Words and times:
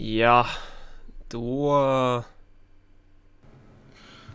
Ja, 0.00 0.46
då... 1.28 2.22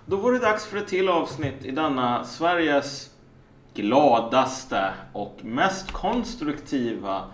Då 0.05 0.17
var 0.17 0.31
det 0.31 0.39
dags 0.39 0.65
för 0.65 0.77
ett 0.77 0.87
till 0.87 1.09
avsnitt 1.09 1.65
i 1.65 1.71
denna 1.71 2.23
Sveriges 2.23 3.09
gladaste 3.73 4.93
och 5.13 5.37
mest 5.41 5.91
konstruktiva 5.91 7.25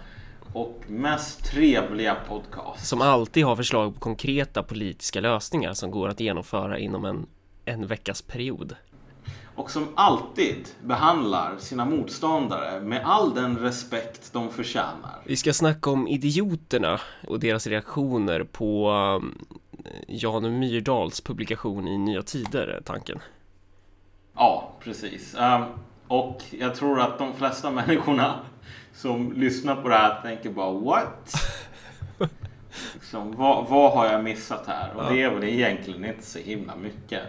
och 0.53 0.83
mest 0.87 1.45
trevliga 1.45 2.15
podcast. 2.27 2.87
Som 2.87 3.01
alltid 3.01 3.45
har 3.45 3.55
förslag 3.55 3.93
på 3.93 3.99
konkreta 3.99 4.63
politiska 4.63 5.21
lösningar 5.21 5.73
som 5.73 5.91
går 5.91 6.09
att 6.09 6.19
genomföra 6.19 6.79
inom 6.79 7.05
en, 7.05 7.27
en 7.65 7.87
veckas 7.87 8.21
period. 8.21 8.75
Och 9.59 9.71
som 9.71 9.87
alltid 9.95 10.67
behandlar 10.83 11.57
sina 11.57 11.85
motståndare 11.85 12.81
med 12.81 13.01
all 13.05 13.33
den 13.33 13.57
respekt 13.57 14.33
de 14.33 14.49
förtjänar. 14.49 15.21
Vi 15.25 15.35
ska 15.35 15.53
snacka 15.53 15.89
om 15.89 16.07
idioterna 16.07 16.99
och 17.27 17.39
deras 17.39 17.67
reaktioner 17.67 18.43
på 18.43 18.91
um, 18.91 19.45
Jan 20.07 20.59
Myrdals 20.59 21.21
publikation 21.21 21.87
i 21.87 21.97
Nya 21.97 22.21
Tider, 22.21 22.67
är 22.67 22.81
tanken. 22.81 23.19
Ja, 24.35 24.71
precis. 24.79 25.35
Um, 25.35 25.63
och 26.07 26.43
jag 26.51 26.75
tror 26.75 26.99
att 26.99 27.17
de 27.17 27.33
flesta 27.33 27.71
människorna 27.87 28.39
som 28.93 29.33
lyssnar 29.33 29.75
på 29.75 29.89
det 29.89 29.95
här 29.95 30.21
tänker 30.21 30.49
bara 30.49 30.71
what? 30.71 31.33
liksom, 32.93 33.35
vad, 33.35 33.67
vad 33.67 33.91
har 33.91 34.05
jag 34.05 34.23
missat 34.23 34.67
här? 34.67 34.93
Och 34.95 35.13
det 35.13 35.21
är 35.21 35.29
väl 35.29 35.43
egentligen 35.43 36.05
inte 36.05 36.25
så 36.25 36.39
himla 36.39 36.75
mycket. 36.75 37.23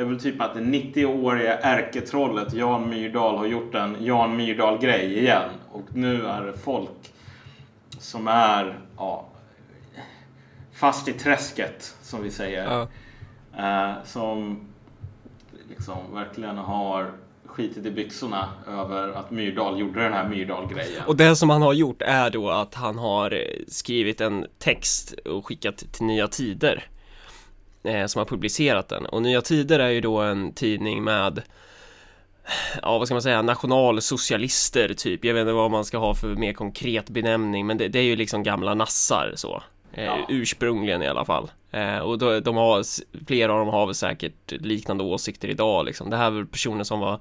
Är 0.00 0.04
väl 0.04 0.20
typ 0.20 0.40
att 0.40 0.54
det 0.54 0.60
90-åriga 0.60 1.58
ärketrollet 1.58 2.52
Jan 2.52 2.90
Myrdal 2.90 3.38
har 3.38 3.46
gjort 3.46 3.74
en 3.74 3.96
Jan 4.00 4.36
Myrdal-grej 4.36 5.18
igen. 5.18 5.50
Och 5.72 5.84
nu 5.94 6.26
är 6.26 6.42
det 6.42 6.58
folk 6.58 7.12
som 7.98 8.28
är 8.28 8.78
ja, 8.96 9.26
fast 10.72 11.08
i 11.08 11.12
träsket, 11.12 11.96
som 12.02 12.22
vi 12.22 12.30
säger. 12.30 12.64
Ja. 12.64 12.88
Eh, 13.58 14.04
som 14.04 14.60
liksom 15.68 15.96
verkligen 16.14 16.58
har 16.58 17.12
skitit 17.44 17.86
i 17.86 17.90
byxorna 17.90 18.48
över 18.68 19.08
att 19.08 19.30
Myrdal 19.30 19.80
gjorde 19.80 20.02
den 20.02 20.12
här 20.12 20.28
Myrdal-grejen. 20.28 21.02
Och 21.06 21.16
det 21.16 21.36
som 21.36 21.50
han 21.50 21.62
har 21.62 21.72
gjort 21.72 22.02
är 22.02 22.30
då 22.30 22.50
att 22.50 22.74
han 22.74 22.98
har 22.98 23.44
skrivit 23.68 24.20
en 24.20 24.46
text 24.58 25.12
och 25.12 25.46
skickat 25.46 25.76
till 25.76 26.04
Nya 26.04 26.28
Tider 26.28 26.90
eh, 27.84 28.06
som 28.06 28.18
har 28.18 28.26
publicerat 28.26 28.88
den. 28.88 29.06
Och 29.06 29.22
Nya 29.22 29.40
Tider 29.42 29.78
är 29.78 29.88
ju 29.88 30.00
då 30.00 30.18
en 30.18 30.52
tidning 30.52 31.04
med 31.04 31.42
ja, 32.82 32.98
vad 32.98 33.08
ska 33.08 33.14
man 33.14 33.22
säga, 33.22 33.42
nationalsocialister 33.42 34.94
typ. 34.94 35.24
Jag 35.24 35.34
vet 35.34 35.40
inte 35.40 35.52
vad 35.52 35.70
man 35.70 35.84
ska 35.84 35.98
ha 35.98 36.14
för 36.14 36.28
mer 36.28 36.52
konkret 36.52 37.10
benämning, 37.10 37.66
men 37.66 37.78
det, 37.78 37.88
det 37.88 37.98
är 37.98 38.02
ju 38.02 38.16
liksom 38.16 38.42
gamla 38.42 38.74
nassar 38.74 39.32
så. 39.36 39.62
Eh, 39.92 40.04
Ja. 40.04 40.26
Ursprungligen 40.28 41.02
i 41.02 41.06
alla 41.06 41.24
fall. 41.24 41.50
Eh, 41.70 41.98
och 41.98 42.18
då, 42.18 42.40
de 42.40 42.56
har, 42.56 42.84
flera 43.26 43.52
av 43.52 43.58
dem 43.58 43.68
har 43.68 43.86
väl 43.86 43.94
säkert 43.94 44.50
liknande 44.50 45.04
åsikter 45.04 45.48
idag 45.48 45.84
liksom. 45.84 46.10
Det 46.10 46.16
här 46.16 46.26
är 46.26 46.30
väl 46.30 46.46
personer 46.46 46.84
som 46.84 47.00
var, 47.00 47.20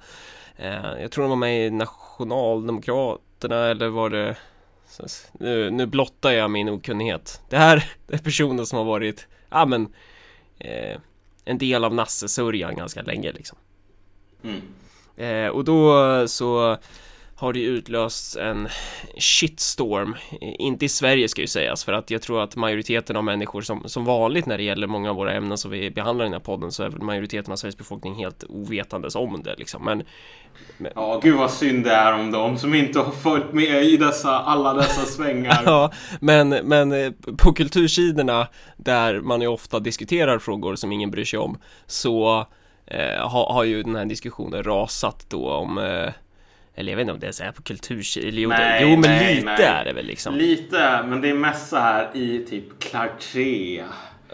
eh, 0.57 1.01
jag 1.01 1.11
tror 1.11 1.23
de 1.23 1.29
var 1.29 1.37
med 1.37 1.67
i 1.67 1.69
Nationaldemokraterna 1.69 3.65
eller 3.65 3.87
var 3.87 4.09
det 4.09 4.35
nu, 5.31 5.71
nu 5.71 5.85
blottar 5.85 6.31
jag 6.31 6.51
min 6.51 6.69
okunnighet. 6.69 7.41
Det 7.49 7.57
här 7.57 7.85
är 8.07 8.17
personer 8.17 8.63
som 8.63 8.77
har 8.77 8.85
varit, 8.85 9.27
ja 9.49 9.65
men, 9.65 9.93
eh, 10.59 10.97
en 11.45 11.57
del 11.57 11.83
av 11.83 11.93
nassesörjan 11.93 12.75
ganska 12.75 13.01
länge 13.01 13.31
liksom. 13.31 13.57
Mm. 14.43 14.61
Eh, 15.17 15.49
och 15.49 15.63
då 15.63 16.27
så 16.27 16.77
har 17.39 17.53
det 17.53 17.59
ju 17.59 17.65
utlöst 17.65 18.35
en 18.35 18.67
shitstorm, 19.17 20.15
inte 20.41 20.85
i 20.85 20.89
Sverige 20.89 21.29
ska 21.29 21.41
ju 21.41 21.47
sägas, 21.47 21.83
för 21.83 21.93
att 21.93 22.11
jag 22.11 22.21
tror 22.21 22.43
att 22.43 22.55
majoriteten 22.55 23.15
av 23.15 23.23
människor 23.23 23.61
som, 23.61 23.83
som 23.85 24.05
vanligt 24.05 24.45
när 24.45 24.57
det 24.57 24.63
gäller 24.63 24.87
många 24.87 25.09
av 25.09 25.15
våra 25.15 25.33
ämnen 25.33 25.57
som 25.57 25.71
vi 25.71 25.91
behandlar 25.91 26.25
i 26.25 26.27
den 26.27 26.33
här 26.33 26.39
podden 26.39 26.71
så 26.71 26.83
är 26.83 26.89
väl 26.89 27.01
majoriteten 27.01 27.51
av 27.51 27.55
Sveriges 27.55 27.77
befolkning 27.77 28.15
helt 28.15 28.43
ovetandes 28.49 29.15
om 29.15 29.43
det 29.43 29.55
liksom. 29.57 29.85
Men 29.85 30.03
Ja, 30.95 31.19
gud 31.23 31.37
vad 31.37 31.51
synd 31.51 31.83
det 31.83 31.91
är 31.91 32.13
om 32.13 32.31
dem 32.31 32.57
som 32.57 32.73
inte 32.73 32.99
har 32.99 33.11
följt 33.11 33.53
med 33.53 33.83
i 33.83 33.97
dessa, 33.97 34.39
alla 34.39 34.73
dessa 34.73 35.05
svängar. 35.05 35.61
Ja, 35.65 35.91
men, 36.19 36.49
men 36.49 36.91
eh, 36.91 37.11
på 37.37 37.53
kultursidorna 37.53 38.47
där 38.77 39.21
man 39.21 39.41
ju 39.41 39.47
ofta 39.47 39.79
diskuterar 39.79 40.39
frågor 40.39 40.75
som 40.75 40.91
ingen 40.91 41.11
bryr 41.11 41.25
sig 41.25 41.39
om 41.39 41.57
så 41.85 42.45
eh, 42.85 43.27
har, 43.27 43.53
har 43.53 43.63
ju 43.63 43.83
den 43.83 43.95
här 43.95 44.05
diskussionen 44.05 44.63
rasat 44.63 45.25
då 45.29 45.49
om 45.49 45.77
eh, 45.77 46.09
eller 46.75 46.91
jag 46.91 46.97
vet 46.97 47.01
inte 47.03 47.13
om 47.13 47.19
det 47.19 47.27
är 47.27 47.31
så 47.31 47.43
här 47.43 47.51
på 47.51 47.61
eller 48.17 48.41
jo, 48.41 48.49
Nej, 48.49 48.81
jo 48.81 48.89
men 48.89 49.01
nej, 49.01 49.35
lite 49.35 49.45
nej. 49.45 49.63
är 49.63 49.85
det 49.85 49.93
väl 49.93 50.05
liksom. 50.05 50.35
Lite, 50.35 51.03
men 51.07 51.21
det 51.21 51.29
är 51.29 51.33
mest 51.33 51.69
så 51.69 51.77
här 51.77 52.09
i 52.13 52.45
typ 52.49 52.79
Clartré 52.79 53.83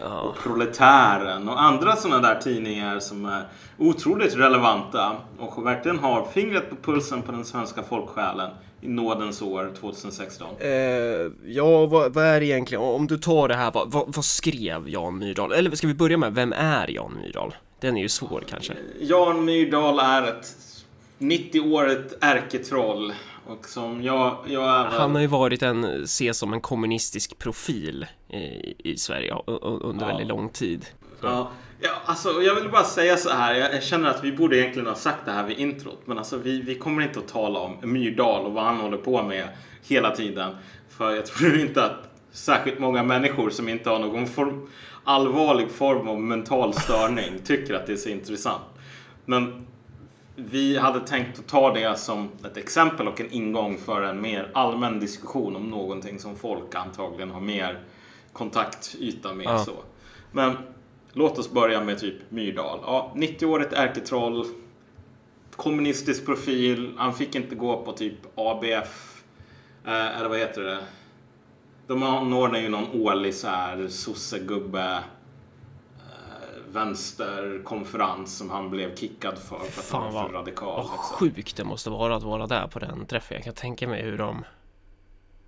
Ja. 0.00 0.20
och 0.20 0.36
Proletären 0.36 1.48
och 1.48 1.62
andra 1.62 1.96
sådana 1.96 2.28
där 2.28 2.40
tidningar 2.40 2.98
som 2.98 3.24
är 3.24 3.42
otroligt 3.78 4.36
relevanta 4.36 5.16
och 5.38 5.66
verkligen 5.66 5.98
har 5.98 6.24
fingret 6.34 6.70
på 6.70 6.76
pulsen 6.76 7.22
på 7.22 7.32
den 7.32 7.44
svenska 7.44 7.82
folksjälen 7.82 8.50
i 8.80 8.88
nådens 8.88 9.42
år 9.42 9.72
2016. 9.80 10.48
Eh, 10.60 10.70
ja, 11.46 11.86
vad, 11.86 12.14
vad 12.14 12.24
är 12.24 12.40
det 12.40 12.46
egentligen, 12.46 12.84
om 12.84 13.06
du 13.06 13.18
tar 13.18 13.48
det 13.48 13.54
här, 13.54 13.70
vad, 13.72 13.92
vad, 13.92 14.14
vad 14.16 14.24
skrev 14.24 14.88
Jan 14.88 15.18
Myrdal? 15.18 15.52
Eller 15.52 15.70
ska 15.70 15.86
vi 15.86 15.94
börja 15.94 16.18
med, 16.18 16.34
vem 16.34 16.52
är 16.52 16.88
Jan 16.90 17.18
Myrdal? 17.22 17.54
Den 17.80 17.96
är 17.96 18.00
ju 18.02 18.08
svår 18.08 18.44
kanske. 18.48 18.72
Jan 19.00 19.44
Myrdal 19.44 19.98
är 19.98 20.22
ett 20.22 20.46
90-årigt 21.18 22.14
ärketroll 22.20 23.12
och 23.46 23.64
som 23.68 24.02
jag, 24.02 24.36
jag 24.46 24.64
är 24.80 24.82
väl- 24.90 25.00
Han 25.00 25.14
har 25.14 25.20
ju 25.22 25.26
varit 25.26 25.62
en, 25.62 25.84
ses 26.02 26.38
som 26.38 26.52
en 26.52 26.60
kommunistisk 26.60 27.38
profil 27.38 28.06
i, 28.32 28.74
i 28.92 28.96
Sverige 28.96 29.34
under 29.46 30.00
Ja. 30.06 30.08
väldigt 30.08 30.26
lång 30.28 30.48
tid. 30.48 30.86
Ja, 31.22 31.50
ja, 31.80 31.90
alltså 32.04 32.42
jag 32.42 32.54
vill 32.54 32.70
bara 32.70 32.84
säga 32.84 33.16
så 33.16 33.30
här. 33.30 33.54
Jag, 33.54 33.74
jag 33.74 33.82
känner 33.82 34.08
att 34.10 34.24
vi 34.24 34.32
borde 34.32 34.58
egentligen 34.58 34.88
ha 34.88 34.94
sagt 34.94 35.18
det 35.24 35.30
här 35.32 35.46
vid 35.46 35.58
introt. 35.58 36.00
Men 36.04 36.18
alltså 36.18 36.36
vi, 36.38 36.60
vi 36.62 36.74
kommer 36.74 37.02
inte 37.02 37.18
att 37.18 37.28
tala 37.28 37.58
om 37.58 37.76
Myrdal 37.82 38.46
och 38.46 38.52
vad 38.52 38.64
han 38.64 38.76
håller 38.76 38.96
på 38.98 39.22
med 39.22 39.48
hela 39.88 40.10
tiden. 40.16 40.56
För 40.88 41.14
jag 41.14 41.26
tror 41.26 41.58
inte 41.60 41.84
att 41.84 42.10
särskilt 42.32 42.78
många 42.78 43.02
människor 43.02 43.50
som 43.50 43.68
inte 43.68 43.90
har 43.90 43.98
någon 43.98 44.26
form, 44.26 44.68
allvarlig 45.04 45.70
form 45.70 46.08
av 46.08 46.20
mental 46.20 46.74
störning 46.74 47.32
tycker 47.44 47.74
att 47.74 47.86
det 47.86 47.92
är 47.92 47.96
så 47.96 48.08
intressant. 48.08 48.62
Men 49.24 49.66
vi 50.36 50.78
hade 50.78 51.00
tänkt 51.00 51.38
att 51.38 51.46
ta 51.46 51.74
det 51.74 51.98
som 51.98 52.28
ett 52.44 52.56
exempel 52.56 53.08
och 53.08 53.20
en 53.20 53.32
ingång 53.32 53.78
för 53.78 54.02
en 54.02 54.20
mer 54.20 54.50
allmän 54.54 55.00
diskussion 55.00 55.56
om 55.56 55.70
någonting 55.70 56.18
som 56.18 56.36
folk 56.36 56.74
antagligen 56.74 57.30
har 57.30 57.40
mer 57.40 57.80
kontaktyta 58.32 59.34
med. 59.34 59.46
Ja. 59.46 59.58
Så. 59.58 59.72
Men 60.32 60.56
låt 61.12 61.38
oss 61.38 61.50
börja 61.50 61.84
med 61.84 61.98
typ 61.98 62.30
Myrdal. 62.30 62.78
Ja, 62.82 63.12
90-årigt 63.14 63.74
ärketroll, 63.74 64.46
kommunistisk 65.56 66.26
profil, 66.26 66.92
han 66.96 67.14
fick 67.14 67.34
inte 67.34 67.54
gå 67.54 67.82
på 67.82 67.92
typ 67.92 68.18
ABF, 68.34 69.22
eh, 69.84 70.18
eller 70.18 70.28
vad 70.28 70.38
heter 70.38 70.62
det? 70.62 70.78
De 71.86 72.02
anordnar 72.02 72.58
ju 72.58 72.68
någon 72.68 73.00
årlig 73.02 73.34
så 73.34 73.48
här 73.48 73.88
sossegubbe 73.88 75.02
vänsterkonferens 76.76 78.36
som 78.38 78.50
han 78.50 78.70
blev 78.70 78.94
kickad 78.96 79.38
för 79.38 79.58
för 79.58 79.64
att 79.66 79.72
Fan, 79.72 80.02
han 80.02 80.14
var 80.14 80.26
för 80.26 80.32
radikal. 80.32 80.66
Vad 80.76 80.82
Liksom. 80.84 80.98
sjukt 80.98 81.56
det 81.56 81.64
måste 81.64 81.90
vara 81.90 82.16
att 82.16 82.22
vara 82.22 82.46
där 82.46 82.66
på 82.66 82.78
den 82.78 83.06
träffen. 83.06 83.34
Jag 83.34 83.44
kan 83.44 83.54
tänka 83.54 83.88
mig 83.88 84.02
hur 84.02 84.18
de... 84.18 84.44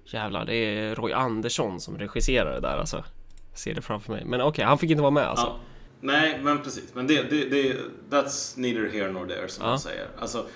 Jävlar, 0.05 0.45
det 0.45 0.55
är 0.55 0.95
Roy 0.95 1.13
Andersson 1.13 1.81
som 1.81 1.99
regisserar 1.99 2.55
det 2.55 2.61
där 2.61 2.79
alltså. 2.79 3.05
Jag 3.51 3.59
ser 3.59 3.75
det 3.75 3.83
framför 3.83 4.13
mig. 4.13 4.25
Men 4.25 4.41
okej, 4.41 4.65
han 4.65 4.79
fick 4.79 4.91
inte 4.91 5.03
vara 5.03 5.11
med 5.11 5.27
alltså. 5.29 5.47
Ja. 5.47 5.57
Nej, 6.01 6.41
men 6.43 6.63
precis. 6.63 6.95
Men 6.95 7.07
det, 7.07 7.23
det, 7.23 7.45
det, 7.45 7.77
that's 8.11 8.59
neither 8.61 8.91
here 8.93 9.13
nor 9.13 9.27
there 9.27 9.49
som 9.49 9.65
Ja. 9.65 9.71
man 9.71 9.79
säger. 9.79 10.07
Alltså, 10.19 10.47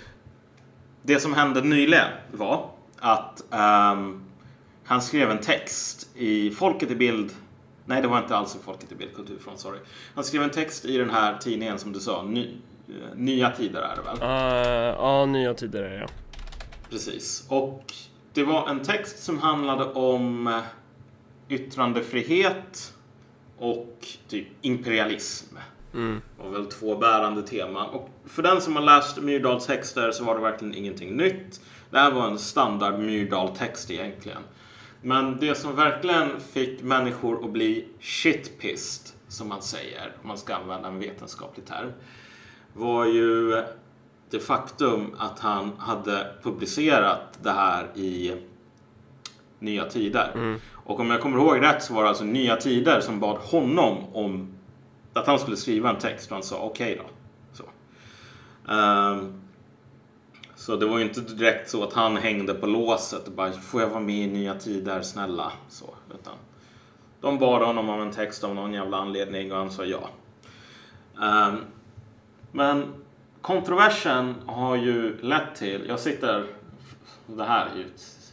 det 1.03 1.21
som 1.21 1.34
hände 1.34 1.60
nyligen 1.60 2.09
var 2.33 2.71
att 2.99 3.44
ehm, 3.50 4.25
han 4.84 5.03
skrev 5.03 5.31
en 5.31 5.39
text 5.39 6.09
i 6.15 6.50
Folket 6.50 6.91
i 6.91 6.94
Bild. 6.94 7.31
Nej, 7.87 8.03
det 8.03 8.09
var 8.09 8.18
inte 8.18 8.36
alls 8.36 8.56
Folket 8.65 8.92
i 8.92 8.95
Bild, 8.95 9.15
Kulturfront, 9.15 9.60
sorry. 9.60 9.78
Han 10.15 10.24
skrev 10.24 10.42
en 10.42 10.51
text 10.51 10.84
i 10.84 10.98
den 10.98 11.10
här 11.10 11.39
tidningen 11.39 11.78
som 11.78 11.92
du 11.92 12.01
sa, 12.01 12.22
ny, 12.22 12.56
eh, 12.89 13.16
Nya 13.16 13.51
Tider 13.51 13.83
är 13.83 13.97
det 13.97 14.03
väl? 14.03 14.16
Uh, 14.16 14.97
ja, 14.98 15.27
nya 15.27 15.54
tider 15.54 15.83
är 15.83 15.91
det 15.91 15.98
ja. 15.98 16.06
Precis. 16.91 17.47
Och 17.48 17.92
det 18.33 18.45
var 18.45 18.68
en 18.68 18.83
text 18.83 19.22
som 19.22 19.39
handlade 19.39 19.84
om 19.84 20.47
eh, 20.47 20.60
yttrandefrihet 21.48 22.95
och 23.59 24.06
typ 24.28 24.47
imperialism. 24.60 25.56
Mm. 25.95 26.22
Det 26.36 26.42
var 26.42 26.51
väl 26.51 26.66
två 26.66 26.97
bärande 26.97 27.42
teman. 27.42 27.91
Och 27.91 28.10
för 28.27 28.42
den 28.42 28.60
som 28.60 28.77
har 28.77 28.83
läst 28.83 29.22
Myrdals 29.22 29.66
texter 29.66 30.10
så 30.10 30.24
var 30.24 30.34
det 30.34 30.41
verkligen 30.41 30.74
ingenting 30.74 31.16
nytt. 31.16 31.60
Det 31.91 31.98
här 31.98 32.10
var 32.10 32.27
en 32.27 32.39
standard 32.39 32.98
Myrdal-text 32.98 33.91
egentligen. 33.91 34.42
Men 35.03 35.37
det 35.41 35.54
som 35.54 35.77
verkligen 35.77 36.41
fick 36.41 36.83
människor 36.83 37.45
att 37.45 37.51
bli 37.51 37.89
shitpissed, 38.01 39.15
som 39.28 39.49
man 39.49 39.63
säger, 39.63 40.13
om 40.22 40.28
man 40.28 40.39
ska 40.39 40.54
använda 40.54 40.89
en 40.89 40.99
vetenskaplig 40.99 41.66
term, 41.66 41.93
var 42.72 43.07
ju 43.07 43.63
det 44.31 44.41
faktum 44.41 45.15
att 45.19 45.39
han 45.39 45.72
hade 45.78 46.34
publicerat 46.43 47.39
det 47.43 47.51
här 47.51 47.87
i 47.95 48.34
Nya 49.59 49.84
Tider. 49.84 50.59
Och 50.72 51.01
om 51.01 51.10
jag 51.10 51.21
kommer 51.21 51.39
ihåg 51.39 51.63
rätt 51.63 51.83
så 51.83 51.95
var 51.95 52.03
det 52.03 52.09
alltså 52.09 52.25
Nya 52.25 52.57
Tider 52.57 53.01
som 53.01 53.21
bad 53.21 53.37
honom 53.37 53.97
om 54.13 54.54
att 55.13 55.27
han 55.27 55.39
skulle 55.39 55.57
skriva 55.57 55.91
en 55.91 55.99
text 55.99 56.31
och 56.31 56.37
han 56.37 56.43
sa 56.43 56.59
okej 56.59 56.93
okay 56.93 57.04
då. 57.04 57.10
Så. 57.53 57.65
Um, 58.72 59.41
så 60.62 60.76
det 60.76 60.86
var 60.86 60.98
ju 60.98 61.04
inte 61.04 61.20
direkt 61.20 61.70
så 61.70 61.84
att 61.84 61.92
han 61.92 62.16
hängde 62.16 62.54
på 62.54 62.66
låset 62.66 63.26
och 63.26 63.32
bara 63.32 63.53
får 63.53 63.80
jag 63.80 63.88
vara 63.88 64.00
med 64.00 64.16
i 64.16 64.26
Nya 64.26 64.54
Tider 64.54 65.03
snälla. 65.03 65.53
Så, 65.68 65.94
utan 66.14 66.34
de 67.20 67.38
bad 67.38 67.62
honom 67.62 67.88
om 67.88 68.00
en 68.00 68.10
text 68.10 68.44
av 68.44 68.54
någon 68.54 68.72
jävla 68.72 68.97
anledning 68.97 69.53
och 69.53 69.59
han 69.59 69.70
sa 69.70 69.84
ja. 69.84 70.10
Um, 71.14 71.64
men 72.53 72.94
kontroversen 73.41 74.34
har 74.47 74.76
ju 74.76 75.18
lett 75.20 75.54
till, 75.54 75.84
jag 75.88 76.00
sitter, 76.00 76.47
det 77.26 77.44
här 77.44 77.66
är 77.66 77.78
ju 77.78 77.84
ett 77.84 78.32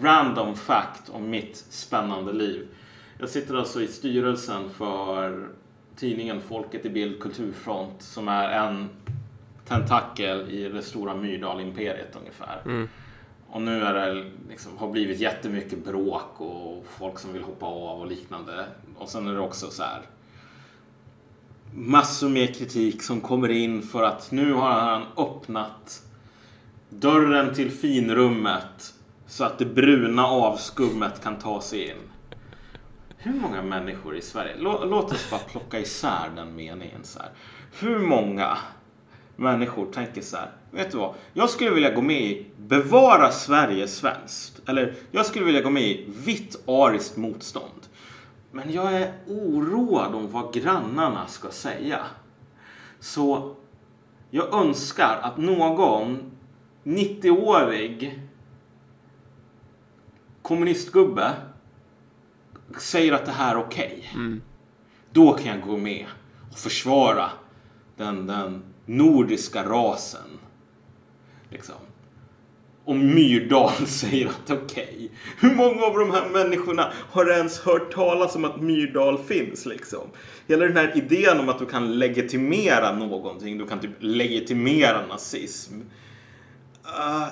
random 0.00 0.54
fact 0.54 1.08
om 1.08 1.30
mitt 1.30 1.56
spännande 1.56 2.32
liv. 2.32 2.68
Jag 3.18 3.28
sitter 3.28 3.54
alltså 3.54 3.82
i 3.82 3.86
styrelsen 3.86 4.70
för 4.70 5.48
tidningen 5.96 6.40
Folket 6.40 6.84
i 6.84 6.90
Bild 6.90 7.22
Kulturfront 7.22 8.02
som 8.02 8.28
är 8.28 8.48
en 8.48 8.88
tentakel 9.68 10.50
i 10.50 10.68
det 10.68 10.82
stora 10.82 11.14
Myrdal-imperiet 11.14 12.16
ungefär. 12.20 12.62
Mm. 12.64 12.88
Och 13.48 13.62
nu 13.62 13.82
är 13.82 13.94
det 13.94 14.30
liksom, 14.48 14.78
har 14.78 14.90
blivit 14.90 15.20
jättemycket 15.20 15.84
bråk 15.84 16.40
och 16.40 16.86
folk 16.98 17.18
som 17.18 17.32
vill 17.32 17.42
hoppa 17.42 17.66
av 17.66 18.00
och 18.00 18.06
liknande. 18.06 18.66
Och 18.98 19.08
sen 19.08 19.26
är 19.26 19.32
det 19.32 19.40
också 19.40 19.70
så 19.70 19.82
här 19.82 20.02
massor 21.74 22.28
med 22.28 22.56
kritik 22.56 23.02
som 23.02 23.20
kommer 23.20 23.48
in 23.48 23.82
för 23.82 24.02
att 24.02 24.30
nu 24.30 24.52
har 24.52 24.70
han 24.70 25.02
öppnat 25.16 26.02
dörren 26.88 27.54
till 27.54 27.70
finrummet 27.70 28.94
så 29.26 29.44
att 29.44 29.58
det 29.58 29.64
bruna 29.64 30.26
avskummet 30.26 31.22
kan 31.22 31.38
ta 31.38 31.60
sig 31.60 31.88
in. 31.88 31.96
Hur 33.16 33.32
många 33.32 33.62
människor 33.62 34.16
i 34.16 34.22
Sverige, 34.22 34.54
låt, 34.58 34.88
låt 34.88 35.12
oss 35.12 35.30
bara 35.30 35.40
plocka 35.40 35.80
isär 35.80 36.30
den 36.36 36.56
meningen 36.56 37.04
så 37.04 37.18
här. 37.18 37.30
Hur 37.80 37.98
många 37.98 38.58
människor 39.36 39.92
tänker 39.92 40.22
så 40.22 40.36
här, 40.36 40.50
vet 40.70 40.90
du 40.90 40.98
vad? 40.98 41.14
Jag 41.32 41.50
skulle 41.50 41.70
vilja 41.70 41.94
gå 41.94 42.02
med 42.02 42.22
i 42.22 42.46
Bevara 42.56 43.30
Sverige 43.30 43.88
svenskt. 43.88 44.68
Eller 44.68 44.94
jag 45.10 45.26
skulle 45.26 45.44
vilja 45.44 45.60
gå 45.60 45.70
med 45.70 45.82
i 45.82 46.06
Vitt 46.24 46.68
ariskt 46.68 47.16
motstånd. 47.16 47.86
Men 48.52 48.72
jag 48.72 48.92
är 48.92 49.12
oroad 49.26 50.14
om 50.14 50.30
vad 50.30 50.54
grannarna 50.54 51.26
ska 51.26 51.50
säga. 51.50 51.98
Så 53.00 53.56
jag 54.30 54.54
önskar 54.54 55.18
att 55.22 55.36
någon 55.36 56.30
90-årig 56.84 58.20
kommunistgubbe 60.42 61.32
säger 62.78 63.12
att 63.12 63.26
det 63.26 63.32
här 63.32 63.54
är 63.54 63.60
okej. 63.60 63.98
Okay. 63.98 64.20
Mm. 64.20 64.42
Då 65.12 65.32
kan 65.32 65.46
jag 65.46 65.60
gå 65.60 65.76
med 65.76 66.06
och 66.52 66.58
försvara 66.58 67.30
den, 67.96 68.26
den 68.26 68.73
nordiska 68.86 69.64
rasen. 69.64 70.38
Liksom 71.50 71.74
Och 72.84 72.96
Myrdal 72.96 73.72
säger 73.86 74.26
att 74.26 74.50
okej. 74.50 74.94
Okay. 74.94 75.08
Hur 75.38 75.54
många 75.54 75.84
av 75.84 75.98
de 75.98 76.10
här 76.10 76.28
människorna 76.28 76.92
har 77.10 77.30
ens 77.30 77.60
hört 77.60 77.92
talas 77.92 78.36
om 78.36 78.44
att 78.44 78.60
Myrdal 78.60 79.18
finns 79.18 79.66
liksom? 79.66 80.08
Hela 80.46 80.64
den 80.64 80.76
här 80.76 80.96
idén 80.96 81.40
om 81.40 81.48
att 81.48 81.58
du 81.58 81.66
kan 81.66 81.98
legitimera 81.98 82.96
någonting, 82.96 83.58
du 83.58 83.66
kan 83.66 83.80
typ 83.80 83.96
legitimera 83.98 85.06
nazism. 85.06 85.80
Uh, 86.84 87.28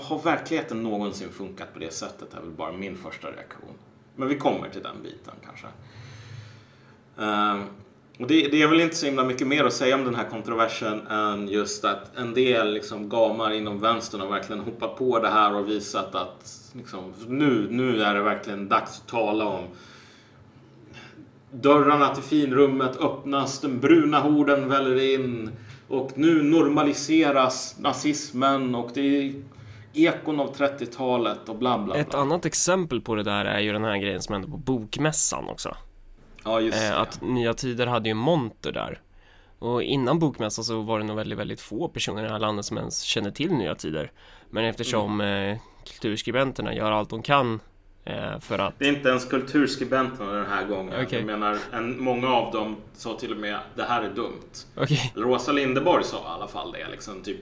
har 0.00 0.22
verkligheten 0.24 0.82
någonsin 0.82 1.28
funkat 1.28 1.72
på 1.72 1.78
det 1.78 1.92
sättet? 1.92 2.34
är 2.34 2.40
väl 2.40 2.50
bara 2.50 2.72
min 2.72 2.96
första 2.96 3.28
reaktion. 3.30 3.74
Men 4.16 4.28
vi 4.28 4.36
kommer 4.36 4.68
till 4.68 4.82
den 4.82 5.02
biten 5.02 5.34
kanske. 5.44 5.66
Uh, 7.18 7.64
och 8.18 8.26
det, 8.26 8.48
det, 8.48 8.62
är 8.62 8.68
väl 8.68 8.80
inte 8.80 8.96
så 8.96 9.06
himla 9.06 9.24
mycket 9.24 9.46
mer 9.46 9.64
att 9.64 9.72
säga 9.72 9.94
om 9.94 10.04
den 10.04 10.14
här 10.14 10.28
kontroversen 10.30 11.06
än 11.06 11.48
just 11.48 11.84
att 11.84 12.16
en 12.16 12.34
del 12.34 12.72
liksom 12.72 13.08
gamar 13.08 13.50
inom 13.50 13.80
vänstern 13.80 14.20
har 14.20 14.28
verkligen 14.28 14.62
hoppat 14.62 14.96
på 14.96 15.18
det 15.18 15.28
här 15.28 15.54
och 15.54 15.68
visat 15.68 16.14
att 16.14 16.70
liksom, 16.72 17.12
nu, 17.26 17.66
nu 17.70 18.02
är 18.02 18.14
det 18.14 18.22
verkligen 18.22 18.68
dags 18.68 18.98
att 18.98 19.08
tala 19.08 19.44
om 19.46 19.64
dörrarna 21.50 22.14
till 22.14 22.22
finrummet 22.22 22.96
öppnas, 22.96 23.60
den 23.60 23.80
bruna 23.80 24.20
horden 24.20 24.68
väller 24.68 25.14
in 25.14 25.50
och 25.88 26.12
nu 26.14 26.42
normaliseras 26.42 27.76
nazismen 27.78 28.74
och 28.74 28.90
det 28.94 29.00
är 29.00 29.42
ekon 29.92 30.40
av 30.40 30.56
30-talet 30.56 31.48
och 31.48 31.56
bla 31.56 31.78
bla 31.78 31.94
bla. 31.94 31.96
Ett 31.96 32.14
annat 32.14 32.44
exempel 32.44 33.00
på 33.00 33.14
det 33.14 33.22
där 33.22 33.44
är 33.44 33.60
ju 33.60 33.72
den 33.72 33.84
här 33.84 33.96
grejen 33.98 34.22
som 34.22 34.32
hände 34.32 34.48
på 34.48 34.56
Bokmässan 34.56 35.48
också. 35.48 35.76
Ja, 36.48 36.60
just 36.60 36.82
eh, 36.82 37.00
Att 37.00 37.22
Nya 37.22 37.54
Tider 37.54 37.86
hade 37.86 38.08
ju 38.08 38.14
monter 38.14 38.72
där. 38.72 39.00
Och 39.58 39.82
innan 39.82 40.18
Bokmässan 40.18 40.64
så 40.64 40.82
var 40.82 40.98
det 40.98 41.04
nog 41.04 41.16
väldigt, 41.16 41.38
väldigt 41.38 41.60
få 41.60 41.88
personer 41.88 42.22
i 42.22 42.26
det 42.26 42.32
här 42.32 42.38
landet 42.38 42.64
som 42.64 42.78
ens 42.78 43.02
kände 43.02 43.32
till 43.32 43.52
Nya 43.52 43.74
Tider. 43.74 44.12
Men 44.50 44.64
eftersom 44.64 45.20
mm. 45.20 45.52
eh, 45.52 45.58
kulturskribenterna 45.86 46.74
gör 46.74 46.92
allt 46.92 47.10
de 47.10 47.22
kan 47.22 47.60
eh, 48.04 48.40
för 48.40 48.58
att... 48.58 48.78
Det 48.78 48.84
är 48.84 48.92
inte 48.92 49.08
ens 49.08 49.24
kulturskribenterna 49.24 50.32
den 50.32 50.46
här 50.46 50.66
gången. 50.66 51.06
Okay. 51.06 51.18
Jag 51.18 51.26
menar, 51.26 51.58
en, 51.72 52.02
många 52.02 52.28
av 52.28 52.52
dem 52.52 52.76
sa 52.94 53.14
till 53.18 53.32
och 53.32 53.38
med 53.38 53.58
det 53.74 53.84
här 53.84 54.02
är 54.02 54.14
dumt. 54.14 54.50
Okay. 54.76 55.10
Rosa 55.14 55.52
Lindeborg 55.52 56.04
sa 56.04 56.16
i 56.16 56.20
alla 56.26 56.48
fall 56.48 56.72
det. 56.72 56.88
Liksom, 56.90 57.22
typ, 57.22 57.40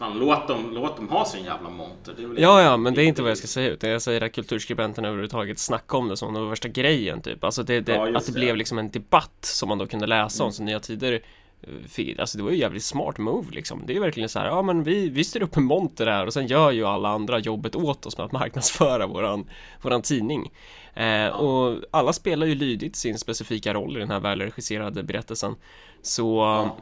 Fan, 0.00 0.18
låt 0.18 0.48
dem, 0.48 0.70
låt 0.72 0.96
dem 0.96 1.08
ha 1.08 1.24
sin 1.24 1.44
jävla 1.44 1.70
monter. 1.70 2.14
ja, 2.36 2.62
ja, 2.62 2.76
men 2.76 2.94
det 2.94 3.02
är 3.02 3.06
inte 3.06 3.22
vad 3.22 3.30
jag 3.30 3.38
ska 3.38 3.46
säga 3.46 3.70
utan 3.70 3.90
jag 3.90 4.02
säger 4.02 4.20
att 4.20 4.32
kulturskribenterna 4.32 5.08
överhuvudtaget 5.08 5.58
snackade 5.58 5.98
om 5.98 6.08
det 6.08 6.16
som 6.16 6.34
det 6.34 6.40
var 6.40 6.48
värsta 6.48 6.68
grejen 6.68 7.22
typ. 7.22 7.44
Alltså 7.44 7.62
det, 7.62 7.80
det 7.80 7.92
ja, 7.92 8.16
att 8.16 8.26
det, 8.26 8.32
det, 8.32 8.38
blev 8.38 8.56
liksom 8.56 8.78
en 8.78 8.90
debatt 8.90 9.38
som 9.40 9.68
man 9.68 9.78
då 9.78 9.86
kunde 9.86 10.06
läsa 10.06 10.42
mm. 10.42 10.46
om, 10.46 10.52
så 10.52 10.62
Nya 10.62 10.80
Tider 10.80 11.20
eh, 11.62 12.18
Alltså 12.18 12.38
det 12.38 12.44
var 12.44 12.50
ju 12.50 12.56
jävligt 12.56 12.84
smart 12.84 13.18
move 13.18 13.50
liksom 13.50 13.82
Det 13.86 13.96
är 13.96 14.00
verkligen 14.00 14.28
så 14.28 14.38
här, 14.38 14.46
ja 14.46 14.62
men 14.62 14.82
vi, 14.82 15.08
vi 15.08 15.24
styr 15.24 15.42
upp 15.42 15.56
en 15.56 15.64
monter 15.64 16.06
här 16.06 16.26
och 16.26 16.32
sen 16.32 16.46
gör 16.46 16.70
ju 16.70 16.84
alla 16.84 17.08
andra 17.08 17.38
jobbet 17.38 17.76
åt 17.76 18.06
oss 18.06 18.18
med 18.18 18.26
att 18.26 18.32
marknadsföra 18.32 19.06
våran, 19.06 19.50
våran 19.82 20.02
tidning 20.02 20.52
eh. 20.94 21.26
Och 21.26 21.78
alla 21.90 22.12
spelar 22.12 22.46
ju 22.46 22.54
lydigt 22.54 22.96
sin 22.96 23.18
specifika 23.18 23.74
roll 23.74 23.96
i 23.96 24.00
den 24.00 24.10
här 24.10 24.20
välregisserade 24.20 25.02
berättelsen 25.02 25.54
Så 26.02 26.36
ja. 26.38 26.76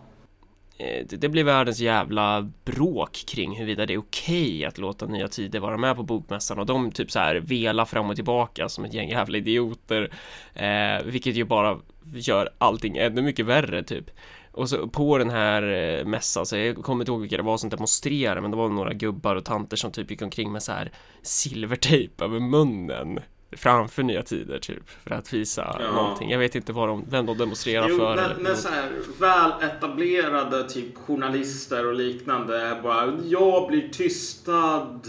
Eh, 0.78 1.06
det 1.08 1.28
blir 1.28 1.44
världens 1.44 1.80
jävla 1.80 2.50
bråk 2.64 3.24
kring 3.26 3.56
huruvida 3.56 3.86
det 3.86 3.94
är 3.94 3.98
okej 3.98 4.48
okay 4.48 4.64
att 4.64 4.78
låta 4.78 5.06
Nya 5.06 5.28
Tider 5.28 5.60
vara 5.60 5.76
med 5.76 5.96
på 5.96 6.02
Bokmässan 6.02 6.58
och 6.58 6.66
de 6.66 6.90
typ 6.90 7.10
så 7.10 7.18
här 7.18 7.36
vela 7.36 7.86
fram 7.86 8.10
och 8.10 8.16
tillbaka 8.16 8.68
som 8.68 8.84
ett 8.84 8.94
gäng 8.94 9.08
jävla 9.08 9.38
idioter 9.38 10.10
eh, 10.54 11.04
vilket 11.04 11.36
ju 11.36 11.44
bara 11.44 11.78
gör 12.14 12.50
allting 12.58 12.96
ännu 12.96 13.22
mycket 13.22 13.46
värre 13.46 13.82
typ. 13.82 14.10
Och 14.52 14.68
så 14.68 14.88
på 14.88 15.18
den 15.18 15.30
här 15.30 15.62
eh, 15.62 16.04
mässan, 16.04 16.46
så 16.46 16.56
jag 16.56 16.76
kommer 16.76 17.02
inte 17.02 17.12
ihåg 17.12 17.20
vilka 17.20 17.36
det 17.36 17.42
var 17.42 17.58
som 17.58 17.70
demonstrerade 17.70 18.40
men 18.40 18.50
det 18.50 18.56
var 18.56 18.68
några 18.68 18.92
gubbar 18.92 19.36
och 19.36 19.44
tanter 19.44 19.76
som 19.76 19.92
typ 19.92 20.10
gick 20.10 20.22
omkring 20.22 20.52
med 20.52 20.62
så 20.62 20.72
här 20.72 20.92
silvertejp 21.22 22.24
över 22.24 22.40
munnen 22.40 23.20
framför 23.52 24.02
Nya 24.02 24.22
Tider 24.22 24.58
typ 24.58 24.90
för 25.04 25.14
att 25.14 25.32
visa 25.32 25.76
ja. 25.80 25.92
någonting. 25.92 26.30
Jag 26.30 26.38
vet 26.38 26.54
inte 26.54 26.72
vad 26.72 26.88
de, 26.88 27.04
vem 27.10 27.26
de 27.26 27.38
demonstrerar 27.38 27.88
jo, 27.88 27.98
för. 27.98 28.16
Men, 28.16 28.42
men 28.42 28.56
så 28.56 28.68
här, 28.68 28.90
väl 29.18 29.52
etablerade 29.62 30.68
typ 30.68 30.96
journalister 30.96 31.86
och 31.86 31.94
liknande 31.94 32.60
är 32.60 32.82
bara 32.82 33.18
jag 33.24 33.68
blir 33.68 33.88
tystad. 33.88 35.00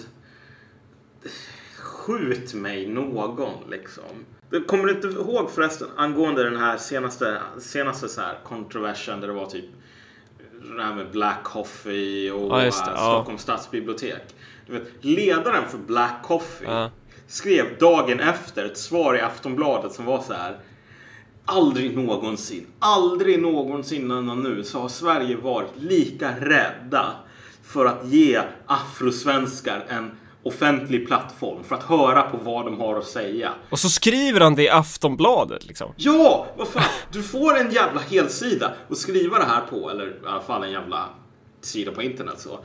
Skjut 1.77 2.53
mig 2.53 2.87
någon 2.87 3.69
liksom. 3.69 4.25
Kommer 4.67 4.85
du 4.85 4.91
inte 4.91 5.07
ihåg 5.07 5.51
förresten 5.51 5.87
angående 5.95 6.43
den 6.43 6.57
här 6.57 6.77
senaste, 6.77 7.41
senaste 7.59 8.09
så 8.09 8.21
här 8.21 8.37
kontroversen 8.43 9.21
där 9.21 9.27
det 9.27 9.33
var 9.33 9.45
typ 9.45 9.65
det 10.77 10.83
här 10.83 10.95
med 10.95 11.11
Black 11.11 11.43
Coffee 11.43 12.31
och 12.31 12.59
ja, 12.59 12.63
det, 12.63 12.71
Stockholms 12.71 13.27
ja. 13.27 13.37
stadsbibliotek. 13.37 14.35
Du 14.65 14.73
vet, 14.73 14.83
ledaren 15.01 15.69
för 15.69 15.77
Black 15.77 16.23
Coffee 16.23 16.67
ja 16.67 16.89
skrev 17.29 17.77
dagen 17.79 18.19
efter 18.19 18.65
ett 18.65 18.77
svar 18.77 19.15
i 19.15 19.21
Aftonbladet 19.21 19.93
som 19.93 20.05
var 20.05 20.21
så 20.21 20.33
här. 20.33 20.57
Aldrig 21.45 21.97
någonsin, 21.97 22.67
aldrig 22.79 23.41
någonsin 23.41 24.01
innan 24.01 24.43
nu 24.43 24.63
så 24.63 24.79
har 24.79 24.89
Sverige 24.89 25.35
varit 25.35 25.71
lika 25.77 26.31
rädda 26.39 27.15
för 27.63 27.85
att 27.85 28.07
ge 28.07 28.41
afrosvenskar 28.65 29.85
en 29.89 30.11
offentlig 30.43 31.07
plattform 31.07 31.63
för 31.63 31.75
att 31.75 31.83
höra 31.83 32.21
på 32.21 32.37
vad 32.37 32.65
de 32.65 32.79
har 32.79 32.97
att 32.97 33.07
säga. 33.07 33.51
Och 33.69 33.79
så 33.79 33.89
skriver 33.89 34.39
han 34.39 34.55
det 34.55 34.63
i 34.63 34.69
Aftonbladet 34.69 35.65
liksom. 35.65 35.93
Ja, 35.95 36.47
vad 36.57 36.67
fan. 36.67 36.83
Du 37.11 37.23
får 37.23 37.57
en 37.57 37.71
jävla 37.71 38.01
helsida 38.01 38.71
att 38.89 38.97
skriva 38.97 39.39
det 39.39 39.45
här 39.45 39.61
på, 39.69 39.89
eller 39.89 40.07
i 40.07 40.27
alla 40.27 40.41
fall 40.41 40.63
en 40.63 40.71
jävla 40.71 41.05
sida 41.61 41.91
på 41.91 42.01
internet 42.01 42.39
så. 42.39 42.59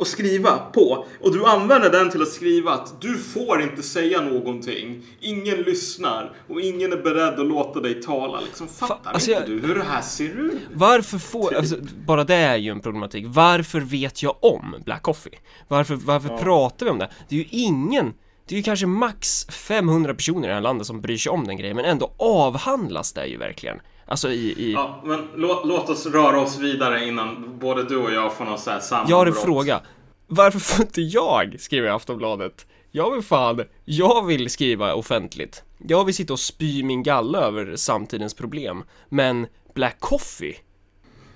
Att 0.00 0.08
skriva 0.08 0.58
på 0.58 1.06
och 1.20 1.32
du 1.32 1.44
använder 1.46 1.90
den 1.90 2.10
till 2.10 2.22
att 2.22 2.28
skriva 2.28 2.70
att 2.72 3.00
du 3.00 3.18
får 3.18 3.62
inte 3.62 3.82
säga 3.82 4.20
någonting. 4.20 5.02
Ingen 5.20 5.56
lyssnar 5.62 6.32
och 6.48 6.60
ingen 6.60 6.92
är 6.92 6.96
beredd 6.96 7.40
att 7.40 7.46
låta 7.46 7.80
dig 7.80 8.02
tala. 8.02 8.40
Liksom, 8.40 8.68
fattar 8.68 9.12
alltså 9.12 9.30
inte 9.30 9.42
jag- 9.50 9.60
du 9.60 9.66
hur 9.66 9.74
det 9.74 9.82
här 9.84 10.02
ser 10.02 10.40
ut? 10.40 10.52
Varför 10.72 11.18
får, 11.18 11.54
alltså, 11.54 11.76
bara 12.06 12.24
det 12.24 12.34
är 12.34 12.56
ju 12.56 12.70
en 12.70 12.80
problematik. 12.80 13.24
Varför 13.28 13.80
vet 13.80 14.22
jag 14.22 14.36
om 14.44 14.74
Black 14.84 15.02
Coffee? 15.02 15.38
Varför, 15.68 15.94
varför 15.94 16.28
pratar 16.38 16.86
vi 16.86 16.92
om 16.92 16.98
det? 16.98 17.10
Det 17.28 17.34
är 17.34 17.38
ju 17.38 17.46
ingen, 17.50 18.12
det 18.46 18.54
är 18.54 18.56
ju 18.56 18.62
kanske 18.62 18.86
max 18.86 19.46
500 19.46 20.14
personer 20.14 20.44
i 20.44 20.46
det 20.48 20.54
här 20.54 20.60
landet 20.60 20.86
som 20.86 21.00
bryr 21.00 21.16
sig 21.16 21.30
om 21.30 21.46
den 21.46 21.56
grejen, 21.56 21.76
men 21.76 21.84
ändå 21.84 22.12
avhandlas 22.18 23.12
det 23.12 23.26
ju 23.26 23.36
verkligen. 23.36 23.80
Alltså 24.10 24.30
i, 24.30 24.52
i... 24.52 24.72
Ja, 24.72 25.00
men 25.04 25.28
låt, 25.36 25.66
låt 25.66 25.88
oss 25.90 26.06
röra 26.06 26.40
oss 26.40 26.58
vidare 26.58 27.04
innan 27.06 27.58
både 27.58 27.84
du 27.84 27.96
och 27.96 28.12
jag 28.12 28.32
får 28.34 28.44
något 28.44 28.60
så 28.60 28.70
här 28.70 28.80
sammanbrott. 28.80 29.10
Jag 29.10 29.16
har 29.16 29.26
en 29.26 29.32
fråga. 29.32 29.80
Varför 30.26 30.58
får 30.58 30.84
inte 30.84 31.00
jag 31.02 31.56
skriva 31.60 31.86
i 31.86 31.90
Aftonbladet? 31.90 32.66
Jag 32.90 33.10
vill 33.10 33.22
fan, 33.22 33.64
jag 33.84 34.26
vill 34.26 34.50
skriva 34.50 34.94
offentligt. 34.94 35.62
Jag 35.78 36.04
vill 36.04 36.14
sitta 36.14 36.32
och 36.32 36.40
spy 36.40 36.82
min 36.82 37.02
galla 37.02 37.38
över 37.38 37.76
samtidens 37.76 38.34
problem. 38.34 38.82
Men 39.08 39.46
Black 39.74 39.96
Coffee? 40.00 40.56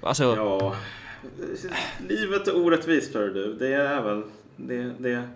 Alltså, 0.01 0.25
Ja, 0.37 0.77
livet 2.09 2.49
är 2.49 2.57
orättvist 2.57 3.15
hör 3.15 3.29
du. 3.29 3.55
Det 3.55 3.75
är 3.75 4.03
väl, 4.03 4.23
det, 4.57 4.83
det, 4.99 5.29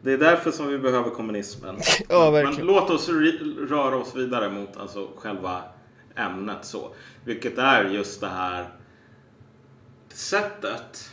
det 0.00 0.12
är 0.12 0.18
därför 0.18 0.50
som 0.50 0.68
vi 0.68 0.78
behöver 0.78 1.10
kommunismen. 1.10 1.76
Ja, 2.08 2.24
Men 2.24 2.32
verkligen. 2.32 2.66
låt 2.66 2.90
oss 2.90 3.08
röra 3.68 3.96
oss 3.96 4.16
vidare 4.16 4.50
mot 4.50 4.76
alltså 4.76 5.08
själva 5.16 5.62
ämnet 6.16 6.64
så. 6.64 6.94
Vilket 7.24 7.58
är 7.58 7.84
just 7.84 8.20
det 8.20 8.28
här 8.28 8.68
sättet. 10.08 11.10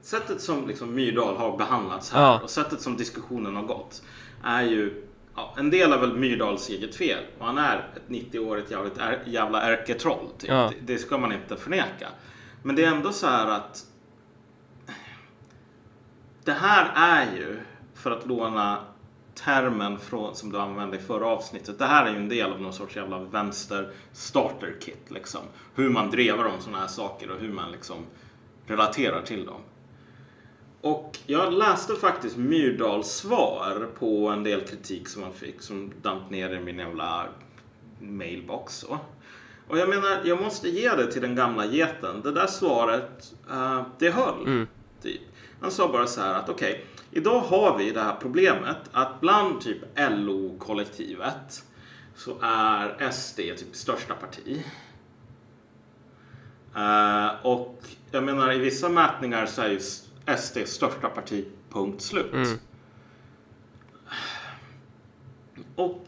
Sättet 0.00 0.40
som 0.40 0.68
liksom 0.68 0.94
Myrdal 0.94 1.36
har 1.36 1.58
behandlats 1.58 2.12
här 2.12 2.22
Ja. 2.22 2.40
och 2.40 2.50
sättet 2.50 2.80
som 2.80 2.96
diskussionen 2.96 3.56
har 3.56 3.62
gått. 3.62 4.02
Är 4.44 4.62
ju, 4.62 5.06
ja, 5.36 5.54
en 5.58 5.70
del 5.70 5.92
är 5.92 5.98
väl 5.98 6.16
Myrdals 6.16 6.68
eget 6.68 6.94
fel. 6.94 7.24
Och 7.38 7.46
han 7.46 7.58
är 7.58 7.76
ett 7.96 8.08
90-årigt 8.08 8.70
jävligt 8.70 8.98
är, 8.98 9.22
jävla 9.26 9.62
ärketroll. 9.62 10.28
Typ. 10.38 10.50
Ja. 10.50 10.70
Det, 10.80 10.92
det 10.92 10.98
ska 10.98 11.18
man 11.18 11.32
inte 11.32 11.56
förneka. 11.56 12.08
Men 12.62 12.76
det 12.76 12.84
är 12.84 12.88
ändå 12.90 13.12
så 13.12 13.26
här 13.26 13.46
att 13.46 13.86
det 16.44 16.52
här 16.52 16.92
är 16.94 17.36
ju, 17.36 17.60
för 17.94 18.10
att 18.10 18.26
låna 18.26 18.78
termen 19.34 19.98
från, 19.98 20.34
som 20.34 20.52
du 20.52 20.58
använde 20.58 20.96
i 20.96 21.00
förra 21.00 21.26
avsnittet. 21.26 21.78
Det 21.78 21.84
här 21.84 22.06
är 22.06 22.10
ju 22.10 22.16
en 22.16 22.28
del 22.28 22.52
av 22.52 22.60
någon 22.60 22.72
sorts 22.72 22.96
jävla 22.96 23.18
vänster 23.18 23.90
starter 24.12 24.74
kit. 24.80 25.10
Liksom. 25.10 25.40
Hur 25.74 25.90
man 25.90 26.10
drevar 26.10 26.44
om 26.44 26.60
sådana 26.60 26.78
här 26.78 26.86
saker 26.86 27.30
och 27.30 27.40
hur 27.40 27.52
man 27.52 27.72
liksom 27.72 27.96
relaterar 28.66 29.22
till 29.22 29.46
dem. 29.46 29.60
Och 30.80 31.18
jag 31.26 31.52
läste 31.52 31.94
faktiskt 31.94 32.36
Myrdals 32.36 33.06
svar 33.06 33.88
på 33.98 34.28
en 34.28 34.44
del 34.44 34.60
kritik 34.60 35.08
som 35.08 35.22
han 35.22 35.32
fick 35.32 35.62
som 35.62 35.92
damp 36.02 36.30
ner 36.30 36.50
i 36.50 36.60
min 36.60 36.78
jävla 36.78 37.26
mailbox. 38.00 38.74
Så. 38.74 38.98
Och 39.68 39.78
jag 39.78 39.88
menar, 39.88 40.20
jag 40.24 40.42
måste 40.42 40.68
ge 40.68 40.88
det 40.88 41.12
till 41.12 41.22
den 41.22 41.36
gamla 41.36 41.66
geten. 41.66 42.22
Det 42.22 42.32
där 42.32 42.46
svaret, 42.46 43.34
eh, 43.50 43.82
det 43.98 44.10
höll. 44.10 44.66
Typ. 45.02 45.20
Han 45.62 45.70
sa 45.70 45.92
bara 45.92 46.06
så 46.06 46.20
här 46.20 46.34
att 46.34 46.48
okej, 46.48 46.86
idag 47.10 47.40
har 47.40 47.78
vi 47.78 47.90
det 47.90 48.00
här 48.00 48.16
problemet 48.20 48.76
att 48.92 49.20
bland 49.20 49.60
typ 49.60 49.78
LO-kollektivet 49.96 51.64
så 52.16 52.36
är 52.42 53.10
SD 53.10 53.36
typ 53.36 53.76
största 53.76 54.14
parti. 54.14 54.64
Eh, 56.76 57.46
och 57.46 57.82
jag 58.10 58.24
menar 58.24 58.52
i 58.52 58.58
vissa 58.58 58.88
mätningar 58.88 59.46
så 59.46 59.62
är 59.62 59.68
ju 59.68 59.80
SD 60.36 60.58
största 60.66 61.08
parti, 61.08 61.44
punkt 61.70 62.02
slut. 62.02 62.60
Och 65.76 66.06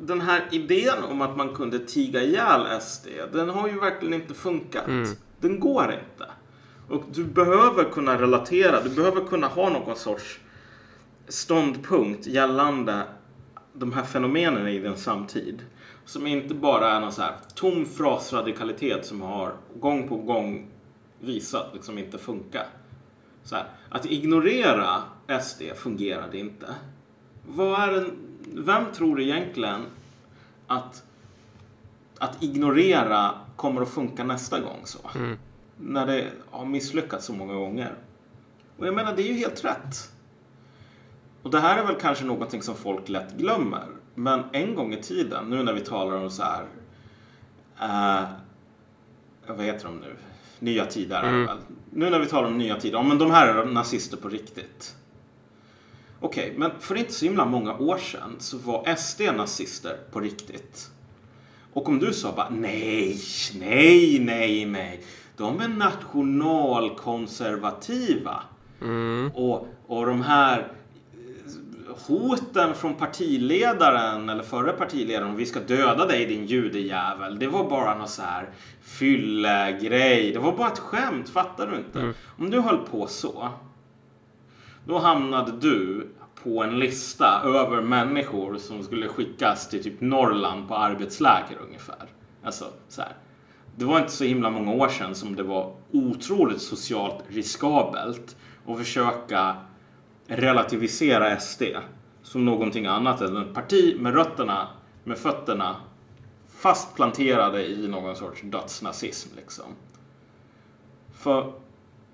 den 0.00 0.20
här 0.20 0.48
idén 0.50 1.04
om 1.04 1.20
att 1.22 1.36
man 1.36 1.54
kunde 1.54 1.78
tiga 1.78 2.22
ihjäl 2.22 2.80
SD, 2.80 3.06
den 3.32 3.48
har 3.48 3.68
ju 3.68 3.80
verkligen 3.80 4.14
inte 4.14 4.34
funkat. 4.34 4.86
Den 5.40 5.60
går 5.60 5.92
inte. 5.92 6.30
Och 6.90 7.04
du 7.12 7.24
behöver 7.24 7.84
kunna 7.84 8.20
relatera, 8.20 8.80
du 8.80 8.90
behöver 8.90 9.24
kunna 9.24 9.46
ha 9.46 9.68
någon 9.68 9.96
sorts 9.96 10.40
ståndpunkt 11.28 12.26
gällande 12.26 13.02
de 13.72 13.92
här 13.92 14.04
fenomenen 14.04 14.68
i 14.68 14.78
din 14.78 14.96
samtid. 14.96 15.62
Som 16.04 16.26
inte 16.26 16.54
bara 16.54 16.90
är 16.90 17.00
någon 17.00 17.12
så 17.12 17.22
här 17.22 17.34
tom 17.54 17.86
frasradikalitet 17.86 19.06
som 19.06 19.20
har 19.20 19.52
gång 19.80 20.08
på 20.08 20.16
gång 20.16 20.66
visat 21.20 21.70
liksom 21.74 21.98
inte 21.98 22.18
funka. 22.18 22.62
Så 23.42 23.56
här, 23.56 23.64
att 23.88 24.06
ignorera 24.06 25.02
SD 25.42 25.62
fungerade 25.76 26.38
inte. 26.38 26.74
Vad 27.46 27.80
är 27.80 27.98
en, 27.98 28.10
vem 28.44 28.84
tror 28.92 29.20
egentligen 29.20 29.80
att, 30.66 31.02
att 32.18 32.42
ignorera 32.42 33.30
kommer 33.56 33.82
att 33.82 33.90
funka 33.90 34.24
nästa 34.24 34.60
gång 34.60 34.80
så? 34.84 34.98
Mm. 35.14 35.38
När 35.80 36.06
det 36.06 36.26
har 36.50 36.64
misslyckats 36.64 37.26
så 37.26 37.32
många 37.32 37.54
gånger. 37.54 37.94
Och 38.76 38.86
jag 38.86 38.94
menar, 38.94 39.16
det 39.16 39.22
är 39.22 39.26
ju 39.26 39.34
helt 39.34 39.64
rätt. 39.64 40.10
Och 41.42 41.50
det 41.50 41.60
här 41.60 41.78
är 41.78 41.86
väl 41.86 41.96
kanske 42.00 42.24
någonting 42.24 42.62
som 42.62 42.74
folk 42.74 43.08
lätt 43.08 43.36
glömmer. 43.36 43.86
Men 44.14 44.44
en 44.52 44.74
gång 44.74 44.92
i 44.94 45.02
tiden, 45.02 45.44
nu 45.50 45.62
när 45.62 45.72
vi 45.72 45.80
talar 45.80 46.16
om 46.16 46.30
så 46.30 46.42
här... 46.42 46.66
eh, 47.80 48.28
vad 49.46 49.66
heter 49.66 49.84
de 49.84 49.96
nu? 49.96 50.16
Nya 50.58 50.86
tider 50.86 51.22
det 51.22 51.46
väl. 51.46 51.58
Nu 51.90 52.10
när 52.10 52.18
vi 52.18 52.26
talar 52.26 52.48
om 52.48 52.58
nya 52.58 52.80
tider, 52.80 52.98
ja 52.98 53.02
men 53.02 53.18
de 53.18 53.30
här 53.30 53.46
är 53.48 53.64
nazister 53.64 54.16
på 54.16 54.28
riktigt. 54.28 54.96
Okej, 56.20 56.54
men 56.56 56.70
för 56.80 56.94
inte 56.96 57.12
så 57.12 57.24
himla 57.24 57.44
många 57.44 57.74
år 57.76 57.98
sedan 57.98 58.36
så 58.38 58.58
var 58.58 58.94
SD 58.94 59.20
nazister 59.36 59.96
på 60.12 60.20
riktigt. 60.20 60.90
Och 61.72 61.88
om 61.88 61.98
du 61.98 62.12
sa 62.12 62.32
bara 62.36 62.50
nej, 62.50 63.18
nej, 63.54 64.18
nej, 64.20 64.66
nej. 64.66 65.04
De 65.40 65.60
är 65.60 65.68
nationalkonservativa. 65.68 68.42
Och, 69.34 69.68
och 69.86 70.06
de 70.06 70.22
här 70.22 70.58
eh, 70.58 70.64
hoten 72.06 72.74
från 72.74 72.94
partiledaren 72.94 74.28
eller 74.28 74.42
förre 74.42 74.72
partiledaren 74.72 75.28
om 75.28 75.36
vi 75.36 75.46
ska 75.46 75.60
döda 75.60 76.06
dig 76.06 76.26
din 76.26 76.46
judejävel. 76.46 77.38
Det 77.38 77.46
var 77.46 77.70
bara 77.70 77.98
någon 77.98 78.08
så 78.08 78.22
här 78.22 78.48
fyllegrej. 78.82 80.32
Det 80.32 80.38
var 80.38 80.56
bara 80.56 80.68
ett 80.68 80.78
skämt, 80.78 81.28
fattar 81.28 81.66
du 81.66 81.76
inte? 81.76 82.12
Om 82.38 82.50
du 82.50 82.60
höll 82.60 82.78
på 82.78 83.06
så. 83.06 83.48
Då 84.84 84.98
hamnade 84.98 85.52
du 85.52 86.08
på 86.42 86.62
en 86.62 86.78
lista 86.78 87.42
över 87.44 87.82
människor 87.82 88.58
som 88.58 88.82
skulle 88.82 89.08
skickas 89.08 89.68
till 89.68 89.82
typ 89.82 90.00
Norrland 90.00 90.68
på 90.68 90.76
arbetsläger 90.76 91.58
ungefär. 91.66 92.06
Alltså 92.42 92.64
så 92.88 93.02
här. 93.02 93.12
Det 93.76 93.84
var 93.84 93.98
inte 93.98 94.12
så 94.12 94.24
himla 94.24 94.50
många 94.50 94.72
år 94.72 94.88
sedan 94.88 95.14
som 95.14 95.36
det 95.36 95.42
var 95.42 95.72
otroligt 95.92 96.62
socialt 96.62 97.24
riskabelt 97.28 98.36
att 98.66 98.78
försöka 98.78 99.56
relativisera 100.26 101.40
SD 101.40 101.62
som 102.22 102.44
någonting 102.44 102.86
annat 102.86 103.20
än 103.20 103.36
ett 103.36 103.54
parti 103.54 103.96
med 104.00 104.14
rötterna, 104.14 104.68
med 105.04 105.18
fötterna 105.18 105.76
fast 106.48 106.94
planterade 106.94 107.66
i 107.66 107.88
någon 107.88 108.16
sorts 108.16 108.42
dödsnazism. 108.42 109.36
Liksom. 109.36 109.64
För 111.12 111.52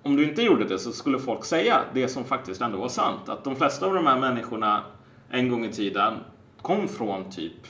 om 0.03 0.17
du 0.17 0.29
inte 0.29 0.43
gjorde 0.43 0.65
det 0.65 0.79
så 0.79 0.93
skulle 0.93 1.19
folk 1.19 1.45
säga 1.45 1.81
det 1.95 2.09
som 2.09 2.25
faktiskt 2.25 2.61
ändå 2.61 2.79
var 2.79 2.89
sant. 2.89 3.29
Att 3.29 3.45
de 3.45 3.57
flesta 3.57 3.87
av 3.87 3.95
de 3.95 4.07
här 4.07 4.21
människorna 4.21 4.85
en 5.31 5.49
gång 5.49 5.65
i 5.65 5.73
tiden 5.73 6.15
kom 6.63 6.89
från 6.89 7.31
typ, 7.31 7.67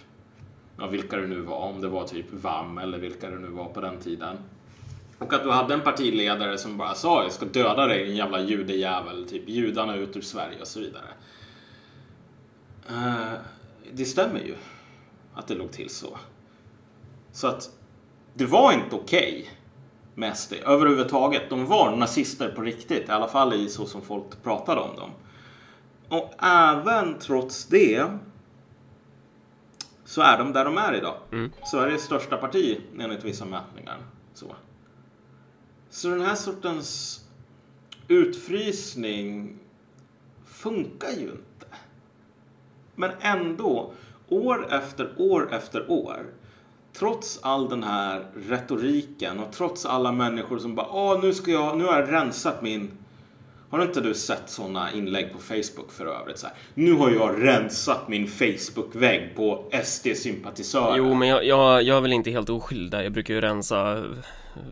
ja 0.78 0.86
vilka 0.86 1.16
det 1.16 1.26
nu 1.26 1.40
var, 1.40 1.56
om 1.56 1.80
det 1.80 1.88
var 1.88 2.04
typ 2.04 2.26
VAM 2.30 2.78
eller 2.78 2.98
vilka 2.98 3.30
det 3.30 3.38
nu 3.38 3.48
var 3.48 3.64
på 3.64 3.80
den 3.80 3.98
tiden. 3.98 4.36
Och 5.18 5.32
att 5.32 5.42
du 5.42 5.50
hade 5.50 5.74
en 5.74 5.80
partiledare 5.80 6.58
som 6.58 6.76
bara 6.76 6.94
sa 6.94 7.22
jag 7.22 7.32
ska 7.32 7.46
döda 7.46 7.86
dig 7.86 8.06
din 8.06 8.16
jävla 8.16 8.40
judejävel, 8.40 9.28
typ 9.28 9.48
judarna 9.48 9.96
ut 9.96 10.16
ur 10.16 10.20
Sverige 10.20 10.60
och 10.60 10.66
så 10.66 10.80
vidare. 10.80 11.08
Uh, 12.90 13.32
det 13.92 14.04
stämmer 14.04 14.40
ju 14.40 14.54
att 15.34 15.48
det 15.48 15.54
låg 15.54 15.72
till 15.72 15.90
så. 15.90 16.18
Så 17.32 17.46
att 17.46 17.70
det 18.34 18.44
var 18.44 18.72
inte 18.72 18.96
okej 18.96 19.50
med 20.14 20.36
SD 20.36 20.52
överhuvudtaget. 20.52 21.50
De 21.50 21.66
var 21.66 21.96
nazister 21.96 22.48
på 22.48 22.62
riktigt, 22.62 23.08
i 23.08 23.12
alla 23.12 23.28
fall 23.28 23.54
i 23.54 23.68
så 23.68 23.86
som 23.86 24.02
folk 24.02 24.42
pratade 24.42 24.80
om 24.80 24.96
dem. 24.96 25.10
Och 26.08 26.44
även 26.44 27.18
trots 27.18 27.66
det 27.66 28.04
så 30.06 30.22
är 30.22 30.38
de 30.38 30.52
där 30.52 30.64
de 30.64 30.78
är 30.78 30.94
idag. 30.94 31.14
Sveriges 31.70 32.02
största 32.02 32.36
parti 32.36 32.80
enligt 33.00 33.24
vissa 33.24 33.44
mätningar. 33.44 33.98
Så. 34.34 34.54
så 35.90 36.08
den 36.08 36.20
här 36.20 36.34
sortens 36.34 37.20
utfrysning 38.08 39.58
funkar 40.44 41.10
ju 41.10 41.30
inte. 41.30 41.66
Men 42.94 43.10
ändå, 43.20 43.92
år 44.28 44.72
efter 44.72 45.12
år 45.16 45.52
efter 45.52 45.90
år, 45.90 46.26
trots 46.92 47.38
all 47.42 47.68
den 47.68 47.82
här 47.82 48.26
retoriken 48.34 49.38
och 49.40 49.52
trots 49.52 49.86
alla 49.86 50.12
människor 50.12 50.58
som 50.58 50.74
bara 50.74 50.88
Åh, 50.90 51.22
nu 51.22 51.34
ska 51.34 51.50
jag, 51.50 51.78
nu 51.78 51.84
har 51.84 52.00
jag 52.00 52.12
rensat 52.12 52.62
min, 52.62 52.98
Har 53.76 53.82
inte 53.82 54.00
du 54.00 54.14
sett 54.14 54.42
sådana 54.46 54.92
inlägg 54.92 55.32
på 55.32 55.38
Facebook 55.38 55.92
för 55.92 56.06
övrigt? 56.06 56.38
Så 56.38 56.46
här, 56.46 56.56
nu 56.74 56.92
har 56.92 57.10
jag 57.10 57.42
rensat 57.42 58.08
min 58.08 58.28
Facebook-vägg 58.28 59.32
på 59.36 59.64
SD-sympatisörer. 59.84 60.96
Jo, 60.96 61.14
men 61.14 61.28
jag, 61.28 61.44
jag, 61.44 61.82
jag 61.82 61.96
är 61.96 62.00
väl 62.00 62.12
inte 62.12 62.30
helt 62.30 62.50
oskyldig. 62.50 62.98
Jag 62.98 63.12
brukar 63.12 63.34
ju 63.34 63.40
rensa 63.40 64.04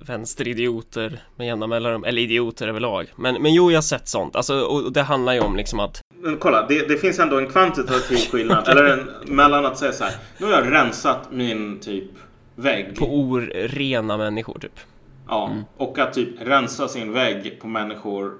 vänsteridioter 0.07 1.23
med 1.37 1.47
jämna 1.47 1.67
mellanrum, 1.67 2.05
eller 2.05 2.23
idioter 2.23 2.69
överlag. 2.69 3.13
Men, 3.17 3.43
men 3.43 3.55
jo, 3.55 3.71
jag 3.71 3.77
har 3.77 3.83
sett 3.83 4.09
sånt. 4.09 4.37
Alltså, 4.37 4.61
och, 4.61 4.93
det 4.93 5.03
handlar 5.03 5.33
ju 5.33 5.41
om 5.41 5.57
liksom 5.57 5.81
att 5.81 6.01
Men 6.23 6.37
kolla, 6.37 6.67
det, 6.67 6.89
det 6.89 6.97
finns 6.97 7.19
ändå 7.19 7.39
en 7.39 7.49
kvantitativ 7.49 8.17
skillnad 8.17 8.69
eller 8.69 8.85
en, 8.85 9.35
mellan 9.37 9.67
att 9.67 9.79
säga 9.79 9.93
så 9.93 10.05
här. 10.05 10.15
Nu 10.39 10.47
har 10.47 10.53
jag 10.53 10.73
rensat 10.73 11.33
min 11.33 11.81
typ 11.81 12.11
vägg. 12.55 12.97
på 12.99 13.05
orena 13.05 14.17
människor 14.17 14.59
typ. 14.59 14.81
Ja, 15.29 15.51
och 15.77 15.99
att 15.99 16.13
typ 16.13 16.29
rensa 16.41 16.89
sin 16.89 17.13
vägg 17.13 17.61
på 17.61 17.67
människor 17.67 18.33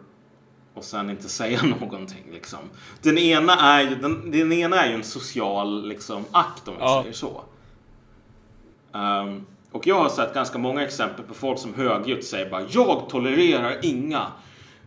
och 0.75 0.85
sen 0.85 1.11
inte 1.11 1.29
säga 1.29 1.63
någonting 1.81 2.25
liksom. 2.33 2.59
Den 3.03 3.19
ena 3.19 3.55
är 3.57 3.83
ju, 3.83 3.95
den, 3.95 4.31
den 4.31 4.53
ena 4.53 4.83
är 4.85 4.89
ju 4.89 4.95
en 4.95 5.05
social 5.05 5.89
liksom, 5.89 6.25
akt 6.33 6.69
om 6.69 6.75
vi 6.75 6.81
Ja. 6.83 7.01
säger 7.03 7.15
så. 7.15 7.41
Ehm, 8.93 9.47
och 9.73 9.87
jag 9.87 9.95
har 10.03 10.09
sett 10.09 10.35
ganska 10.35 10.59
många 10.59 10.83
exempel 10.85 11.25
på 11.25 11.35
folk 11.35 11.59
som 11.59 11.75
högljutt 11.75 12.25
säger 12.25 12.51
bara 12.51 12.63
Jag 12.71 13.09
tolererar 13.09 13.77
inga 13.83 14.27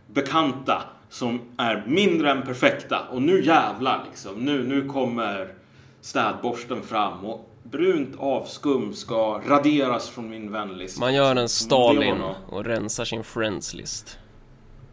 bekanta 0.06 0.82
som 1.10 1.40
är 1.56 1.84
mindre 1.86 2.30
än 2.30 2.42
perfekta 2.42 3.00
och 3.12 3.22
nu 3.22 3.44
jävlar 3.44 4.04
liksom. 4.10 4.34
Nu, 4.44 4.64
nu 4.64 4.88
kommer 4.88 5.54
städborsten 6.00 6.82
fram 6.82 7.24
och 7.24 7.50
brunt 7.62 8.16
avskum 8.18 8.92
ska 8.94 9.40
raderas 9.46 10.08
från 10.08 10.30
min 10.30 10.52
vänlista. 10.52 11.00
Man 11.00 11.14
gör 11.14 11.30
en 11.30 11.36
var 11.36 11.46
Stalin 11.46 12.20
och 12.48 12.64
rensar 12.64 13.04
sin 13.04 13.24
friends 13.24 13.74
list. 13.74 14.18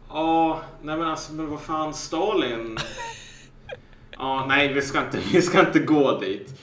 Ja, 0.08 0.60
nej 0.82 0.96
men 0.96 1.08
alltså 1.08 1.32
men 1.32 1.50
vad 1.50 1.60
fan 1.60 1.94
Stalin. 1.94 2.76
Ja, 4.18 4.44
nej 4.48 4.72
vi 4.72 4.82
ska 4.82 5.00
inte, 5.00 5.18
vi 5.32 5.42
ska 5.42 5.60
inte 5.60 5.78
gå 5.78 6.18
dit. 6.18 6.60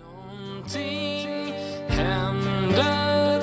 Någonting 0.00 1.52
händer 1.88 3.42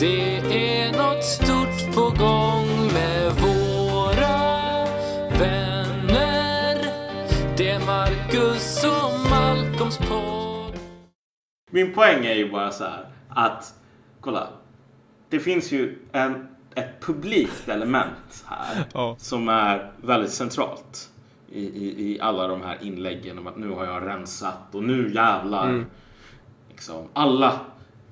Det 0.00 0.36
är 0.36 0.92
något 0.92 1.24
stort 1.24 1.94
på 1.94 2.24
gång 2.24 2.92
med 2.92 3.32
våra 3.32 4.38
vänner 5.38 6.76
Det 7.56 7.68
är 7.68 7.86
Marcus 7.86 8.84
och 8.84 9.30
Malcolms 9.30 9.98
podd 9.98 10.78
Min 11.70 11.94
poäng 11.94 12.26
är 12.26 12.34
ju 12.34 12.50
bara 12.50 12.70
så 12.70 12.84
här 12.84 13.06
att 13.28 13.74
kolla. 14.20 14.48
Det 15.28 15.40
finns 15.40 15.72
ju 15.72 15.98
en, 16.12 16.48
ett 16.74 17.00
publikt 17.00 17.68
element 17.68 18.44
här 18.46 18.84
Ja. 18.94 19.16
som 19.18 19.48
är 19.48 19.90
väldigt 20.00 20.32
centralt 20.32 21.10
i, 21.52 21.60
i, 21.60 22.12
i 22.12 22.20
alla 22.20 22.48
de 22.48 22.62
här 22.62 22.78
inläggen 22.82 23.38
om 23.38 23.46
att 23.46 23.56
nu 23.56 23.70
har 23.70 23.84
jag 23.84 24.06
rensat 24.06 24.58
och 24.74 24.82
nu 24.82 25.14
jävlar. 25.14 25.84
Liksom, 26.68 27.08
alla 27.12 27.60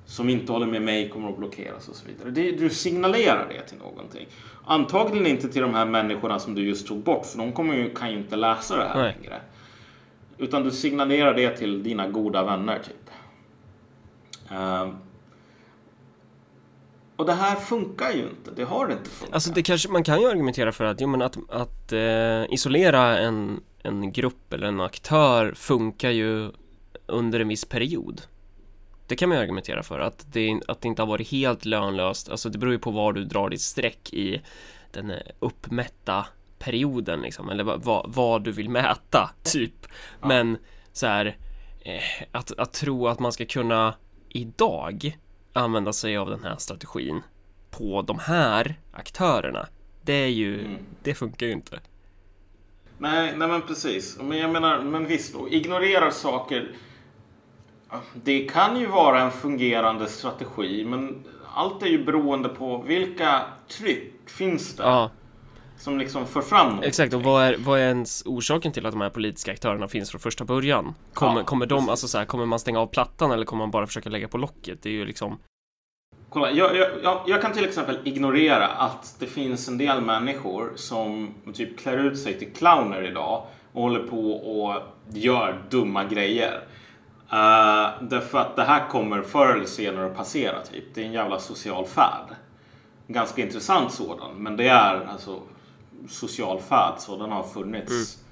som 0.05 0.29
inte 0.29 0.51
håller 0.51 0.65
med 0.65 0.81
mig 0.81 1.09
kommer 1.09 1.29
att 1.29 1.37
blockeras 1.37 1.87
och 1.89 1.95
så 1.95 2.07
vidare. 2.07 2.29
Det, 2.29 2.51
du 2.51 2.69
signalerar 2.69 3.47
det 3.49 3.61
till 3.61 3.77
någonting. 3.77 4.27
Antagligen 4.65 5.27
inte 5.27 5.49
till 5.49 5.61
de 5.61 5.73
här 5.73 5.85
människorna 5.85 6.39
som 6.39 6.55
du 6.55 6.61
just 6.65 6.87
tog 6.87 7.03
bort 7.03 7.25
för 7.25 7.37
de 7.37 7.51
kommer 7.51 7.75
ju, 7.75 7.93
kan 7.93 8.11
ju 8.11 8.17
inte 8.17 8.35
läsa 8.35 8.77
det 8.77 8.83
här 8.87 8.95
Nej. 8.95 9.15
längre. 9.21 9.41
Utan 10.37 10.63
du 10.63 10.71
signalerar 10.71 11.33
det 11.33 11.57
till 11.57 11.83
dina 11.83 12.07
goda 12.07 12.43
vänner 12.43 12.79
typ. 12.79 13.09
Ehm. 14.49 14.95
Och 17.21 17.27
det 17.27 17.33
här 17.33 17.55
funkar 17.55 18.11
ju 18.11 18.21
inte. 18.21 18.51
Det 18.55 18.63
har 18.63 18.91
inte 18.91 19.09
funkat. 19.09 19.33
Alltså 19.33 19.51
det 19.51 19.63
kanske, 19.63 19.89
man 19.89 20.03
kan 20.03 20.21
ju 20.21 20.29
argumentera 20.29 20.71
för 20.71 20.85
att, 20.85 21.01
jo 21.01 21.07
men 21.07 21.21
att, 21.21 21.37
att 21.49 21.91
eh, 21.91 22.53
isolera 22.53 23.19
en, 23.19 23.63
en 23.83 24.11
grupp 24.11 24.53
eller 24.53 24.67
en 24.67 24.81
aktör 24.81 25.53
funkar 25.55 26.09
ju 26.09 26.51
under 27.05 27.39
en 27.39 27.47
viss 27.47 27.65
period. 27.65 28.21
Det 29.07 29.15
kan 29.15 29.29
man 29.29 29.37
ju 29.37 29.43
argumentera 29.43 29.83
för, 29.83 29.99
att 29.99 30.25
det, 30.33 30.61
att 30.67 30.81
det 30.81 30.87
inte 30.87 31.01
har 31.01 31.07
varit 31.07 31.31
helt 31.31 31.65
lönlöst. 31.65 32.29
Alltså 32.29 32.49
det 32.49 32.57
beror 32.57 32.73
ju 32.73 32.79
på 32.79 32.91
var 32.91 33.13
du 33.13 33.25
drar 33.25 33.49
ditt 33.49 33.61
streck 33.61 34.13
i 34.13 34.41
den 34.91 35.11
eh, 35.11 35.17
uppmätta 35.39 36.25
perioden 36.59 37.21
liksom, 37.21 37.49
eller 37.49 37.63
vad, 37.63 38.13
vad, 38.13 38.43
du 38.43 38.51
vill 38.51 38.69
mäta, 38.69 39.29
typ. 39.43 39.87
Men 40.21 40.57
så 40.93 41.07
här, 41.07 41.37
eh, 41.81 42.27
att, 42.31 42.59
att 42.59 42.73
tro 42.73 43.07
att 43.07 43.19
man 43.19 43.31
ska 43.31 43.45
kunna 43.45 43.93
idag 44.29 45.17
använda 45.53 45.93
sig 45.93 46.17
av 46.17 46.29
den 46.29 46.43
här 46.43 46.55
strategin 46.57 47.21
på 47.71 48.01
de 48.01 48.19
här 48.19 48.75
aktörerna. 48.91 49.67
Det 50.01 50.13
är 50.13 50.27
ju, 50.27 50.59
Mm. 50.59 50.77
det 51.03 51.13
funkar 51.13 51.45
ju 51.45 51.51
inte. 51.51 51.79
Nej, 52.97 53.33
nej 53.37 53.47
men 53.47 53.61
precis. 53.61 54.17
Men 54.21 54.37
jag 54.37 54.49
menar, 54.51 54.79
men 54.81 55.05
visst 55.07 55.33
då. 55.33 55.49
Ignorera 55.49 56.11
saker. 56.11 56.71
Det 58.13 58.39
kan 58.49 58.79
ju 58.79 58.85
vara 58.85 59.21
en 59.21 59.31
fungerande 59.31 60.07
strategi, 60.07 60.85
men 60.85 61.23
allt 61.53 61.83
är 61.83 61.87
ju 61.87 62.05
beroende 62.05 62.49
på 62.49 62.77
vilka 62.81 63.41
tryck 63.67 64.13
finns 64.29 64.75
det 64.75 64.83
Ja, 64.83 65.09
som 65.81 65.97
liksom 65.97 66.27
för 66.27 66.41
fram 66.41 66.65
någonting. 66.67 66.87
exakt. 66.87 67.13
Och 67.13 67.23
vad 67.23 67.43
är, 67.43 67.55
vad 67.57 67.79
är 67.79 67.83
ens 67.87 68.23
orsaken 68.25 68.71
till 68.71 68.85
att 68.85 68.91
de 68.91 69.01
här 69.01 69.09
politiska 69.09 69.51
aktörerna 69.51 69.87
finns 69.87 70.11
från 70.11 70.19
första 70.19 70.45
början? 70.45 70.93
Kommer, 71.13 71.39
Ja, 71.39 71.45
kommer 71.45 71.65
de, 71.65 71.75
precis. 71.75 71.89
alltså 71.89 72.07
så 72.07 72.17
här, 72.17 72.25
kommer 72.25 72.45
man 72.45 72.59
stänga 72.59 72.79
av 72.79 72.87
plattan 72.87 73.31
eller 73.31 73.45
kommer 73.45 73.63
man 73.63 73.71
bara 73.71 73.87
försöka 73.87 74.09
lägga 74.09 74.27
på 74.27 74.37
locket? 74.37 74.81
Det 74.83 74.89
är 74.89 74.93
ju 74.93 75.05
liksom, 75.05 75.39
Kolla, 76.29 76.51
jag, 76.51 76.77
jag, 76.77 76.89
jag, 77.03 77.21
jag 77.27 77.41
kan 77.41 77.53
till 77.53 77.65
exempel 77.65 77.99
ignorera 78.03 78.67
att 78.67 79.15
det 79.19 79.27
finns 79.27 79.67
en 79.67 79.77
del 79.77 80.01
människor 80.01 80.71
som 80.75 81.33
typ 81.53 81.79
klär 81.79 81.97
ut 81.97 82.19
sig 82.19 82.39
till 82.39 82.53
clowner 82.53 83.01
idag 83.07 83.43
och 83.73 83.81
håller 83.81 84.03
på 84.03 84.31
och 84.31 84.81
gör 85.13 85.61
dumma 85.69 86.03
grejer. 86.03 86.53
Uh, 87.33 87.89
därför 88.01 88.37
att 88.37 88.55
det 88.55 88.63
här 88.63 88.89
kommer 88.89 89.21
förr 89.21 89.53
eller 89.55 89.65
senare 89.65 90.05
att 90.05 90.17
passera 90.17 90.61
typ. 90.61 90.83
Det 90.93 91.01
är 91.01 91.05
en 91.05 91.13
jävla 91.13 91.39
social 91.39 91.85
färd. 91.85 92.35
Ganska 93.07 93.41
intressant 93.41 93.91
sådan, 93.93 94.35
men 94.37 94.57
det 94.57 94.67
är 94.67 95.05
alltså 95.11 95.39
social 96.09 96.59
färd. 96.59 96.99
Sådan 96.99 97.31
har 97.31 97.43
funnits. 97.43 98.23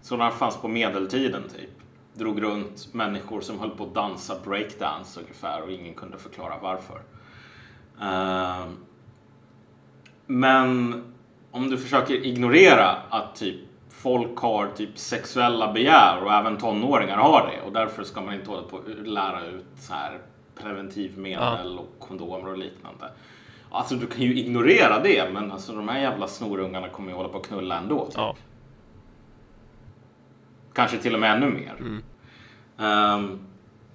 Sådana 0.00 0.30
fanns 0.30 0.56
på 0.56 0.68
medeltiden 0.68 1.42
typ. 1.56 1.70
Drog 2.14 2.42
runt 2.42 2.94
människor 2.94 3.40
som 3.40 3.58
höll 3.58 3.70
på 3.70 3.84
att 3.84 3.94
dansa 3.94 4.34
breakdance 4.44 5.20
ungefär 5.20 5.62
och 5.62 5.72
ingen 5.72 5.94
kunde 5.94 6.18
förklara 6.18 6.54
varför. 6.62 7.02
Ehm, 8.00 8.76
men 10.26 11.02
om 11.50 11.70
du 11.70 11.78
försöker 11.78 12.14
ignorera 12.14 12.96
att 13.10 13.34
typ 13.34 13.60
folk 13.90 14.38
har 14.38 14.68
typ 14.76 14.98
sexuella 14.98 15.72
begär 15.72 16.22
och 16.22 16.32
även 16.32 16.56
tonåringar 16.56 17.16
har 17.16 17.50
det 17.52 17.66
och 17.66 17.72
därför 17.72 18.04
ska 18.04 18.20
man 18.20 18.34
inte 18.34 18.50
hålla 18.50 18.62
på 18.62 18.76
att 18.76 19.08
lära 19.08 19.46
ut 19.46 19.66
så 19.80 19.94
här 19.94 20.20
preventivmedel 20.54 21.78
och 21.78 21.96
kondomer 21.98 22.48
och 22.48 22.58
liknande. 22.58 23.10
Alltså 23.70 23.94
du 23.94 24.06
kan 24.06 24.22
ju 24.22 24.38
ignorera 24.38 25.02
det 25.02 25.30
men 25.32 25.52
alltså 25.52 25.72
de 25.72 25.88
här 25.88 26.00
jävla 26.00 26.28
snorungarna 26.28 26.88
kommer 26.88 27.10
ju 27.10 27.16
hålla 27.16 27.28
på 27.28 27.38
att 27.38 27.46
knulla 27.46 27.78
ändå. 27.78 28.06
Typ. 28.06 28.14
ja. 28.16 28.36
Kanske 30.72 30.98
till 30.98 31.14
och 31.14 31.20
med 31.20 31.36
ännu 31.36 31.50
mer. 31.50 32.02
Ehm, 32.78 33.38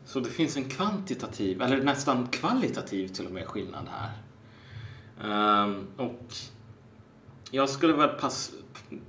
så 0.06 0.20
det 0.20 0.30
finns 0.30 0.58
en 0.58 0.70
kvantitativ, 0.70 1.62
eller 1.62 1.84
nästan 1.84 2.28
kvalitativ 2.28 3.08
till 3.08 3.26
och 3.26 3.32
med 3.32 3.46
skillnad 3.48 3.88
här. 3.92 4.12
Ehm, 5.24 5.88
och 5.98 6.34
jag 7.52 7.70
skulle 7.70 7.94
väl 7.94 8.10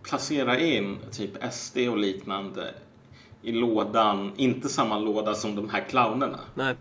placera 0.02 0.58
in 0.58 0.98
typ 1.10 1.52
SD 1.52 1.78
och 1.78 1.98
liknande 1.98 2.74
i 3.42 3.52
lådan, 3.52 4.32
inte 4.36 4.68
samma 4.68 4.98
låda 4.98 5.34
som 5.34 5.56
de 5.56 5.70
här 5.70 5.84
clownerna. 5.88 6.40
Nej. 6.54 6.76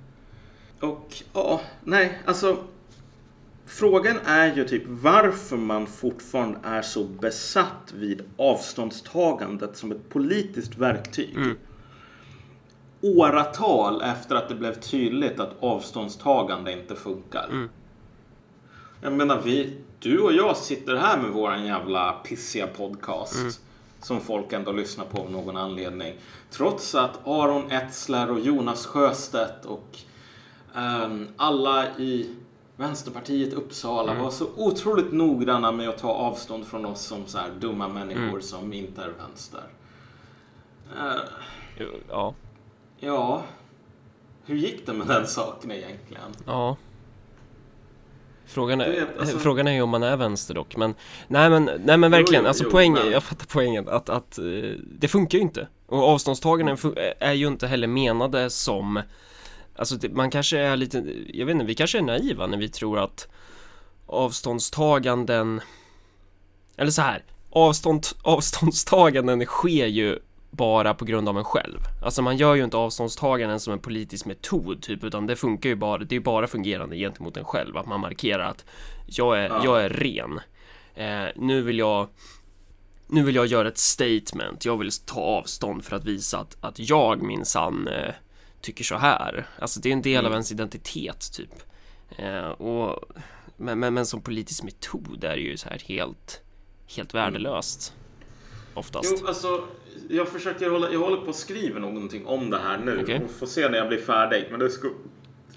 Och 0.80 1.24
ja, 1.34 1.62
nej, 1.84 2.22
alltså. 2.26 2.58
Frågan 3.66 4.20
är 4.26 4.56
ju 4.56 4.68
typ 4.68 4.84
varför 4.86 5.58
man 5.58 5.88
fortfarande 5.88 6.60
är 6.64 6.82
så 6.82 7.04
besatt 7.04 7.94
vid 7.94 8.24
avståndstagandet 8.38 9.78
som 9.78 9.92
ett 9.92 10.10
politiskt 10.10 10.78
verktyg. 10.78 11.38
Åratal 13.02 14.02
efter 14.02 14.36
att 14.36 14.50
det 14.50 14.56
blev 14.56 14.74
tydligt 14.74 15.40
att 15.40 15.56
avståndstagande 15.60 16.72
inte 16.72 16.96
funkar. 16.96 17.68
Jag 19.02 19.14
menar, 19.14 19.42
vi, 19.42 19.78
du 20.00 20.20
och 20.20 20.34
jag 20.34 20.58
sitter 20.58 20.96
här 20.96 21.18
med 21.18 21.32
våran 21.32 21.66
jävla 21.66 22.12
pissiga 22.12 22.68
podcast. 22.68 23.62
Som 24.02 24.22
folk 24.22 24.54
ändå 24.54 24.72
lyssnar 24.72 25.06
på 25.06 25.22
av 25.22 25.32
någon 25.32 25.58
anledning. 25.58 26.14
Trots 26.52 26.96
att 26.96 27.28
Aron 27.28 27.72
Etzler 27.72 28.32
och 28.32 28.40
Jonas 28.40 28.86
Sjöstedt 28.86 29.66
och 29.66 29.98
ehm, 30.76 31.28
alla 31.38 31.98
i 31.98 32.30
Vänsterpartiet 32.78 33.54
Uppsala 33.54 34.14
var 34.14 34.32
så 34.32 34.48
otroligt 34.56 35.12
noggranna 35.12 35.72
med 35.72 35.90
att 35.90 35.98
ta 35.98 36.10
avstånd 36.10 36.68
från 36.68 36.86
oss 36.86 37.02
som 37.02 37.26
så 37.26 37.38
här 37.38 37.50
dumma 37.60 37.88
människor 37.88 38.40
som 38.40 38.74
inte 38.74 39.02
är 39.02 39.10
vänster. 39.28 39.64
Eh, 40.98 41.22
Ja. 42.10 42.34
ja, 43.00 43.44
hur 44.46 44.56
gick 44.56 44.86
det 44.86 44.94
med 44.94 45.08
den 45.08 45.28
saken 45.28 45.72
egentligen? 45.72 46.24
Ja. 46.46 46.78
Frågan 48.46 48.82
är, 48.82 48.90
vet, 48.92 49.20
alltså- 49.20 49.40
frågan 49.40 49.68
är 49.68 49.72
ju 49.72 49.82
om 49.82 49.90
man 49.90 50.04
är 50.04 50.18
vänster 50.18 50.54
dock, 50.54 50.76
men 50.78 50.94
nej 51.28 51.50
men, 51.50 51.70
nej 51.84 51.98
men 51.98 52.12
verkligen, 52.12 52.44
jo, 52.44 52.48
alltså 52.48 52.64
jo, 52.64 52.70
poäng, 52.72 52.94
men- 52.94 53.12
jag 53.12 53.24
fattar 53.24 53.46
poängen 53.46 53.90
att, 53.90 54.10
att 54.10 54.38
eh, 54.38 54.44
det 55.00 55.08
funkar 55.08 55.38
ju 55.38 55.42
inte. 55.42 55.68
Och 55.88 56.04
avståndstaganden 56.04 56.78
fu- 56.78 57.14
är 57.20 57.34
ju 57.34 57.48
inte 57.48 57.68
heller 57.68 57.88
menade 57.88 58.50
som, 58.50 59.02
alltså 59.76 59.98
man 60.12 60.32
kanske 60.32 60.58
är 60.60 60.76
lite, 60.76 60.98
jag 61.34 61.46
vet 61.46 61.54
inte, 61.54 61.66
vi 61.66 61.76
kanske 61.76 61.98
är 61.98 62.02
naiva 62.02 62.48
när 62.48 62.58
vi 62.58 62.70
tror 62.70 63.00
att 63.00 63.28
avståndstaganden, 64.08 65.62
eller 66.78 66.92
så 66.92 67.02
här, 67.02 67.24
avstånd, 67.50 68.06
avståndstaganden 68.22 69.46
sker 69.46 69.88
ju 69.88 70.20
bara 70.52 70.94
på 70.94 71.06
grund 71.06 71.30
av 71.30 71.38
en 71.38 71.44
själv. 71.44 71.80
Alltså 72.04 72.22
man 72.22 72.38
gör 72.38 72.56
ju 72.56 72.64
inte 72.64 72.78
avståndstaganden 72.78 73.60
som 73.60 73.74
en 73.74 73.80
politisk 73.80 74.26
metod 74.26 74.82
typ, 74.82 75.04
utan 75.04 75.28
det 75.28 75.36
funkar 75.36 75.70
ju 75.70 75.76
bara, 75.76 75.98
det 75.98 76.14
är 76.16 76.18
ju 76.18 76.24
bara 76.24 76.48
fungerande 76.48 76.96
gentemot 76.98 77.38
en 77.38 77.46
själv, 77.46 77.78
att 77.78 77.86
man 77.86 78.00
markerar 78.00 78.50
att 78.50 78.66
jag 79.06 79.40
är, 79.40 79.50
Ja. 79.50 79.62
jag 79.64 79.84
är 79.84 79.90
ren. 79.90 80.40
Eh, 80.96 81.32
nu 81.36 81.62
vill 81.62 81.80
jag 81.80 82.08
nu 83.08 83.24
vill 83.24 83.36
jag 83.36 83.46
göra 83.46 83.68
ett 83.68 83.78
statement, 83.78 84.66
jag 84.66 84.78
vill 84.78 84.92
ta 85.06 85.22
avstånd 85.22 85.86
för 85.86 85.96
att 85.96 86.06
visa 86.06 86.40
att, 86.40 86.58
att 86.62 86.80
jag 86.80 87.22
minsann 87.22 87.88
eh, 87.88 88.14
tycker 88.64 88.84
så 88.84 88.96
här. 88.96 89.46
Alltså 89.60 89.80
det 89.80 89.90
är 89.90 89.94
en 89.94 90.02
del 90.02 90.14
Mm. 90.20 90.26
av 90.26 90.32
ens 90.32 90.52
identitet 90.52 91.32
typ. 91.34 91.54
Eh, 92.18 92.48
och, 92.48 93.04
men, 93.58 93.80
men, 93.80 93.94
men 93.94 94.06
som 94.06 94.22
politisk 94.22 94.64
metod 94.64 95.24
är 95.24 95.36
det 95.36 95.42
ju 95.42 95.58
så 95.58 95.70
här 95.70 95.82
helt, 95.88 96.42
helt 96.96 97.14
värdelöst. 97.14 97.94
Oftast. 98.74 99.16
Jo, 99.22 99.28
alltså, 99.28 99.64
jag 100.10 100.28
försöker 100.28 100.70
hålla, 100.70 100.92
jag 100.92 101.00
håller 101.00 101.18
på 101.18 101.30
att 101.30 101.36
skriva 101.36 101.80
någonting 101.80 102.26
om 102.26 102.50
det 102.50 102.60
här 102.60 102.78
nu. 102.78 103.00
Okej. 103.04 103.22
Och 103.26 103.32
får 103.32 103.48
se 103.48 103.70
när 103.70 103.78
jag 103.78 103.88
blir 103.88 104.02
färdig. 104.02 104.48
Men 104.52 104.60
det 104.60 104.70
ska, 104.70 104.90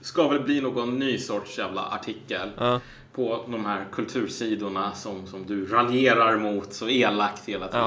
ska 0.01 0.29
väl 0.29 0.41
bli 0.41 0.61
någon 0.61 0.99
ny 0.99 1.19
sorts 1.19 1.59
jävla 1.59 1.83
artikel. 1.87 2.51
Ja, 2.59 2.81
På 3.13 3.45
de 3.49 3.65
här 3.67 3.85
kultursidorna 3.93 4.93
som, 4.93 5.27
som 5.27 5.47
du 5.47 5.67
raljerar 5.67 6.37
mot 6.39 6.73
så 6.73 6.89
elakt 6.89 7.49
hela 7.49 7.67
tiden. 7.67 7.81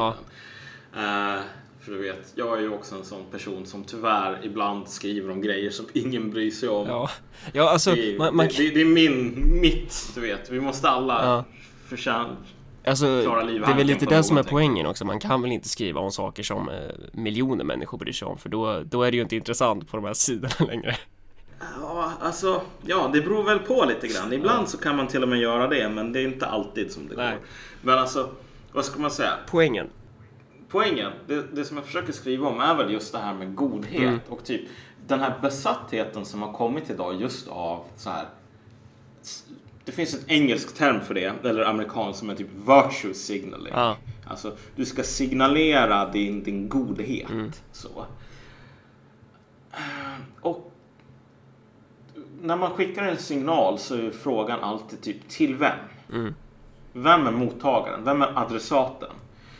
Ja. 0.95 1.35
Eh, 1.35 1.41
för 1.89 1.95
du 1.95 2.01
vet, 2.01 2.33
jag 2.35 2.57
är 2.57 2.61
ju 2.61 2.69
också 2.73 2.95
en 2.95 3.03
sån 3.03 3.23
person 3.31 3.65
som 3.65 3.83
tyvärr 3.83 4.39
ibland 4.43 4.87
skriver 4.87 5.31
om 5.31 5.41
grejer 5.41 5.69
som 5.69 5.85
ingen 5.93 6.31
bryr 6.31 6.51
sig 6.51 6.69
om. 6.69 6.87
ja. 6.87 7.09
ja 7.53 7.69
alltså 7.69 7.91
det, 7.95 8.13
är- 8.13 8.17
man, 8.17 8.35
man, 8.35 8.47
det, 8.57 8.69
det, 8.69 8.81
är 8.81 8.85
min, 8.85 9.33
mitt, 9.61 10.11
du 10.15 10.21
vet. 10.21 10.49
Vi 10.51 10.59
måste 10.59 10.89
alla 10.89 11.25
Ja. 11.25 11.43
förtjäna... 11.87 12.35
Alltså, 12.85 13.05
det 13.05 13.23
är 13.71 13.75
väl 13.77 13.87
lite 13.87 14.05
det 14.05 14.23
som 14.23 14.37
är 14.37 14.43
poängen 14.43 14.85
också. 14.85 15.05
Man 15.05 15.19
kan 15.19 15.41
väl 15.41 15.51
inte 15.51 15.69
skriva 15.69 16.01
om 16.01 16.11
saker 16.11 16.43
som 16.43 16.69
eh, 16.69 16.75
miljoner 17.11 17.63
människor 17.63 17.97
bryr 17.97 18.13
sig 18.13 18.25
om, 18.27 18.37
för 18.37 18.49
då, 18.49 18.81
då 18.85 19.03
är 19.03 19.11
det 19.11 19.17
ju 19.17 19.23
inte 19.23 19.35
intressant 19.35 19.91
på 19.91 19.97
de 19.97 20.05
här 20.05 20.13
sidorna 20.13 20.53
längre. 20.67 20.95
Ja, 21.81 22.11
alltså, 22.21 22.61
ja, 22.85 23.09
det 23.13 23.21
beror 23.21 23.43
väl 23.43 23.59
på 23.59 23.85
lite 23.85 24.07
grann. 24.07 24.33
Ibland 24.33 24.69
så 24.69 24.77
kan 24.77 24.95
man 24.95 25.07
till 25.07 25.23
och 25.23 25.29
med 25.29 25.39
göra 25.39 25.67
det, 25.67 25.89
men 25.89 26.13
det 26.13 26.19
är 26.21 26.23
inte 26.25 26.45
alltid 26.45 26.91
som 26.91 27.07
det 27.07 27.15
Nej. 27.15 27.31
går. 27.31 27.39
Men 27.81 27.99
alltså, 27.99 28.29
vad 28.71 28.85
ska 28.85 28.99
man 28.99 29.11
säga? 29.11 29.33
Poängen. 29.49 29.87
Poängen, 30.69 31.11
det, 31.27 31.55
det 31.55 31.65
som 31.65 31.77
jag 31.77 31.85
försöker 31.85 32.13
skriva 32.13 32.47
om 32.47 32.59
är 32.59 32.75
väl 32.75 32.91
just 32.91 33.11
det 33.11 33.19
här 33.19 33.33
med 33.33 33.55
godhet 33.55 34.01
Mm. 34.01 34.19
och 34.29 34.43
typ 34.43 34.61
den 35.07 35.19
här 35.19 35.39
besattheten 35.41 36.25
som 36.25 36.41
har 36.41 36.53
kommit 36.53 36.89
idag 36.89 37.21
just 37.21 37.47
av 37.47 37.83
så 37.95 38.09
här. 38.09 38.25
Det 39.85 39.91
finns 39.91 40.13
ett 40.13 40.25
engelskt 40.27 40.77
term 40.77 41.01
för 41.01 41.13
det, 41.13 41.33
eller 41.43 41.63
amerikanskt 41.65 42.19
som 42.19 42.29
är 42.29 42.35
typ 42.35 42.49
virtue 42.53 43.13
signaling. 43.13 43.73
Ja. 43.75 43.97
Alltså, 44.27 44.55
du 44.75 44.85
ska 44.85 45.03
signalera 45.03 46.11
din, 46.11 46.43
din 46.43 46.69
godhet. 46.69 47.29
Mm. 47.29 47.51
Så. 47.71 48.05
Och 50.41 50.71
när 52.41 52.55
man 52.55 52.71
skickar 52.71 53.03
en 53.03 53.17
signal 53.17 53.79
så 53.79 53.95
är 53.95 54.11
frågan 54.11 54.59
alltid 54.59 55.01
typ 55.01 55.29
till 55.29 55.55
vem? 55.55 55.77
Mm. 56.13 56.35
Vem 56.93 57.27
är 57.27 57.31
mottagaren? 57.31 58.03
Vem 58.03 58.21
är 58.21 58.39
adressaten? 58.39 59.09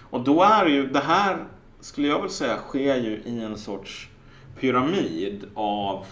Och 0.09 0.21
då 0.21 0.43
är 0.43 0.65
ju 0.65 0.87
det 0.87 0.99
här, 0.99 1.45
skulle 1.79 2.07
jag 2.07 2.21
väl 2.21 2.29
säga, 2.29 2.57
sker 2.57 2.95
ju 2.95 3.21
i 3.25 3.43
en 3.43 3.57
sorts 3.57 4.09
pyramid 4.59 5.45
av 5.53 6.05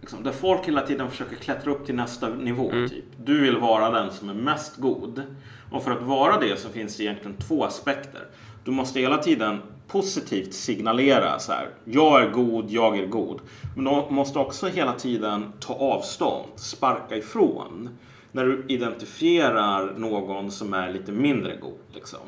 liksom, 0.00 0.22
där 0.22 0.32
folk 0.32 0.68
hela 0.68 0.86
tiden 0.86 1.10
försöker 1.10 1.36
klättra 1.36 1.72
upp 1.72 1.86
till 1.86 1.94
nästa 1.94 2.28
nivå. 2.28 2.70
Mm. 2.70 2.88
Typ. 2.88 3.04
Du 3.24 3.40
vill 3.40 3.56
vara 3.56 3.90
den 3.90 4.12
som 4.12 4.28
är 4.28 4.34
mest 4.34 4.76
god. 4.76 5.22
Och 5.70 5.82
för 5.82 5.90
att 5.90 6.02
vara 6.02 6.40
det 6.40 6.60
så 6.60 6.68
finns 6.68 6.96
det 6.96 7.02
egentligen 7.02 7.36
två 7.36 7.64
aspekter. 7.64 8.22
Du 8.64 8.70
måste 8.70 9.00
hela 9.00 9.18
tiden 9.18 9.58
positivt 9.88 10.54
signalera 10.54 11.38
så 11.38 11.52
här. 11.52 11.68
Jag 11.84 12.22
är 12.22 12.30
god, 12.30 12.70
jag 12.70 12.98
är 12.98 13.06
god. 13.06 13.40
Men 13.76 13.84
du 13.84 14.14
måste 14.14 14.38
också 14.38 14.66
hela 14.66 14.92
tiden 14.92 15.52
ta 15.60 15.74
avstånd, 15.74 16.48
sparka 16.56 17.16
ifrån. 17.16 17.98
När 18.32 18.44
du 18.44 18.64
identifierar 18.68 19.94
någon 19.96 20.50
som 20.50 20.74
är 20.74 20.92
lite 20.92 21.12
mindre 21.12 21.56
god. 21.56 21.78
Liksom. 21.94 22.20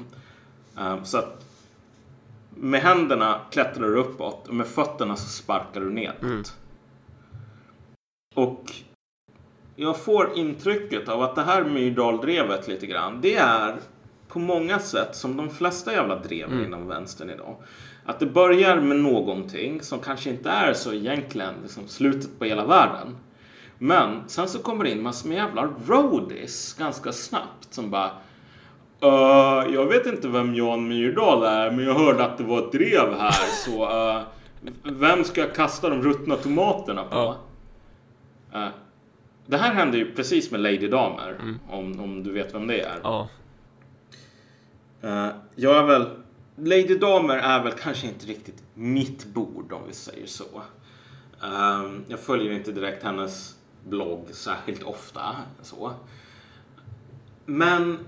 Eh, 0.78 1.02
Så 1.02 1.18
att 1.18 1.46
med 2.54 2.80
händerna 2.80 3.40
klättrar 3.50 3.87
du 3.88 3.96
uppåt 3.96 4.48
och 4.48 4.54
med 4.54 4.66
fötterna 4.66 5.16
så 5.16 5.28
sparkar 5.28 5.80
du 5.80 5.90
nedåt. 5.90 6.22
Mm. 6.22 6.42
Och 8.35 8.72
jag 9.76 9.96
får 10.00 10.38
intrycket 10.38 11.09
av 11.09 11.22
att 11.22 11.35
det 11.35 11.42
här 11.42 11.64
Myrdal-drevet 11.64 12.68
lite 12.68 12.87
grann, 12.87 13.20
det 13.20 13.37
är 13.37 13.76
på 14.28 14.38
många 14.38 14.78
sätt 14.78 15.16
som 15.16 15.37
de 15.37 15.50
flesta 15.50 15.92
jävla 15.92 16.16
drev 16.16 16.52
Mm. 16.52 16.64
inom 16.64 16.88
vänstern 16.88 17.30
idag. 17.30 17.56
Att 18.04 18.18
det 18.20 18.26
börjar 18.26 18.80
med 18.80 18.96
någonting 18.96 19.83
som 19.83 19.98
kanske 19.98 20.30
inte 20.30 20.50
är 20.50 20.72
så 20.74 20.92
egentligen 20.92 21.54
liksom 21.62 21.88
slutet 21.88 22.38
på 22.38 22.44
hela 22.44 22.66
världen. 22.66 23.16
Men 23.78 24.28
sen 24.28 24.48
så 24.48 24.59
kommer 24.59 24.85
det 24.85 24.90
in 24.90 25.02
massor 25.02 25.28
med 25.28 25.37
jävla 25.37 25.68
roadies 25.87 26.74
ganska 26.74 27.12
snabbt 27.12 27.74
som 27.74 27.90
bara 27.90 28.11
"Eh, 29.02 29.74
jag 29.74 29.86
vet 29.86 30.06
inte 30.06 30.28
vem 30.28 30.54
Jan 30.54 30.88
Myrdal 30.88 31.42
är, 31.42 31.70
men 31.70 31.84
jag 31.84 31.94
hörde 31.94 32.24
att 32.24 32.38
det 32.38 32.44
var 32.44 32.58
ett 32.58 32.72
drev 32.72 33.14
här, 33.14 33.46
så 33.64 33.84
eh, 33.84 34.22
vem 34.82 35.24
ska 35.24 35.40
jag 35.40 35.54
kasta 35.54 35.88
de 35.88 36.02
ruttna 36.02 36.36
tomaterna 36.36 37.04
på? 37.04 37.36
Eh, 38.54 38.68
det 39.46 39.56
här 39.56 39.74
hände 39.74 39.98
ju 39.98 40.14
precis 40.14 40.50
med 40.50 40.60
Lady 40.60 40.88
Damer, 40.88 41.36
om, 41.70 42.00
om 42.00 42.22
du 42.22 42.32
vet 42.32 42.54
vem 42.54 42.66
det 42.66 42.80
är. 42.80 42.98
Ja. 43.02 43.28
Jag 45.54 45.76
är 45.76 45.82
väl... 45.82 46.06
Lady 46.56 46.98
Damer 46.98 47.36
är 47.36 47.62
väl 47.62 47.72
kanske 47.72 48.06
inte 48.06 48.26
riktigt 48.26 48.62
mitt 48.74 49.24
bord 49.26 49.72
om 49.72 49.80
vi 49.86 49.92
säger 49.92 50.26
så. 50.26 50.62
Jag 52.08 52.20
följer 52.20 52.52
inte 52.52 52.72
direkt 52.72 53.02
hennes 53.02 53.56
blogg 53.84 54.26
särskilt 54.30 54.82
ofta. 54.82 55.36
Så. 55.62 55.92
Men 57.46 57.98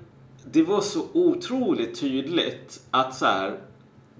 det 0.44 0.62
var 0.62 0.80
så 0.80 1.06
otroligt 1.12 2.00
tydligt 2.00 2.80
att 2.90 3.14
så 3.14 3.26
här, 3.26 3.58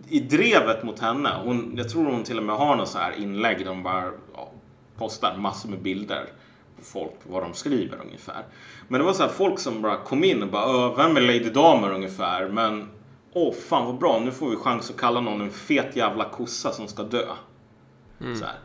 i 0.09 0.21
drevet 0.21 0.85
mot 0.85 0.99
henne, 0.99 1.31
hon, 1.45 1.75
jag 1.77 1.89
tror 1.89 2.05
hon 2.05 2.25
till 2.25 2.39
och 2.39 2.45
med 2.45 2.57
har 2.57 2.77
något 2.77 2.89
så 2.89 2.99
här 2.99 3.13
inlägg 3.13 3.59
där 3.59 3.67
hon 3.71 3.83
bara 3.83 4.05
ja, 4.35 4.51
postar 4.99 5.37
massor 5.37 5.69
med 5.69 5.83
bilder 5.83 6.25
på 6.77 6.85
folk, 6.85 7.15
vad 7.23 7.43
de 7.43 7.55
skriver 7.55 8.01
ungefär. 8.07 8.45
Men 8.89 9.01
det 9.01 9.07
var 9.07 9.13
så 9.13 9.23
här 9.23 9.31
folk 9.31 9.59
som 9.59 9.83
bara 9.83 9.97
kom 9.97 10.25
in 10.25 10.43
och 10.43 10.49
bara, 10.49 10.65
"Ö, 10.65 10.95
vem 10.97 11.17
är 11.17 11.21
Lady 11.21 11.51
Damer 11.51 11.91
ungefär? 11.95 12.49
Men, 12.49 12.89
åh 13.33 13.55
fan 13.55 13.87
vad 13.87 13.99
bra, 13.99 14.21
nu 14.25 14.31
får 14.31 14.51
vi 14.51 14.57
chans 14.57 14.91
att 14.91 14.97
kalla 14.97 15.21
någon 15.21 15.41
en 15.41 15.51
fet 15.51 15.97
jävla 15.97 16.25
kossa 16.25 16.73
som 16.73 16.89
ska 16.89 17.03
dö. 17.03 17.27
Så 18.39 18.45
här. 18.45 18.59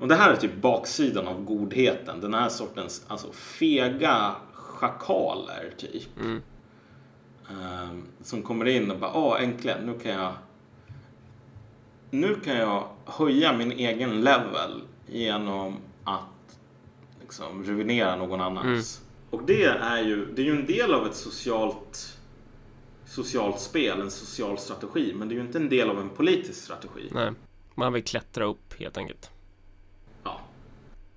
Och 0.00 0.08
det 0.08 0.14
här 0.14 0.32
är 0.32 0.36
typ 0.36 0.56
baksidan 0.56 1.28
av 1.28 1.44
godheten. 1.44 2.20
Den 2.20 2.34
här 2.34 2.48
sortens 2.48 3.04
alltså, 3.08 3.32
fega 3.32 4.34
schakaler 4.88 5.74
typ. 5.76 6.20
Mm. 6.20 6.42
Ehm, 7.50 8.06
som 8.22 8.42
kommer 8.42 8.64
in 8.64 8.90
och 8.90 8.98
bara, 8.98 9.14
åh 9.14 9.42
äntligen, 9.42 9.86
nu 9.86 9.98
kan 9.98 10.12
jag 10.12 10.32
nu 12.10 12.40
kan 12.44 12.56
jag 12.56 12.88
höja 13.04 13.52
min 13.52 13.72
egen 13.72 14.20
level 14.20 14.82
genom 15.06 15.76
att 16.04 16.58
liksom 17.20 17.64
ruinera 17.64 18.16
någon 18.16 18.40
annans. 18.40 19.02
Och 19.30 19.42
det 19.46 19.64
är 19.64 20.02
ju, 20.02 20.26
det 20.34 20.42
är 20.42 20.46
ju 20.46 20.56
en 20.56 20.66
del 20.66 20.94
av 20.94 21.06
ett 21.06 21.14
socialt 21.16 22.18
socialt 23.06 23.60
spel, 23.60 24.00
en 24.00 24.10
social 24.10 24.58
strategi. 24.58 25.12
Men 25.16 25.28
det 25.28 25.34
är 25.34 25.36
ju 25.36 25.42
inte 25.42 25.58
en 25.58 25.68
del 25.68 25.90
av 25.90 26.00
en 26.00 26.08
politisk 26.08 26.64
strategi. 26.64 27.08
Nej. 27.12 27.32
Man 27.74 27.92
vill 27.92 28.04
klättra 28.04 28.44
upp 28.44 28.80
helt 28.80 28.96
enkelt. 28.96 29.30
Ja. 30.24 30.40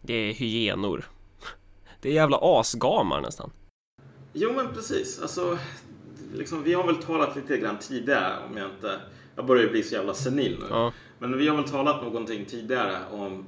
Det 0.01 0.13
är 0.13 0.34
hyenor. 0.34 1.06
Det 2.01 2.10
är 2.10 2.13
jävla 2.13 2.38
asgamar 2.41 3.21
nästan. 3.21 3.51
Jo 4.33 4.53
men 4.53 4.73
precis. 4.73 5.21
Alltså, 5.21 5.57
liksom, 6.33 6.63
vi 6.63 6.73
har 6.73 6.83
väl 6.83 6.95
talat 6.95 7.36
lite 7.36 7.57
grann 7.57 7.77
tidigare 7.79 8.33
om 8.49 8.57
jag 8.57 8.69
inte... 8.69 8.99
Jag 9.36 9.45
börjar 9.45 9.63
ju 9.63 9.69
bli 9.69 9.83
så 9.83 9.95
jävla 9.95 10.13
senil 10.13 10.57
nu. 10.60 10.65
Ja. 10.69 10.93
Men 11.19 11.38
vi 11.38 11.47
har 11.47 11.55
väl 11.55 11.69
talat 11.69 12.03
någonting 12.03 12.45
tidigare 12.45 12.97
om 13.12 13.45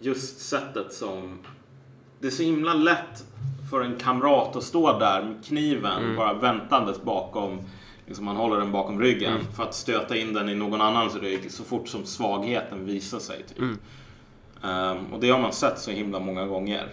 just 0.00 0.40
sättet 0.40 0.92
som... 0.92 1.38
Det 2.20 2.26
är 2.26 2.30
så 2.30 2.42
himla 2.42 2.74
lätt 2.74 3.24
för 3.70 3.80
en 3.80 3.96
kamrat 3.96 4.56
att 4.56 4.62
stå 4.62 4.98
där 4.98 5.22
med 5.22 5.44
kniven 5.44 6.16
bara 6.16 6.34
väntandes 6.34 7.02
bakom... 7.02 7.58
Liksom 8.06 8.24
man 8.24 8.36
håller 8.36 8.56
den 8.56 8.72
bakom 8.72 9.00
ryggen 9.00 9.40
för 9.56 9.62
att 9.62 9.74
stöta 9.74 10.16
in 10.16 10.32
den 10.32 10.48
i 10.48 10.54
någon 10.54 10.80
annans 10.80 11.16
rygg 11.16 11.52
så 11.52 11.64
fort 11.64 11.88
som 11.88 12.04
svagheten 12.04 12.84
visar 12.84 13.18
sig. 13.18 13.44
Typ. 13.48 13.58
Mm. 13.58 13.78
Ehm, 14.62 15.12
och 15.12 15.20
det 15.20 15.30
har 15.30 15.38
man 15.38 15.52
sett 15.52 15.78
så 15.78 15.90
himla 15.90 16.20
många 16.20 16.46
gånger. 16.46 16.88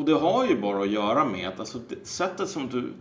Och 0.00 0.06
det 0.06 0.12
har 0.12 0.46
ju 0.46 0.60
bara 0.60 0.82
att 0.82 0.90
göra 0.90 1.24
med 1.24 1.48
att 1.48 1.60
alltså, 1.60 1.78
sättet 2.02 2.48
som 2.48 2.68
du 2.68 2.92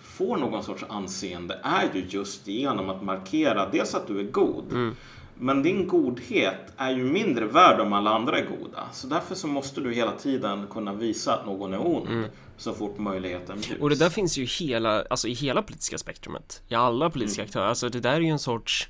får 0.00 0.36
någon 0.36 0.64
sorts 0.64 0.84
anseende 0.88 1.60
är 1.62 1.90
ju 1.94 2.04
just 2.08 2.46
genom 2.46 2.90
att 2.90 3.02
markera 3.02 3.68
dels 3.70 3.94
att 3.94 4.06
du 4.06 4.20
är 4.20 4.24
god. 4.24 4.94
Men 5.34 5.62
din 5.62 5.88
godhet 5.88 6.72
är 6.76 6.90
ju 6.90 7.04
mindre 7.04 7.46
värd 7.46 7.80
om 7.80 7.92
alla 7.92 8.10
andra 8.10 8.38
är 8.38 8.46
goda. 8.46 8.88
Så 8.92 9.06
därför 9.06 9.34
så 9.34 9.46
måste 9.46 9.80
du 9.80 9.92
hela 9.92 10.12
tiden 10.12 10.66
kunna 10.70 10.94
visa 10.94 11.34
att 11.34 11.46
någon 11.46 11.74
är 11.74 11.86
ond 11.86 12.24
så 12.56 12.72
fort 12.72 12.98
möjligheten 12.98 13.60
bjuds. 13.60 13.82
Och 13.82 13.90
det 13.90 13.96
där 13.96 14.10
finns 14.10 14.38
ju 14.38 14.44
hela, 14.44 15.04
alltså 15.10 15.28
i 15.28 15.32
hela 15.32 15.62
politiska 15.62 15.98
spektrumet. 15.98 16.62
I 16.68 16.74
alla 16.74 17.10
politiska 17.10 17.42
aktörer. 17.42 17.66
Alltså 17.66 17.88
det 17.88 18.00
där 18.00 18.12
är 18.12 18.20
ju 18.20 18.28
en 18.28 18.38
sorts 18.38 18.88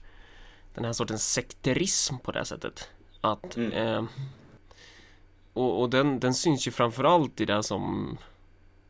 Den 0.74 0.84
här 0.84 0.92
sortens 0.92 1.32
sekterism 1.32 2.14
på 2.18 2.32
det 2.32 2.44
sättet. 2.44 2.88
Att 3.20 3.56
eh, 3.56 4.04
och, 5.60 5.80
och 5.82 5.90
den, 5.90 6.20
den 6.20 6.34
syns 6.34 6.66
ju 6.66 6.70
framförallt 6.70 7.40
i 7.40 7.44
det 7.44 7.62
som 7.62 8.16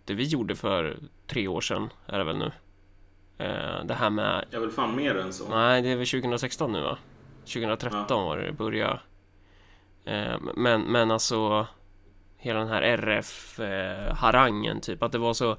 Det 0.05 0.15
vi 0.15 0.25
gjorde 0.25 0.57
för 0.57 0.99
tre 1.27 1.49
år 1.49 1.61
sedan 1.61 1.89
är 2.07 2.19
det 2.19 2.25
väl 2.25 2.39
nu. 2.39 2.53
Eh, 3.39 3.85
det 3.85 3.95
här 3.95 4.11
med 4.11 4.45
Jag 4.51 4.61
vill 4.61 4.71
fan 4.71 4.97
mer 4.97 5.15
än 5.17 5.33
så. 5.33 5.49
Nej, 5.49 5.83
det 5.83 5.89
är 5.89 5.97
väl 5.97 6.07
2016 6.07 6.73
nu 6.73 6.83
va? 6.83 6.99
2013 7.45 8.25
var 8.25 8.37
det 8.37 8.47
det 8.47 8.53
började. 8.53 9.01
Eh, 10.05 10.37
men, 10.57 10.81
men 10.81 11.11
alltså 11.11 11.67
hela 12.37 12.59
den 12.59 12.69
här 12.69 12.83
RF-harangen 12.83 14.81
typ, 14.81 15.03
att 15.03 15.13
det 15.13 15.19
var 15.19 15.35
så 15.35 15.57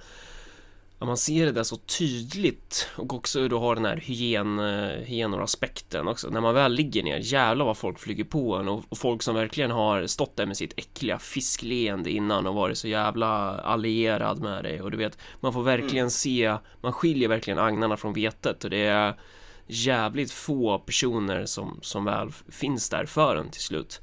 att 1.01 1.07
man 1.07 1.17
ser 1.17 1.45
det 1.45 1.51
där 1.51 1.63
så 1.63 1.77
tydligt 1.77 2.89
och 2.95 3.13
också 3.13 3.47
då 3.47 3.59
har 3.59 3.75
den 3.75 3.85
här 3.85 3.97
hygien, 3.97 4.59
eh, 4.59 4.89
hygienoraspekten 4.89 6.07
också. 6.07 6.29
När 6.29 6.41
man 6.41 6.53
väl 6.53 6.73
ligger 6.73 7.03
ner, 7.03 7.19
jävlar 7.23 7.65
vad 7.65 7.77
folk 7.77 7.99
flyger 7.99 8.23
på 8.23 8.55
en 8.55 8.67
och, 8.67 8.83
och 8.89 8.97
folk 8.97 9.23
som 9.23 9.35
verkligen 9.35 9.71
har 9.71 10.07
stått 10.07 10.35
där 10.35 10.45
med 10.45 10.57
sitt 10.57 10.73
äckliga 10.77 11.19
fiskleende 11.19 12.11
innan 12.11 12.47
och 12.47 12.55
varit 12.55 12.77
så 12.77 12.87
jävla 12.87 13.27
allierad 13.59 14.41
med 14.41 14.63
dig 14.63 14.81
och 14.81 14.91
du 14.91 14.97
vet, 14.97 15.17
man 15.39 15.53
får 15.53 15.63
verkligen 15.63 16.11
se, 16.11 16.57
man 16.81 16.93
skiljer 16.93 17.29
verkligen 17.29 17.59
agnarna 17.59 17.97
från 17.97 18.13
vetet 18.13 18.63
och 18.63 18.69
det 18.69 18.85
är 18.85 19.19
jävligt 19.67 20.31
få 20.31 20.79
personer 20.79 21.45
som, 21.45 21.79
som 21.81 22.05
väl 22.05 22.31
finns 22.49 22.89
där 22.89 23.05
för 23.05 23.35
en 23.35 23.49
till 23.49 23.61
slut. 23.61 24.01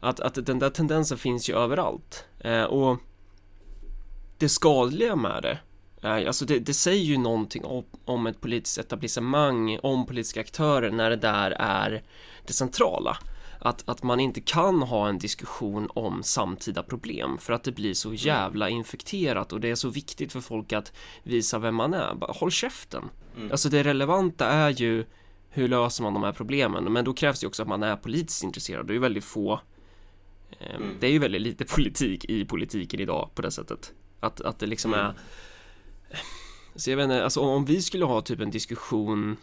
Att, 0.00 0.20
att 0.20 0.46
den 0.46 0.58
där 0.58 0.70
tendensen 0.70 1.18
finns 1.18 1.50
ju 1.50 1.56
överallt. 1.56 2.24
Eh, 2.38 2.64
och 2.64 2.98
det 4.38 4.48
skadliga 4.48 5.16
med 5.16 5.42
det, 5.42 5.58
alltså 6.02 6.44
det, 6.44 6.58
det 6.58 6.74
säger 6.74 7.04
ju 7.04 7.18
någonting 7.18 7.64
om, 7.64 7.84
om 8.04 8.26
ett 8.26 8.40
politiskt 8.40 8.78
etablissemang, 8.78 9.78
om 9.82 10.06
politiska 10.06 10.40
aktörer 10.40 10.90
när 10.90 11.10
det 11.10 11.16
där 11.16 11.50
är 11.50 12.02
det 12.46 12.52
centrala. 12.52 13.18
Att, 13.58 13.88
att 13.88 14.02
man 14.02 14.20
inte 14.20 14.40
kan 14.40 14.82
ha 14.82 15.08
en 15.08 15.18
diskussion 15.18 15.88
om 15.94 16.22
samtida 16.22 16.82
problem 16.82 17.38
för 17.38 17.52
att 17.52 17.64
det 17.64 17.72
blir 17.72 17.94
så 17.94 18.14
jävla 18.14 18.68
infekterat 18.68 19.52
och 19.52 19.60
det 19.60 19.70
är 19.70 19.74
så 19.74 19.88
viktigt 19.88 20.32
för 20.32 20.40
folk 20.40 20.72
att 20.72 20.92
visa 21.22 21.58
vem 21.58 21.74
man 21.74 21.94
är. 21.94 22.14
Bara 22.14 22.32
håll 22.32 22.50
käften. 22.50 23.04
Alltså 23.50 23.68
det 23.68 23.82
relevanta 23.82 24.46
är 24.46 24.70
ju 24.70 25.04
hur 25.50 25.68
löser 25.68 26.02
man 26.02 26.14
de 26.14 26.22
här 26.22 26.32
problemen? 26.32 26.92
Men 26.92 27.04
då 27.04 27.14
krävs 27.14 27.40
det 27.40 27.46
också 27.46 27.62
att 27.62 27.68
man 27.68 27.82
är 27.82 27.96
politiskt 27.96 28.44
intresserad. 28.44 28.86
Det 28.86 28.92
är 28.92 28.94
ju 28.94 29.00
väldigt 29.00 29.24
få 29.24 29.60
eh, 30.60 30.80
Det 31.00 31.06
är 31.06 31.10
ju 31.10 31.18
väldigt 31.18 31.42
lite 31.42 31.64
politik 31.74 32.24
i 32.24 32.44
politiken 32.44 33.00
idag 33.00 33.30
på 33.34 33.42
det 33.42 33.50
sättet. 33.50 33.92
Att, 34.20 34.40
att 34.40 34.58
det 34.58 34.66
liksom 34.66 34.94
är 34.94 35.14
så 36.74 36.90
jag 36.90 36.96
vet 36.96 37.04
inte, 37.04 37.24
alltså 37.24 37.40
om 37.40 37.64
vi 37.64 37.82
skulle 37.82 38.04
ha 38.04 38.20
typ 38.20 38.40
en 38.40 38.50
diskussion 38.50 39.36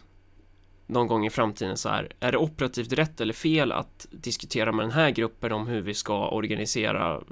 någon 0.86 1.06
gång 1.06 1.26
i 1.26 1.30
framtiden 1.30 1.76
så 1.76 1.88
här, 1.88 2.12
är 2.20 2.32
det 2.32 2.38
operativt 2.38 2.92
rätt 2.92 3.20
eller 3.20 3.34
fel 3.34 3.72
att 3.72 4.06
diskutera 4.10 4.72
med 4.72 4.84
den 4.84 4.92
här 4.92 5.10
gruppen 5.10 5.52
om 5.52 5.66
hur 5.66 5.80
vi 5.80 5.94
ska 5.94 6.28
organisera 6.28 7.22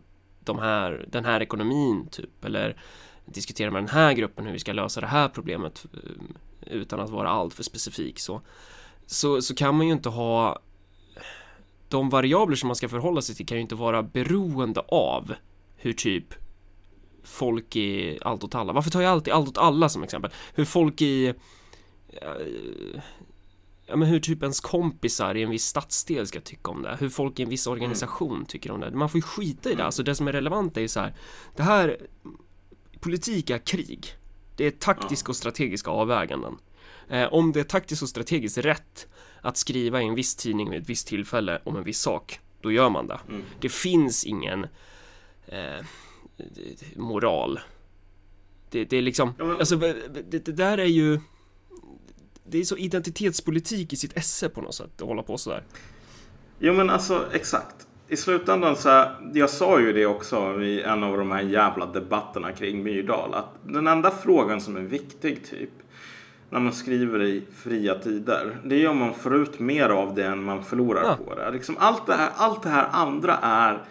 de 0.40 0.58
här, 0.58 1.06
den 1.08 1.24
här 1.24 1.42
ekonomin 1.42 2.08
typ, 2.10 2.44
eller 2.44 2.82
diskutera 3.24 3.70
med 3.70 3.82
den 3.82 3.88
här 3.88 4.12
gruppen 4.12 4.46
hur 4.46 4.52
vi 4.52 4.58
ska 4.58 4.72
lösa 4.72 5.00
det 5.00 5.06
här 5.06 5.28
problemet 5.28 5.86
eh, 5.94 6.72
utan 6.72 7.00
att 7.00 7.10
vara 7.10 7.28
allt 7.28 7.54
för 7.54 7.62
specifik 7.62 8.18
så, 8.18 8.40
så, 9.06 9.42
så 9.42 9.54
kan 9.54 9.74
man 9.74 9.86
ju 9.86 9.92
inte 9.92 10.08
ha 10.08 10.58
de 11.88 12.10
variabler 12.10 12.56
som 12.56 12.66
man 12.66 12.76
ska 12.76 12.88
förhålla 12.88 13.22
sig 13.22 13.34
till 13.34 13.46
kan 13.46 13.56
ju 13.56 13.62
inte 13.62 13.74
vara 13.74 14.02
beroende 14.02 14.80
av 14.80 15.34
hur 15.76 15.92
typ 15.92 16.34
folk 17.28 17.76
i 17.76 18.18
allt 18.22 18.44
åt 18.44 18.54
alla. 18.54 18.72
Varför 18.72 18.90
tar 18.90 19.00
jag 19.00 19.10
alltid 19.10 19.32
allt 19.32 19.48
åt 19.48 19.58
alla 19.58 19.88
som 19.88 20.02
exempel? 20.02 20.30
Hur 20.54 20.64
folk 20.64 21.02
i 21.02 21.26
eh, 22.08 22.94
Ja 23.90 23.96
men 23.96 24.08
hur 24.08 24.20
typ 24.20 24.42
ens 24.42 24.60
kompisar 24.60 25.34
i 25.34 25.42
en 25.42 25.50
viss 25.50 25.64
stadsdel 25.64 26.26
ska 26.26 26.40
tycka 26.40 26.70
om 26.70 26.82
det. 26.82 26.96
Hur 27.00 27.08
folk 27.08 27.38
i 27.38 27.42
en 27.42 27.48
viss 27.48 27.66
organisation 27.66 28.44
tycker 28.44 28.70
om 28.70 28.80
det. 28.80 28.90
Man 28.90 29.08
får 29.08 29.18
ju 29.18 29.22
skita 29.22 29.70
i 29.70 29.74
det, 29.74 29.84
alltså 29.84 30.02
det 30.02 30.14
som 30.14 30.28
är 30.28 30.32
relevant 30.32 30.76
är 30.76 30.80
ju 30.80 30.88
så 30.88 31.00
här 31.00 31.14
Det 31.56 31.62
här 31.62 31.96
Politik 33.00 33.50
är 33.50 33.58
krig. 33.58 34.06
Det 34.56 34.64
är 34.64 34.70
taktiska 34.70 35.32
och 35.32 35.36
strategiska 35.36 35.90
avväganden. 35.90 36.56
Eh, 37.08 37.32
Om 37.32 37.52
det 37.52 37.60
är 37.60 37.64
taktiskt 37.64 38.02
och 38.02 38.08
strategiskt 38.08 38.58
rätt 38.58 39.08
Att 39.40 39.56
skriva 39.56 40.02
i 40.02 40.06
en 40.06 40.14
viss 40.14 40.36
tidning 40.36 40.70
vid 40.70 40.82
ett 40.82 40.88
visst 40.88 41.08
tillfälle 41.08 41.60
om 41.64 41.76
en 41.76 41.84
viss 41.84 42.00
sak 42.00 42.40
Då 42.60 42.72
gör 42.72 42.90
man 42.90 43.06
det. 43.06 43.18
Det 43.60 43.68
finns 43.68 44.24
ingen 44.24 44.66
eh, 45.46 45.84
Moral 46.96 47.60
det, 48.70 48.84
det 48.84 48.96
är 48.96 49.02
liksom, 49.02 49.34
Ja, 49.38 49.44
men- 49.44 49.56
alltså 49.56 49.76
det, 49.76 50.44
det 50.44 50.52
där 50.52 50.78
är 50.78 50.84
ju 50.84 51.20
det 52.44 52.58
är 52.58 52.64
så 52.64 52.76
identitetspolitik 52.76 53.92
i 53.92 53.96
sitt 53.96 54.16
esse 54.16 54.48
på 54.48 54.60
något 54.60 54.74
sätt 54.74 55.02
att 55.02 55.08
hålla 55.08 55.22
på 55.22 55.38
sådär. 55.38 55.62
Jo 56.58 56.72
men 56.74 56.90
alltså 56.90 57.26
exakt. 57.32 57.86
I 58.08 58.16
slutändan 58.16 58.76
så, 58.76 59.04
jag 59.34 59.50
sa 59.50 59.80
ju 59.80 59.92
det 59.92 60.06
också 60.06 60.62
i 60.62 60.82
en 60.82 61.02
av 61.04 61.16
de 61.18 61.30
här 61.30 61.42
jävla 61.42 61.86
debatterna 61.86 62.52
kring 62.52 62.82
Myrdal. 62.82 63.34
Att 63.34 63.48
den 63.64 63.86
enda 63.86 64.10
frågan 64.10 64.60
som 64.60 64.76
är 64.76 64.80
viktig 64.80 65.46
typ. 65.50 65.70
När 66.50 66.60
man 66.60 66.72
skriver 66.72 67.22
i 67.22 67.42
fria 67.56 67.94
tider. 67.94 68.58
Det 68.64 68.82
är 68.84 68.88
om 68.88 68.98
man 68.98 69.14
får 69.14 69.36
ut 69.36 69.58
mer 69.58 69.88
av 69.88 70.14
det 70.14 70.26
än 70.26 70.42
man 70.44 70.64
förlorar 70.64 71.02
Ja. 71.04 71.18
på 71.24 71.34
det. 71.34 71.50
Liksom 71.50 71.76
allt, 71.78 72.06
det 72.06 72.14
här, 72.14 72.30
allt 72.36 72.62
det 72.62 72.68
här 72.68 72.88
andra 72.92 73.36
är. 73.42 73.82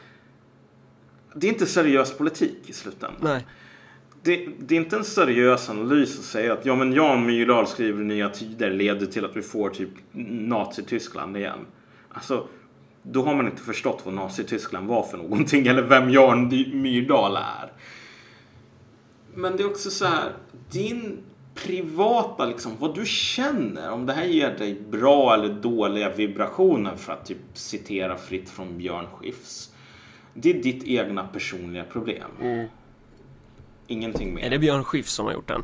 Det 1.39 1.47
är 1.47 1.51
inte 1.51 1.65
seriös 1.65 2.17
politik 2.17 2.57
i 2.65 2.73
slutändan. 2.73 3.21
Nej. 3.21 3.45
Det, 4.23 4.47
det 4.59 4.75
är 4.75 4.79
inte 4.79 4.95
en 4.95 5.03
seriös 5.03 5.69
analys 5.69 6.19
att 6.19 6.25
säga 6.25 6.53
att 6.53 6.65
ja, 6.65 6.75
men 6.75 6.93
Jan 6.93 7.25
Myrdal 7.25 7.67
skriver 7.67 8.03
Nya 8.03 8.29
Tider 8.29 8.71
leder 8.71 9.05
till 9.05 9.25
att 9.25 9.35
vi 9.35 9.41
får 9.41 9.69
typ 9.69 9.89
Nazityskland 10.11 11.37
igen. 11.37 11.59
Alltså, 12.09 12.47
då 13.03 13.23
har 13.23 13.35
man 13.35 13.45
inte 13.45 13.61
förstått 13.61 14.01
vad 14.05 14.13
Nazityskland 14.13 14.87
var 14.87 15.03
för 15.03 15.17
någonting 15.17 15.67
eller 15.67 15.81
vem 15.81 16.09
Jan 16.09 16.47
Myrdal 16.73 17.35
är. 17.35 17.71
Men 19.35 19.57
det 19.57 19.63
är 19.63 19.67
också 19.67 19.89
så 19.89 20.05
här, 20.05 20.31
din 20.71 21.17
privata, 21.55 22.45
liksom, 22.45 22.71
vad 22.79 22.95
du 22.95 23.05
känner, 23.05 23.91
om 23.91 24.05
det 24.05 24.13
här 24.13 24.25
ger 24.25 24.57
dig 24.57 24.81
bra 24.89 25.33
eller 25.33 25.53
dåliga 25.53 26.09
vibrationer 26.09 26.95
för 26.95 27.13
att 27.13 27.25
typ 27.25 27.37
citera 27.53 28.17
fritt 28.17 28.49
från 28.49 28.77
Björn 28.77 29.07
Skifs. 29.11 29.71
Det 30.39 30.49
är 30.49 30.63
ditt 30.63 30.83
egna 30.83 31.23
personliga 31.27 31.83
problem. 31.83 32.29
Ingenting 33.87 34.33
mer. 34.33 34.43
Är 34.45 34.49
det 34.49 34.59
Björn 34.59 34.83
Skifs 34.83 35.11
som 35.13 35.25
har 35.25 35.33
gjort 35.33 35.47
den? 35.47 35.63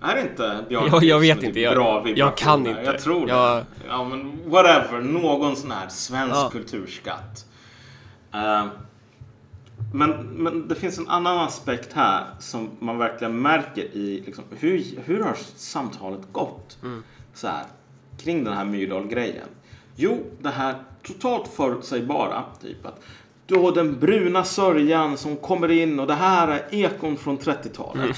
Är 0.00 0.14
det 0.14 0.20
inte 0.22 0.64
Björn 0.68 0.84
Ja, 0.92 1.02
jag 1.02 1.20
Skifs 1.20 1.30
vet 1.30 1.36
inte. 1.44 1.46
typ 1.54 1.62
Jag- 1.64 1.74
bra 1.74 2.08
jag 2.08 2.36
kan 2.36 2.66
inte. 2.66 2.80
Jag 2.82 2.98
tror 2.98 3.28
Jag- 3.28 3.58
det. 3.58 3.64
Ja, 3.88 4.04
men 4.08 4.50
whatever. 4.50 5.00
Någon 5.00 5.56
sån 5.56 5.70
här 5.70 5.88
svensk 5.88 6.34
Ja. 6.36 6.48
kulturskatt. 6.52 7.46
Eh, 8.34 8.66
men, 9.94 10.10
men 10.10 10.68
det 10.68 10.74
finns 10.74 10.98
en 10.98 11.08
annan 11.08 11.38
aspekt 11.38 11.92
här 11.92 12.24
som 12.38 12.70
man 12.78 12.98
verkligen 12.98 13.42
märker 13.42 13.82
i 13.82 14.22
liksom, 14.26 14.44
hur, 14.58 14.84
hur 15.04 15.22
har 15.22 15.36
samtalet 15.56 16.20
gått 16.32 16.78
Mm. 16.82 17.02
så 17.34 17.48
här, 17.48 17.64
kring 18.18 18.44
den 18.44 18.54
här 18.54 18.64
Myrdal-grejen? 18.64 19.48
Jo, 19.96 20.24
det 20.38 20.48
här 20.48 20.74
totalt 21.02 21.48
förutsägbara, 21.48 22.44
typ 22.62 22.86
att 22.86 23.00
du 23.46 23.54
har 23.54 23.72
den 23.72 24.00
bruna 24.00 24.44
sörjan 24.44 25.16
som 25.16 25.36
kommer 25.36 25.70
in 25.70 26.00
och 26.00 26.06
det 26.06 26.14
här 26.14 26.48
är 26.48 26.74
ekon 26.74 27.16
från 27.16 27.38
30-talet. 27.38 28.04
Mm. 28.04 28.14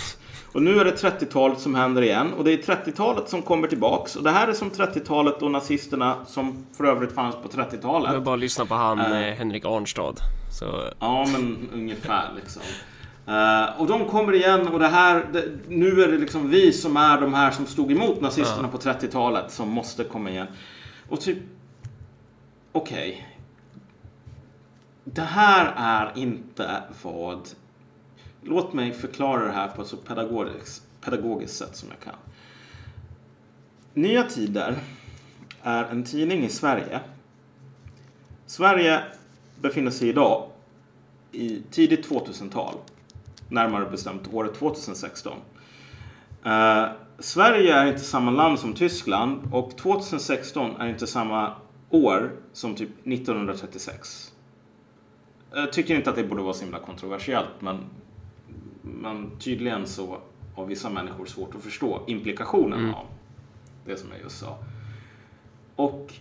Och 0.52 0.62
nu 0.62 0.80
är 0.80 0.84
det 0.84 1.02
30-talet 1.02 1.60
som 1.60 1.74
händer 1.74 2.02
igen 2.02 2.32
och 2.32 2.44
det 2.44 2.52
är 2.52 2.56
30-talet 2.56 3.28
som 3.28 3.42
kommer 3.42 3.68
tillbaks 3.68 4.16
och 4.16 4.22
det 4.22 4.30
här 4.30 4.48
är 4.48 4.52
som 4.52 4.70
30-talet 4.70 5.42
och 5.42 5.50
nazisterna 5.50 6.16
som 6.26 6.66
för 6.76 6.84
övrigt 6.84 7.12
fanns 7.12 7.34
på 7.34 7.48
30-talet. 7.48 8.12
Jag 8.12 8.22
bara 8.22 8.36
lyssna 8.36 8.66
på 8.66 8.74
han 8.74 9.00
eh, 9.00 9.34
Henrik 9.34 9.64
Arnstad. 9.64 10.14
Så 10.58 10.64
Ja, 10.98 11.26
men 11.32 11.68
ungefär 11.72 12.30
liksom. 12.36 12.62
Eh, 13.26 13.80
och 13.80 13.86
de 13.86 14.04
kommer 14.08 14.32
igen 14.32 14.68
och 14.68 14.78
det 14.78 14.88
här, 14.88 15.26
det, 15.32 15.44
nu 15.68 16.02
är 16.02 16.08
det 16.08 16.18
liksom 16.18 16.50
vi 16.50 16.72
som 16.72 16.96
är 16.96 17.20
de 17.20 17.34
här 17.34 17.50
som 17.50 17.66
stod 17.66 17.92
emot 17.92 18.20
nazisterna 18.20 18.68
på 18.68 18.78
30-talet 18.78 19.50
som 19.50 19.68
måste 19.68 20.04
komma 20.04 20.30
igen. 20.30 20.46
Och 21.08 21.20
typ, 21.20 21.38
okej. 22.74 23.28
Det 25.04 25.22
här 25.22 25.74
är 25.76 26.18
inte 26.18 26.82
vad, 27.02 27.48
låt 28.42 28.72
mig 28.72 28.92
förklara 28.92 29.44
det 29.44 29.52
här 29.52 29.68
på 29.68 29.82
ett 29.82 29.88
så 29.88 29.96
pedagogiskt, 29.96 30.82
pedagogiskt 31.00 31.56
sätt 31.56 31.76
som 31.76 31.88
jag 31.88 32.00
kan. 32.00 32.14
Nya 33.94 34.22
Tider 34.22 34.76
är 35.62 35.84
en 35.84 36.04
tidning 36.04 36.44
i 36.44 36.48
Sverige. 36.48 37.00
Sverige 38.46 39.00
befinner 39.60 39.90
sig 39.90 40.08
idag 40.08 40.50
i 41.32 41.62
tidigt 41.70 42.08
2000-tal. 42.08 42.74
Närmare 43.48 43.90
bestämt 43.90 44.28
året 44.32 44.54
2016. 44.54 45.38
Eh, 46.44 46.86
Sverige 47.18 47.74
är 47.74 47.86
inte 47.86 48.00
samma 48.00 48.30
land 48.30 48.58
som 48.58 48.74
Tyskland 48.74 49.40
och 49.52 49.76
2016 49.76 50.80
är 50.80 50.88
inte 50.88 51.06
samma 51.06 51.52
år 51.90 52.32
som 52.52 52.74
typ 52.74 52.90
1936. 53.06 54.32
Jag 55.50 55.72
tycker 55.72 55.96
inte 55.96 56.10
att 56.10 56.16
det 56.16 56.24
borde 56.24 56.42
vara 56.42 56.54
så 56.54 56.64
himla 56.64 56.78
kontroversiellt 56.78 57.60
men, 57.60 57.78
men 58.82 59.30
tydligen 59.38 59.86
så 59.86 60.18
har 60.56 60.66
vissa 60.66 60.90
människor 60.90 61.26
svårt 61.26 61.54
att 61.54 61.62
förstå 61.62 62.02
implikationen 62.06 62.94
av 62.94 63.06
det 63.86 63.96
som 63.96 64.10
jag 64.10 64.20
just 64.20 64.38
sa. 64.38 64.58
Och 65.76 66.14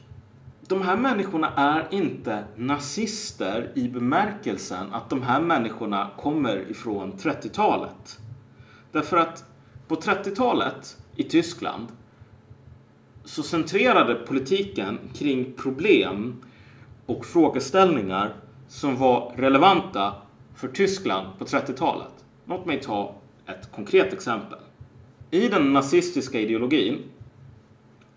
de 0.68 0.82
här 0.82 0.98
människorna 0.98 1.54
är 1.56 1.88
inte 1.92 2.44
nazister 2.56 3.72
i 3.76 3.90
bemärkelsen 3.90 4.94
att 4.94 5.10
de 5.10 5.22
här 5.22 5.42
människorna 5.42 6.10
kommer 6.18 6.72
ifrån 6.72 7.14
30-talet. 7.14 8.20
Därför 8.92 9.18
att 9.18 9.46
på 9.88 9.96
30-talet 9.96 10.98
i 11.16 11.24
Tyskland 11.24 11.88
så 13.26 13.44
centrerade 13.44 14.16
politiken 14.16 15.00
kring 15.14 15.54
problem 15.58 16.36
och 17.06 17.26
frågeställningar 17.26 18.34
som 18.68 18.98
var 18.98 19.34
relevanta 19.36 20.14
för 20.56 20.68
Tyskland 20.68 21.28
på 21.40 21.46
30-talet. 21.46 22.26
Låt 22.46 22.66
mig 22.66 22.82
ta 22.82 23.16
ett 23.48 23.72
konkret 23.72 24.14
exempel. 24.14 24.60
I 25.32 25.48
den 25.48 25.74
nazistiska 25.74 26.40
ideologin 26.40 27.00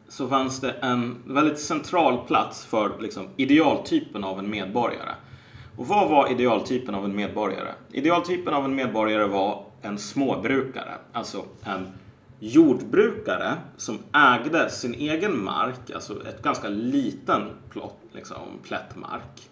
så 0.08 0.28
fanns 0.28 0.60
det 0.60 0.70
en 0.70 1.16
väldigt 1.24 1.58
central 1.58 2.26
plats 2.26 2.66
för 2.66 3.00
liksom, 3.00 3.28
idealtypen 3.36 4.24
av 4.24 4.38
en 4.38 4.50
medborgare. 4.50 5.14
Och 5.76 5.86
vad 5.86 6.10
var 6.10 6.30
idealtypen 6.30 6.94
av 6.94 7.04
en 7.04 7.16
medborgare? 7.16 7.68
Idealtypen 7.92 8.54
av 8.54 8.64
en 8.64 8.74
medborgare 8.74 9.26
var 9.26 9.64
en 9.82 9.98
småbrukare, 9.98 10.94
alltså 11.12 11.44
en 11.64 11.86
jordbrukare 12.38 13.54
som 13.76 13.98
ägde 14.12 14.70
sin 14.70 14.94
egen 14.94 15.44
mark, 15.44 15.90
alltså 15.94 16.26
ett 16.26 16.42
ganska 16.42 16.68
liten 16.68 17.42
plott, 17.70 18.00
liksom, 18.12 18.38
plätt 18.62 18.96
mark. 18.96 19.50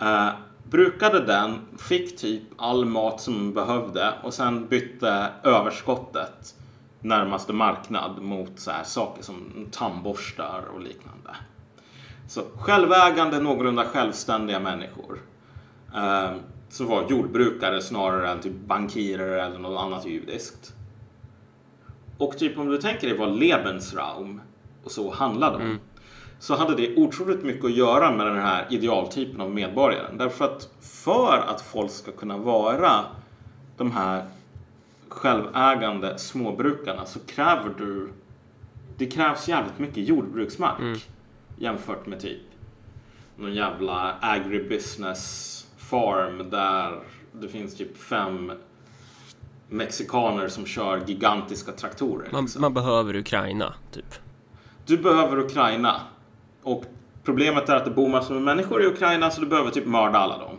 Eh, 0.00 0.28
brukade 0.70 1.20
den, 1.20 1.58
fick 1.78 2.16
typ 2.16 2.42
all 2.56 2.84
mat 2.84 3.20
som 3.20 3.52
behövde 3.52 4.14
och 4.22 4.34
sen 4.34 4.66
bytte 4.66 5.28
överskottet 5.42 6.54
närmaste 7.00 7.52
marknad 7.52 8.22
mot 8.22 8.60
så 8.60 8.70
här 8.70 8.84
saker 8.84 9.22
som 9.22 9.68
tandborstar 9.70 10.62
och 10.74 10.80
liknande. 10.80 11.36
Så 12.28 12.42
självägande, 12.56 13.40
någorlunda 13.40 13.84
självständiga 13.84 14.60
människor. 14.60 15.20
Eh, 15.94 16.30
som 16.68 16.86
var 16.86 17.06
jordbrukare 17.10 17.82
snarare 17.82 18.30
än 18.30 18.40
typ 18.40 18.52
bankirer 18.66 19.46
eller 19.46 19.58
något 19.58 19.80
annat 19.80 20.06
judiskt. 20.06 20.72
Och 22.18 22.38
typ 22.38 22.58
om 22.58 22.68
du 22.68 22.78
tänker 22.78 23.08
dig 23.08 23.18
vad 23.18 23.38
Lebensraum 23.38 24.40
och 24.84 24.90
så 24.90 25.10
handlade 25.10 25.56
om. 25.56 25.78
Så 26.38 26.54
hade 26.54 26.74
det 26.74 26.96
otroligt 26.96 27.42
mycket 27.42 27.64
att 27.64 27.76
göra 27.76 28.16
med 28.16 28.26
den 28.26 28.38
här 28.38 28.66
idealtypen 28.70 29.40
av 29.40 29.50
medborgaren. 29.50 30.18
Därför 30.18 30.44
att 30.44 30.68
för 30.80 31.44
att 31.48 31.60
folk 31.60 31.90
ska 31.90 32.12
kunna 32.12 32.38
vara 32.38 33.04
de 33.76 33.92
här 33.92 34.24
självägande 35.08 36.18
småbrukarna 36.18 37.06
så 37.06 37.18
kräver 37.18 37.70
du 37.78 38.12
det 38.96 39.06
krävs 39.06 39.48
jävligt 39.48 39.78
mycket 39.78 40.08
jordbruksmark 40.08 41.08
jämfört 41.58 42.06
med 42.06 42.20
typ 42.20 42.42
någon 43.36 43.54
jävla 43.54 44.14
agribusiness 44.20 45.66
farm 45.76 46.50
där 46.50 47.00
det 47.32 47.48
finns 47.48 47.76
typ 47.76 47.96
fem 47.96 48.52
mexikaner 49.74 50.48
som 50.48 50.66
kör 50.66 51.02
gigantiska 51.06 51.72
traktorer. 51.72 52.28
Man, 52.32 52.44
liksom. 52.44 52.60
man 52.60 52.74
behöver 52.74 53.16
Ukraina, 53.16 53.74
typ. 53.92 54.14
Du 54.86 54.96
behöver 54.96 55.38
Ukraina. 55.38 56.00
Och 56.62 56.84
problemet 57.24 57.68
är 57.68 57.76
att 57.76 57.84
det 57.84 57.90
bor 57.90 58.08
massor 58.08 58.34
med 58.34 58.42
människor 58.42 58.82
i 58.82 58.86
Ukraina 58.86 59.30
så 59.30 59.40
du 59.40 59.46
behöver 59.46 59.70
typ 59.70 59.86
mörda 59.86 60.18
alla 60.18 60.38
dem. 60.38 60.56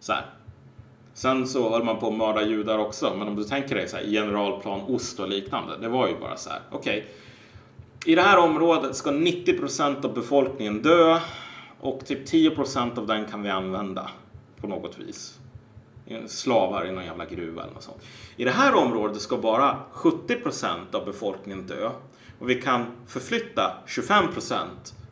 Så 0.00 0.12
här. 0.12 0.26
Sen 1.14 1.46
så 1.46 1.70
höll 1.70 1.84
man 1.84 1.98
på 1.98 2.08
att 2.08 2.14
mörda 2.14 2.42
judar 2.42 2.78
också. 2.78 3.14
Men 3.18 3.28
om 3.28 3.36
du 3.36 3.44
tänker 3.44 3.74
dig 3.74 3.88
så 3.88 3.96
här, 3.96 4.04
generalplan 4.04 4.80
ost 4.80 5.20
och 5.20 5.28
liknande. 5.28 5.78
Det 5.78 5.88
var 5.88 6.08
ju 6.08 6.18
bara 6.20 6.36
så 6.36 6.50
här. 6.50 6.60
Okej. 6.70 7.08
I 8.06 8.14
det 8.14 8.22
här 8.22 8.38
området 8.38 8.96
ska 8.96 9.10
90% 9.10 10.04
av 10.04 10.14
befolkningen 10.14 10.82
dö. 10.82 11.20
Och 11.80 12.06
typ 12.06 12.32
10% 12.32 12.98
av 12.98 13.06
den 13.06 13.24
kan 13.24 13.42
vi 13.42 13.50
använda. 13.50 14.10
På 14.60 14.66
något 14.66 14.98
vis. 14.98 15.39
Slavar 16.26 16.86
i 16.86 16.92
någon 16.92 17.04
jävla 17.04 17.24
gruva 17.24 17.62
eller 17.62 17.74
något 17.74 17.82
sånt. 17.82 18.02
I 18.36 18.44
det 18.44 18.50
här 18.50 18.74
området 18.74 19.22
ska 19.22 19.36
bara 19.36 19.78
70% 19.92 20.94
av 20.94 21.04
befolkningen 21.04 21.66
dö. 21.66 21.90
Och 22.38 22.50
vi 22.50 22.62
kan 22.62 22.86
förflytta 23.06 23.76
25% 23.86 24.54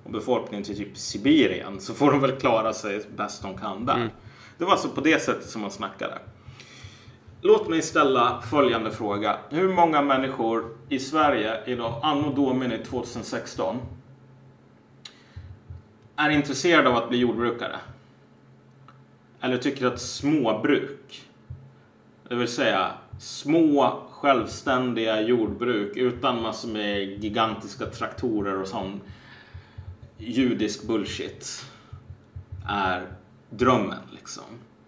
av 0.06 0.12
befolkningen 0.12 0.64
till 0.64 0.76
typ 0.76 0.96
Sibirien. 0.96 1.80
Så 1.80 1.94
får 1.94 2.10
de 2.10 2.20
väl 2.20 2.32
klara 2.32 2.72
sig 2.72 3.06
bäst 3.16 3.42
de 3.42 3.58
kan 3.58 3.86
där. 3.86 4.10
Det 4.58 4.64
var 4.64 4.72
alltså 4.72 4.88
på 4.88 5.00
det 5.00 5.22
sättet 5.22 5.48
som 5.48 5.60
man 5.62 5.70
snackade. 5.70 6.18
Låt 7.42 7.68
mig 7.68 7.82
ställa 7.82 8.42
följande 8.50 8.90
fråga. 8.90 9.36
Hur 9.50 9.74
många 9.74 10.02
människor 10.02 10.76
i 10.88 10.98
Sverige 10.98 11.60
idag, 11.66 12.00
anno 12.02 12.32
domini 12.34 12.78
2016, 12.78 13.76
är 16.16 16.30
intresserade 16.30 16.88
av 16.88 16.96
att 16.96 17.08
bli 17.08 17.18
jordbrukare? 17.18 17.76
Eller 19.40 19.58
tycker 19.58 19.86
att 19.86 20.00
småbruk, 20.00 21.22
det 22.28 22.34
vill 22.34 22.48
säga 22.48 22.92
små 23.18 24.02
självständiga 24.10 25.20
jordbruk 25.20 25.96
utan 25.96 26.42
massor 26.42 26.68
med 26.68 27.24
gigantiska 27.24 27.86
traktorer 27.86 28.60
och 28.60 28.68
sån 28.68 29.00
judisk 30.18 30.86
bullshit, 30.86 31.64
är 32.68 33.06
drömmen 33.50 33.98
liksom. 34.10 34.44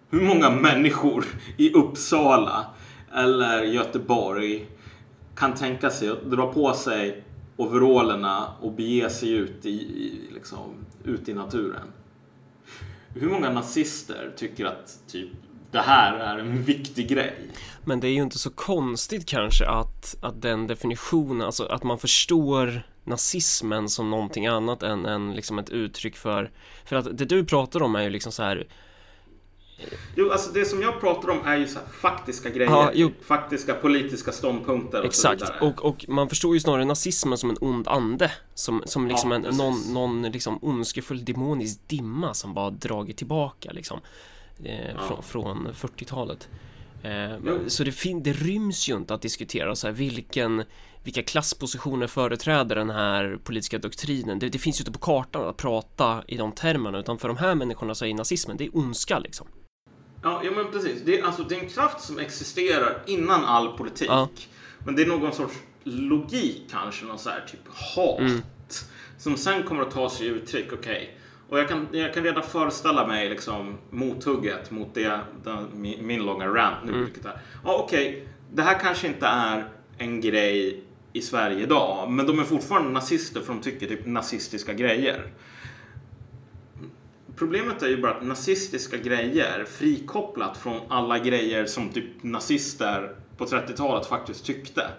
Hur 0.09 0.21
många 0.21 0.49
människor 0.49 1.25
i 1.57 1.73
Uppsala 1.73 2.65
eller 3.13 3.63
Göteborg 3.63 4.65
kan 5.35 5.53
tänka 5.53 5.89
sig 5.89 6.09
att 6.09 6.31
dra 6.31 6.53
på 6.53 6.73
sig 6.73 7.23
overallerna 7.57 8.47
och 8.61 8.71
bege 8.71 9.09
sig 9.09 9.31
ut 9.31 9.65
i, 9.65 9.69
i, 9.69 10.29
liksom, 10.33 10.85
ut 11.03 11.29
i 11.29 11.33
naturen? 11.33 11.87
Hur 13.13 13.29
många 13.29 13.49
nazister 13.49 14.31
tycker 14.37 14.65
att 14.65 14.99
typ 15.07 15.29
det 15.71 15.79
här 15.79 16.13
är 16.13 16.37
en 16.37 16.63
viktig 16.63 17.09
grej? 17.09 17.33
Men 17.85 17.99
det 17.99 18.07
är 18.07 18.11
ju 18.11 18.21
inte 18.21 18.39
så 18.39 18.49
konstigt 18.49 19.25
kanske 19.25 19.67
att, 19.67 20.15
att 20.21 20.41
den 20.41 20.67
definitionen, 20.67 21.41
alltså 21.41 21.65
att 21.65 21.83
man 21.83 21.99
förstår 21.99 22.83
nazismen 23.03 23.89
som 23.89 24.09
någonting 24.09 24.47
annat 24.47 24.83
än, 24.83 25.05
än 25.05 25.33
liksom 25.33 25.59
ett 25.59 25.69
uttryck 25.69 26.15
för 26.15 26.51
För 26.85 26.95
att 26.95 27.17
det 27.17 27.25
du 27.25 27.45
pratar 27.45 27.83
om 27.83 27.95
är 27.95 28.01
ju 28.01 28.09
liksom 28.09 28.31
så 28.31 28.43
här 28.43 28.67
Jo, 30.15 30.31
alltså 30.31 30.51
det 30.51 30.65
som 30.65 30.81
jag 30.81 31.01
pratar 31.01 31.29
om 31.29 31.39
är 31.45 31.57
ju 31.57 31.67
så 31.67 31.79
faktiska 32.01 32.49
grejer. 32.49 32.91
Ja. 32.93 33.09
Faktiska 33.25 33.73
politiska 33.73 34.31
ståndpunkter 34.31 34.99
och 34.99 35.05
Exakt, 35.05 35.39
så 35.39 35.45
vidare. 35.45 35.59
och, 35.71 35.85
och 35.85 36.05
man 36.07 36.29
förstår 36.29 36.53
ju 36.53 36.59
snarare 36.59 36.85
nazismen 36.85 37.37
som 37.37 37.49
en 37.49 37.57
ond 37.61 37.87
ande 37.87 38.31
Som, 38.53 38.83
som 38.85 39.07
liksom 39.07 39.31
Ja, 39.31 39.37
en, 39.37 39.57
någon, 39.57 39.93
någon 39.93 40.21
liksom 40.31 40.59
ondskefull 40.61 41.25
demonisk 41.25 41.79
dimma 41.87 42.33
som 42.33 42.53
bara 42.53 42.69
dragit 42.69 43.17
tillbaka 43.17 43.71
liksom 43.71 43.99
eh, 44.63 44.97
från, 45.07 45.23
från 45.23 45.67
40-talet 45.67 46.49
eh. 47.03 47.67
Så 47.67 47.83
det, 47.83 47.91
fin- 47.91 48.23
det 48.23 48.33
ryms 48.33 48.89
ju 48.89 48.95
inte 48.97 49.13
att 49.13 49.21
diskutera 49.21 49.75
så 49.75 49.87
här 49.87 49.93
vilken 49.93 50.63
vilka 51.03 51.23
klasspositioner 51.23 52.07
företräder 52.07 52.75
den 52.75 52.89
här 52.89 53.39
politiska 53.43 53.77
doktrinen? 53.77 54.39
Det, 54.39 54.49
det 54.49 54.59
finns 54.59 54.79
ju 54.79 54.81
inte 54.81 54.91
på 54.91 54.99
kartan 54.99 55.49
att 55.49 55.57
prata 55.57 56.23
i 56.27 56.37
de 56.37 56.51
termerna 56.51 56.99
utan 56.99 57.17
för 57.17 57.27
de 57.27 57.37
här 57.37 57.55
människorna 57.55 57.95
så 57.95 58.05
är 58.05 58.13
nazismen, 58.13 58.57
det 58.57 58.65
är 58.65 58.77
ondska 58.77 59.19
liksom 59.19 59.47
Ja, 60.23 60.41
ja 60.43 60.51
men 60.51 60.71
precis. 60.71 61.01
Det 61.05 61.19
är, 61.19 61.23
alltså, 61.23 61.43
det 61.43 61.55
är 61.55 61.59
en 61.59 61.69
kraft 61.69 62.01
som 62.01 62.19
existerar 62.19 63.03
innan 63.05 63.45
all 63.45 63.77
politik. 63.77 64.09
Ja. 64.09 64.29
Men 64.85 64.95
det 64.95 65.01
är 65.01 65.07
någon 65.07 65.33
sorts 65.33 65.53
logik 65.83 66.67
kanske, 66.71 67.05
någon 67.05 67.19
så 67.19 67.29
här 67.29 67.45
typ 67.51 67.67
hat. 67.67 68.19
Mm. 68.19 68.41
Som 69.17 69.37
sen 69.37 69.63
kommer 69.63 69.81
att 69.81 69.91
ta 69.91 70.09
sig 70.09 70.27
uttryck, 70.27 70.73
okej. 70.73 71.17
Och 71.49 71.59
jag 71.59 71.69
kan, 71.69 71.87
jag 71.91 72.13
kan 72.13 72.23
redan 72.23 72.43
föreställa 72.43 73.07
mig 73.07 73.29
liksom 73.29 73.77
mothugget 73.89 74.71
mot 74.71 74.93
det, 74.93 75.19
den, 75.43 75.67
min, 75.73 76.07
min 76.07 76.25
långa 76.25 76.47
rant 76.47 76.85
nu. 76.85 76.91
Mm. 76.91 77.05
Vilket 77.05 77.25
är, 77.25 77.41
ja 77.63 77.83
okej, 77.85 78.27
det 78.53 78.61
här 78.61 78.79
kanske 78.79 79.07
inte 79.07 79.25
är 79.25 79.69
en 79.97 80.21
grej 80.21 80.83
i 81.13 81.21
Sverige 81.21 81.63
idag. 81.63 82.11
Men 82.11 82.27
de 82.27 82.39
är 82.39 82.43
fortfarande 82.43 82.89
nazister 82.89 83.41
för 83.41 83.53
de 83.53 83.61
tycker 83.61 83.87
typ 83.87 84.05
nazistiska 84.05 84.73
grejer. 84.73 85.31
Problemet 87.41 87.83
är 87.83 87.87
ju 87.87 88.01
bara 88.01 88.13
att 88.13 88.23
nazistiska 88.23 88.97
grejer 88.97 89.65
frikopplat 89.65 90.57
från 90.57 90.81
alla 90.89 91.19
grejer 91.19 91.65
som 91.65 91.89
typ 91.89 92.23
nazister 92.23 93.15
på 93.37 93.45
30-talet 93.45 94.07
faktiskt 94.07 94.45
tyckte. 94.45 94.91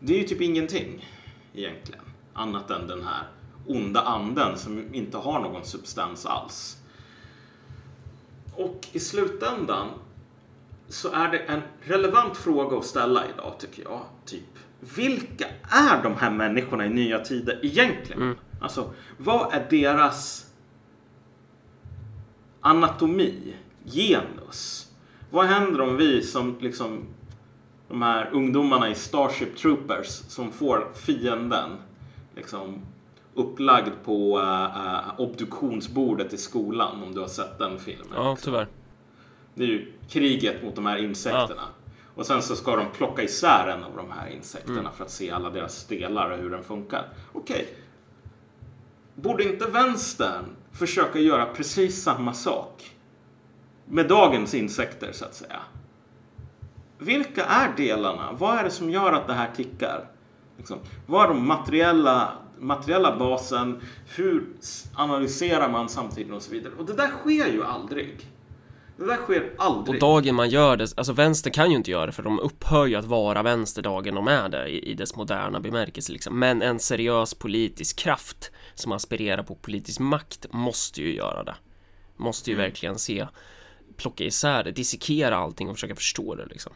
Det 0.00 0.14
är 0.14 0.18
ju 0.18 0.24
typ 0.24 0.40
ingenting 0.40 1.08
egentligen. 1.54 2.04
Annat 2.32 2.70
än 2.70 2.86
den 2.86 3.04
här 3.04 3.26
onda 3.66 4.00
anden 4.00 4.58
som 4.58 4.94
inte 4.94 5.16
har 5.16 5.40
någon 5.40 5.64
substans 5.64 6.26
alls. 6.26 6.76
Och 8.56 8.86
i 8.92 9.00
slutändan 9.00 9.88
så 10.88 11.12
är 11.12 11.28
det 11.28 11.38
en 11.38 11.62
relevant 11.80 12.36
fråga 12.36 12.76
att 12.76 12.84
ställa 12.84 13.24
idag 13.34 13.54
tycker 13.58 13.82
jag. 13.82 14.00
Typ, 14.24 14.58
vilka 14.80 15.46
är 15.62 16.02
de 16.02 16.16
här 16.16 16.30
människorna 16.30 16.86
i 16.86 16.90
nya 16.90 17.18
tider 17.18 17.60
egentligen? 17.62 18.36
Alltså, 18.60 18.90
vad 19.18 19.54
är 19.54 19.66
deras 19.70 20.51
anatomi, 22.62 23.56
genus? 23.84 24.88
Vad 25.30 25.46
händer 25.46 25.80
om 25.80 25.96
vi 25.96 26.22
som 26.22 26.56
liksom 26.60 27.06
de 27.88 28.02
här 28.02 28.30
ungdomarna 28.32 28.90
i 28.90 28.94
Starship 28.94 29.56
Troopers 29.56 30.06
som 30.08 30.52
får 30.52 30.88
fienden 30.94 31.70
liksom 32.36 32.78
upplagd 33.34 33.92
på 34.04 34.38
uh, 34.38 35.20
obduktionsbordet 35.20 36.32
i 36.32 36.36
skolan 36.36 37.02
om 37.02 37.14
du 37.14 37.20
har 37.20 37.28
sett 37.28 37.58
den 37.58 37.78
filmen. 37.78 38.06
Ja, 38.14 38.30
liksom. 38.30 38.52
tyvärr. 38.52 38.66
Det 39.54 39.64
är 39.64 39.68
ju 39.68 39.92
kriget 40.08 40.62
mot 40.62 40.74
de 40.74 40.86
här 40.86 40.96
insekterna. 40.96 41.62
Och 42.14 42.26
sen 42.26 42.42
så 42.42 42.56
ska 42.56 42.76
de 42.76 42.86
plocka 42.96 43.22
isär 43.22 43.68
en 43.68 43.84
av 43.84 43.96
de 43.96 44.10
här 44.10 44.28
insekterna 44.28 44.80
Mm. 44.80 44.92
för 44.92 45.04
att 45.04 45.10
se 45.10 45.30
alla 45.30 45.50
deras 45.50 45.86
delar 45.86 46.30
och 46.30 46.38
hur 46.38 46.50
den 46.50 46.64
funkar. 46.64 47.08
Okej. 47.32 47.68
Borde 49.14 49.44
inte 49.44 49.66
vänstern 49.66 50.44
försöka 50.72 51.18
göra 51.18 51.46
precis 51.46 52.02
samma 52.02 52.32
sak? 52.34 52.96
Med 53.86 54.08
dagens 54.08 54.54
insekter 54.54 55.12
så 55.12 55.24
att 55.24 55.34
säga. 55.34 55.60
Vilka 56.98 57.44
är 57.44 57.76
delarna? 57.76 58.32
Vad 58.32 58.58
är 58.58 58.64
det 58.64 58.70
som 58.70 58.90
gör 58.90 59.12
att 59.12 59.26
det 59.26 59.34
här 59.34 59.50
tickar? 59.56 60.10
Liksom, 60.56 60.78
vad 61.06 61.24
är 61.24 61.28
de 61.28 61.46
materiella, 61.46 62.32
materiella 62.58 63.16
basen? 63.16 63.80
Hur 64.16 64.46
analyserar 64.94 65.68
man 65.68 65.88
samtiden 65.88 66.32
och 66.32 66.42
så 66.42 66.52
vidare? 66.52 66.72
Och 66.78 66.86
det 66.86 66.92
där 66.92 67.08
sker 67.08 67.52
ju 67.52 67.64
aldrig. 67.64 68.26
Det 68.96 69.06
där 69.06 69.16
sker 69.16 69.52
aldrig. 69.58 69.94
Och 69.94 70.00
dagen 70.00 70.34
man 70.34 70.48
gör 70.48 70.76
det, 70.76 70.94
alltså 70.96 71.12
vänster 71.12 71.50
kan 71.50 71.70
ju 71.70 71.76
inte 71.76 71.90
göra 71.90 72.06
det 72.06 72.12
för 72.12 72.22
de 72.22 72.40
upphör 72.40 72.86
ju 72.86 72.96
att 72.96 73.04
vara 73.04 73.42
vänster 73.42 73.82
dagen 73.82 74.14
de 74.14 74.28
är 74.28 74.48
det 74.48 74.68
i, 74.68 74.90
i 74.90 74.94
dess 74.94 75.16
moderna 75.16 75.60
bemärkelse 75.60 76.12
liksom. 76.12 76.38
Men 76.38 76.62
en 76.62 76.78
seriös 76.78 77.34
politisk 77.34 77.98
kraft 77.98 78.50
som 78.74 78.92
aspirerar 78.92 79.42
på 79.42 79.54
politisk 79.54 80.00
makt 80.00 80.46
måste 80.50 81.02
ju 81.02 81.14
göra 81.14 81.44
det. 81.44 81.54
Måste 82.16 82.50
ju 82.50 82.56
verkligen 82.56 82.98
se, 82.98 83.26
plocka 83.96 84.24
isär 84.24 84.64
det, 84.64 84.72
dissekera 84.72 85.36
allting 85.36 85.68
och 85.68 85.76
försöka 85.76 85.94
förstå 85.94 86.34
det 86.34 86.46
liksom. 86.46 86.72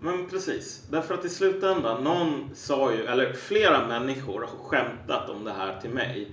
Men 0.00 0.28
precis. 0.28 0.82
Därför 0.90 1.14
att 1.14 1.24
i 1.24 1.28
slutändan, 1.28 2.04
någon 2.04 2.50
sa 2.54 2.92
ju, 2.92 3.06
eller 3.06 3.32
flera 3.32 3.88
människor 3.88 4.40
har 4.40 4.58
skämtat 4.58 5.30
om 5.30 5.44
det 5.44 5.52
här 5.52 5.80
till 5.80 5.90
mig. 5.90 6.28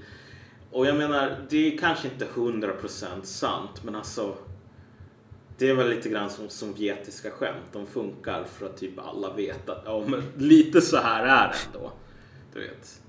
Och 0.71 0.85
jag 0.85 0.95
menar, 0.95 1.45
det 1.49 1.73
är 1.73 1.77
kanske 1.77 2.07
inte 2.07 2.25
100% 2.25 3.23
sant, 3.23 3.83
men 3.83 3.95
alltså 3.95 4.35
det 5.57 5.69
är 5.69 5.73
väl 5.73 5.89
lite 5.89 6.09
grann 6.09 6.29
som 6.29 6.49
sovjetiska 6.49 7.31
skämt. 7.31 7.65
De 7.71 7.87
funkar 7.87 8.43
för 8.43 8.65
att 8.65 8.77
typ 8.77 8.99
alla 8.99 9.33
vet 9.33 9.69
att 9.69 9.83
ja, 9.85 10.03
men 10.07 10.23
lite 10.37 10.81
så 10.81 10.97
här 10.97 11.25
är 11.25 11.47
det 11.47 11.55
ändå. 11.67 11.91
Du 12.53 12.59
vet. 12.59 13.02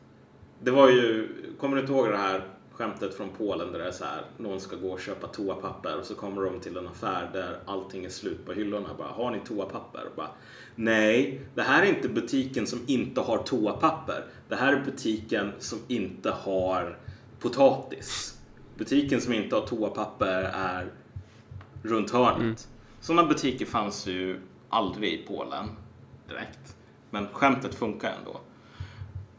Det 0.61 0.71
var 0.71 0.89
ju, 0.89 1.29
kommer 1.61 1.77
du 1.77 1.81
inte 1.81 1.93
ihåg 1.93 2.09
det 2.09 2.17
här 2.17 2.45
skämtet 2.73 3.15
från 3.15 3.29
Polen 3.39 3.73
där 3.73 3.79
det 3.79 3.89
är 3.89 3.93
så 3.93 4.05
här, 4.05 4.25
någon 4.37 4.61
ska 4.61 4.77
gå 4.77 4.91
och 4.93 5.01
köpa 5.01 5.27
toapapper 5.27 5.99
och 5.99 6.05
så 6.07 6.15
kommer 6.15 6.43
de 6.43 6.61
till 6.61 6.77
en 6.77 6.87
affär 6.87 7.31
där 7.33 7.59
allting 7.65 8.05
är 8.05 8.09
slut 8.09 8.47
på 8.47 8.53
hyllorna. 8.53 8.89
Bara, 8.99 9.09
har 9.09 9.31
ni 9.31 9.41
toapapper? 9.41 10.03
Bara, 10.17 10.29
Nej, 10.75 11.41
det 11.55 11.63
här 11.63 11.83
är 11.83 11.87
inte 11.87 12.09
butiken 12.09 12.67
som 12.67 12.81
inte 12.87 13.21
har 13.21 13.39
toapapper. 13.39 14.25
Det 14.49 14.57
här 14.57 14.73
är 14.73 14.85
butiken 14.85 15.53
som 15.59 15.79
inte 15.89 16.31
har 16.31 16.99
potatis. 17.41 18.39
Butiken 18.77 19.21
som 19.21 19.33
inte 19.33 19.57
har 19.57 19.67
toapapper 19.67 20.51
är 20.55 20.87
runt 21.83 22.11
hörnet. 22.11 22.69
Sådana 23.01 23.29
butiker 23.29 23.67
fanns 23.67 24.07
ju 24.07 24.41
aldrig 24.69 25.13
i 25.13 25.27
Polen 25.27 25.69
direkt. 26.29 26.77
Men 27.11 27.27
skämtet 27.33 27.75
funkar 27.75 28.15
ändå. 28.19 28.41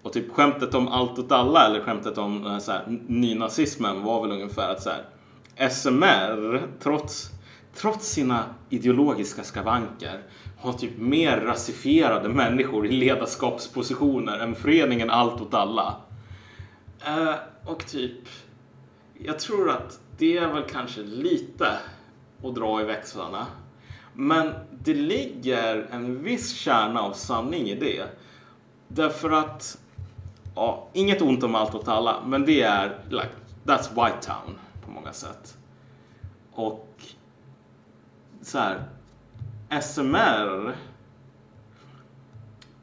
Och 0.06 0.14
typ 0.14 0.34
skämtet 0.34 0.74
om 0.74 0.88
allt 0.88 1.20
åt 1.20 1.32
alla 1.32 1.66
eller 1.66 1.82
skämtet 1.82 2.18
om 2.18 2.45
eh, 2.45 2.58
så 2.58 2.72
här, 2.72 2.99
nynazismen 3.08 4.03
var 4.03 4.22
väl 4.22 4.32
ungefär 4.32 4.70
att 4.70 4.82
så 4.82 4.89
här, 4.89 5.70
SMR, 5.70 6.68
trots, 6.80 7.30
trots 7.76 8.08
sina 8.08 8.43
ideologiska 8.70 9.43
skavanker, 9.43 10.24
har 10.60 10.74
typ 10.74 10.97
mer 10.97 11.41
rasifierade 11.41 12.30
människor 12.30 12.86
i 12.86 12.91
ledarskapspositioner 12.91 14.39
än 14.39 14.56
föreningen 14.56 15.10
Allt 15.10 15.41
åt 15.41 15.53
alla. 15.53 15.95
Uh, 17.08 17.36
och 17.66 17.86
typ, 17.86 18.28
jag 19.20 19.39
tror 19.39 19.70
att 19.70 19.99
det 20.18 20.38
är 20.38 20.53
väl 20.53 20.64
kanske 20.64 21.01
lite 21.01 21.68
att 22.43 22.56
dra 22.56 22.82
i 22.82 22.84
växlarna. 22.84 23.45
Men 24.14 24.53
det 24.72 24.93
ligger 24.93 25.88
en 25.91 26.24
viss 26.24 26.53
kärna 26.53 27.01
av 27.01 27.14
sanning 27.14 27.70
i 27.70 27.76
det. 27.76 28.03
Därför 28.88 29.32
att, 29.32 29.78
ja, 30.56 30.88
inget 30.93 31.22
ont 31.22 31.43
om 31.43 31.56
allt 31.56 31.76
åt 31.76 31.88
alla, 31.88 32.22
men 32.26 32.45
det 32.45 32.62
är, 32.62 32.99
like, 33.10 33.30
that's 33.64 33.89
White 33.89 34.18
Town 34.22 34.58
på 34.86 34.91
många 34.91 35.14
sätt. 35.14 35.58
Och 36.51 36.89
så 38.41 38.58
här, 38.60 38.84
SMR, 39.82 40.76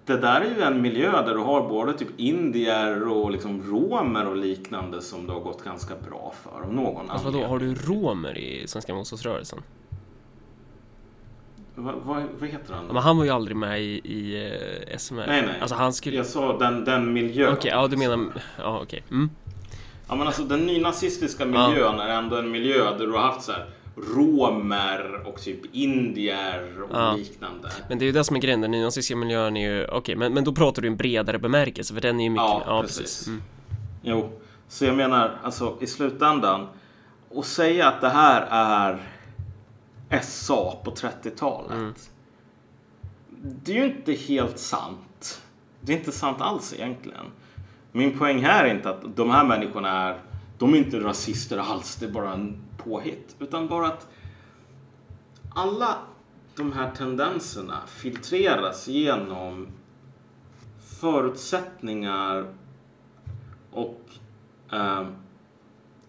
det 0.07 0.16
där 0.16 0.41
är 0.41 0.55
ju 0.57 0.62
en 0.62 0.83
miljö 0.83 1.23
där 1.23 1.35
du 1.35 1.41
har 1.41 1.68
både 1.68 1.93
typ 1.99 2.09
indier 2.20 3.09
och 3.09 3.31
liksom 3.31 3.62
romer 3.62 4.27
och 4.27 4.37
liknande 4.37 5.03
som 5.03 5.27
det 5.27 5.33
har 5.33 5.41
gått 5.41 5.64
ganska 5.64 5.95
bra 6.09 6.33
för 6.43 6.62
av 6.62 6.75
någon 6.75 7.11
Alltså 7.11 7.27
vadå, 7.31 7.45
anledning. 7.45 7.51
har 7.51 7.59
du 7.59 7.75
romer 7.75 8.39
i 8.39 8.68
Svenska 8.68 8.95
motståndsrörelsen? 8.95 9.62
Va, 11.75 11.93
vad, 12.05 12.23
vad 12.39 12.49
heter 12.49 12.75
han? 12.75 12.85
Ja, 12.87 12.93
Men 12.93 13.03
han 13.03 13.16
var 13.16 13.25
ju 13.25 13.31
aldrig 13.31 13.57
med 13.57 13.83
i, 13.83 14.01
i 14.05 14.47
eh, 14.91 14.99
SMR. 14.99 15.25
Nej, 15.27 15.43
nej. 15.47 15.55
Alltså 15.61 15.77
han 15.77 15.93
skulle... 15.93 16.16
Jag 16.16 16.27
sa 16.27 16.59
den, 16.59 16.85
den 16.85 17.12
miljön. 17.12 17.53
Okej, 17.53 17.70
ja 17.70 17.89
du 17.89 17.97
menar... 17.97 18.27
Ja 18.59 18.81
okej. 18.83 19.03
Mm. 19.11 19.31
Ja 20.09 20.14
men 20.14 20.27
alltså 20.27 20.43
den 20.43 20.66
nynazistiska 20.66 21.45
miljön 21.45 22.01
är 22.01 22.09
ändå 22.09 22.37
en 22.37 22.51
miljö 22.51 22.85
där 22.99 23.07
du 23.07 23.12
har 23.12 23.20
haft 23.20 23.43
så 23.43 23.53
här 23.53 23.66
romer 24.14 25.23
och 25.27 25.41
typ 25.41 25.61
indier 25.75 26.83
och 26.83 26.91
Ja. 26.93 27.14
liknande. 27.14 27.68
Men 27.89 27.99
det 27.99 28.05
är 28.05 28.07
ju 28.07 28.12
det 28.12 28.25
som 28.25 28.37
är 28.37 28.41
grejen, 28.41 28.61
den 28.61 28.70
nynazistiska 28.70 29.16
miljön 29.16 29.57
är 29.57 29.70
ju... 29.73 29.87
Okej, 29.87 30.16
men, 30.16 30.35
men 30.35 30.45
då 30.45 30.53
pratar 30.53 30.83
du 30.83 30.89
i 30.89 30.91
en 30.91 30.97
bredare 30.97 31.39
bemärkelse 31.39 31.95
för 31.95 32.01
den 32.01 32.20
är 32.20 32.25
ju 32.25 32.31
mycket... 32.31 32.45
Ja, 32.45 32.62
ja 32.66 32.83
precis. 32.83 32.99
precis. 32.99 33.27
Mm. 33.27 33.43
Jo, 34.03 34.41
så 34.68 34.85
jag 34.85 34.97
menar 34.97 35.31
alltså 35.43 35.77
i 35.81 35.87
slutändan 35.87 36.66
och 37.29 37.45
säga 37.45 37.89
att 37.89 38.01
det 38.01 38.09
här 38.09 38.47
är 38.51 38.99
SA 40.23 40.77
på 40.85 40.91
30-talet. 40.91 41.73
Mm. 41.73 41.95
Det 43.41 43.73
är 43.73 43.77
ju 43.77 43.97
inte 43.97 44.13
helt 44.13 44.59
sant. 44.59 45.43
Det 45.81 45.93
är 45.93 45.97
inte 45.97 46.13
sant 46.13 46.41
alls 46.41 46.73
egentligen. 46.73 47.25
Min 47.93 48.19
poäng 48.19 48.45
här 48.45 48.65
är 48.65 48.75
inte 48.75 48.91
att 48.91 49.17
de 49.17 49.31
här 49.31 49.45
människorna 49.45 50.09
är, 50.09 50.21
de 50.59 50.75
är 50.75 50.79
inte 50.79 51.01
rasister 51.01 51.59
alls, 51.59 51.97
det 51.97 52.07
är 52.07 52.11
bara 52.11 52.33
en 52.33 52.63
påhitt. 52.77 53.37
Utan 53.39 53.69
bara 53.69 53.87
att 53.87 54.09
alla 55.55 55.99
de 56.57 56.73
här 56.73 56.91
tendenserna 56.91 57.81
filtreras 57.87 58.89
genom 58.89 59.69
förutsättningar 61.01 62.47
och 63.73 64.01
eh, 64.73 65.07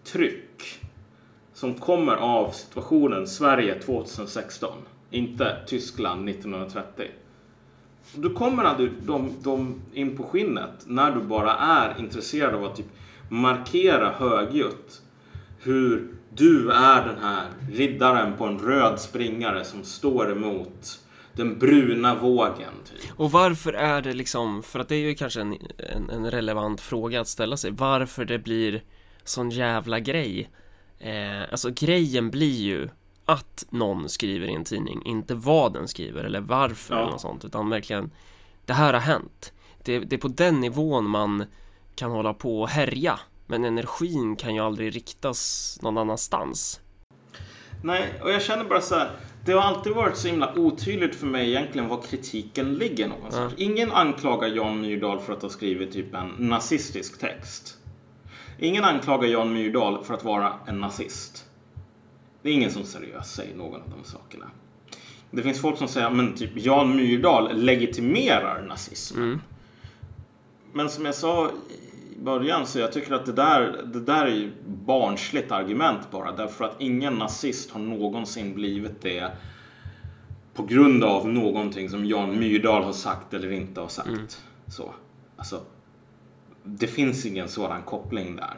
tryck 0.04 0.43
som 1.64 1.74
kommer 1.74 2.16
av 2.16 2.50
situationen 2.50 3.26
Sverige 3.26 3.80
2016, 3.80 4.72
inte 5.10 5.56
Tyskland 5.66 6.28
1930. 6.28 7.06
Du 8.14 8.30
kommer 8.30 8.64
aldrig 8.64 8.92
de, 9.02 9.32
de 9.42 9.82
in 9.92 10.16
på 10.16 10.22
skinnet 10.22 10.70
när 10.86 11.10
du 11.10 11.20
bara 11.20 11.56
är 11.56 11.94
intresserad 11.98 12.54
av 12.54 12.64
att 12.64 12.76
typ 12.76 12.86
markera 13.28 14.10
högljutt 14.10 15.02
hur 15.62 16.14
du 16.34 16.70
är 16.70 17.06
den 17.06 17.18
här 17.22 17.46
riddaren 17.72 18.36
på 18.36 18.44
en 18.44 18.58
röd 18.58 19.00
springare 19.00 19.64
som 19.64 19.84
står 19.84 20.32
emot 20.32 21.00
den 21.32 21.58
bruna 21.58 22.14
vågen. 22.14 22.72
Typ. 22.84 23.10
Och 23.16 23.30
varför 23.30 23.72
är 23.72 24.02
det 24.02 24.12
liksom, 24.12 24.62
för 24.62 24.78
att 24.78 24.88
det 24.88 24.96
är 24.96 25.08
ju 25.08 25.14
kanske 25.14 25.40
en, 25.40 25.58
en, 25.78 26.10
en 26.10 26.30
relevant 26.30 26.80
fråga 26.80 27.20
att 27.20 27.28
ställa 27.28 27.56
sig, 27.56 27.70
varför 27.70 28.24
det 28.24 28.38
blir 28.38 28.82
sån 29.24 29.50
jävla 29.50 30.00
grej. 30.00 30.50
Eh, 30.98 31.42
alltså 31.50 31.70
grejen 31.70 32.30
blir 32.30 32.62
ju 32.62 32.88
att 33.24 33.66
någon 33.70 34.08
skriver 34.08 34.46
i 34.46 34.54
en 34.54 34.64
tidning, 34.64 35.02
inte 35.06 35.34
vad 35.34 35.72
den 35.72 35.88
skriver 35.88 36.24
eller 36.24 36.40
varför 36.40 36.94
Ja. 36.94 37.00
eller 37.00 37.10
något 37.12 37.20
sånt, 37.20 37.44
utan 37.44 37.70
verkligen 37.70 38.10
det 38.66 38.72
här 38.72 38.92
har 38.92 39.00
hänt. 39.00 39.52
Det, 39.82 39.98
det 39.98 40.16
är 40.16 40.20
på 40.20 40.28
den 40.28 40.60
nivån 40.60 41.08
man 41.10 41.44
kan 41.94 42.10
hålla 42.10 42.34
på 42.34 42.60
och 42.60 42.68
härja, 42.68 43.20
men 43.46 43.64
energin 43.64 44.36
kan 44.36 44.54
ju 44.54 44.60
aldrig 44.60 44.96
riktas 44.96 45.78
någon 45.82 45.98
annanstans. 45.98 46.80
Nej, 47.82 48.20
och 48.22 48.30
jag 48.30 48.42
känner 48.42 48.64
bara 48.64 48.80
så 48.80 48.94
här. 48.94 49.10
Det 49.44 49.52
har 49.52 49.60
alltid 49.60 49.92
varit 49.92 50.16
så 50.16 50.28
himla 50.28 50.54
otydligt 50.58 51.14
för 51.14 51.26
mig 51.26 51.48
egentligen 51.50 51.88
var 51.88 52.02
kritiken 52.02 52.74
ligger 52.74 53.08
någonstans. 53.08 53.52
Ingen 53.56 53.92
anklagar 53.92 54.48
Jan 54.48 54.80
Myrdal 54.80 55.20
för 55.20 55.32
att 55.32 55.42
ha 55.42 55.48
skrivit 55.48 55.92
typ 55.92 56.14
en 56.14 56.28
nazistisk 56.38 57.18
text. 57.20 57.78
Ingen 58.58 58.84
anklagar 58.84 59.28
Jan 59.28 59.52
Myrdal 59.52 60.04
för 60.04 60.14
att 60.14 60.24
vara 60.24 60.52
en 60.66 60.80
nazist. 60.80 61.44
Det 62.42 62.48
är 62.48 62.52
ingen 62.52 62.70
som 62.70 62.84
seriöst 62.84 63.34
säger 63.34 63.56
någon 63.56 63.80
av 63.80 63.90
de 63.90 64.04
sakerna. 64.04 64.46
Det 65.30 65.42
finns 65.42 65.60
folk 65.60 65.78
som 65.78 65.88
säger 65.88 66.10
men 66.10 66.34
typ 66.34 66.50
Jan 66.54 66.96
Myrdal 66.96 67.56
legitimerar 67.56 68.62
nazismen. 68.62 69.40
Men 70.72 70.90
som 70.90 71.04
jag 71.04 71.14
sa 71.14 71.50
i 72.16 72.20
början 72.22 72.66
så 72.66 72.78
jag 72.78 72.92
tycker 72.92 73.12
att 73.12 73.26
det 73.26 73.32
där, 73.32 73.82
det 73.84 74.00
där 74.00 74.26
är 74.26 74.52
barnsligt 74.66 75.52
argument 75.52 76.10
bara. 76.10 76.32
Därför 76.32 76.64
att 76.64 76.76
ingen 76.78 77.14
nazist 77.14 77.70
har 77.70 77.80
någonsin 77.80 78.54
blivit 78.54 79.02
det 79.02 79.30
på 80.54 80.62
grund 80.62 81.04
av 81.04 81.28
någonting 81.28 81.88
som 81.88 82.04
Jan 82.04 82.38
Myrdal 82.38 82.82
har 82.82 82.92
sagt 82.92 83.34
eller 83.34 83.52
inte 83.52 83.80
har 83.80 83.88
sagt. 83.88 84.42
Så. 84.66 84.94
Alltså, 85.36 85.60
det 86.64 86.86
finns 86.86 87.26
ingen 87.26 87.48
sådan 87.48 87.82
koppling 87.82 88.36
där. 88.36 88.54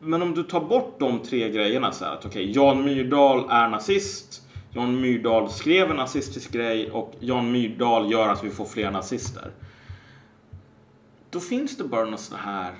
Men 0.00 0.22
om 0.22 0.34
du 0.34 0.42
tar 0.42 0.60
bort 0.60 0.96
de 1.00 1.18
tre 1.18 1.48
grejerna 1.50 1.92
så 1.92 2.04
här 2.04 2.12
att 2.12 2.26
okej, 2.26 2.52
Jan 2.52 2.84
Myrdal 2.84 3.46
är 3.50 3.68
nazist. 3.68 4.42
Jan 4.70 5.00
Myrdal 5.00 5.50
skrev 5.50 5.90
en 5.90 5.96
nazistisk 5.96 6.52
grej 6.52 6.90
och 6.90 7.12
Jan 7.20 7.52
Myrdal 7.52 8.12
gör 8.12 8.28
att 8.28 8.44
vi 8.44 8.50
får 8.50 8.64
fler 8.64 8.90
nazister. 8.90 9.50
Då 11.30 11.40
finns 11.40 11.76
det 11.76 11.84
bara 11.84 12.04
någon 12.04 12.18
sån 12.18 12.38
här 12.38 12.74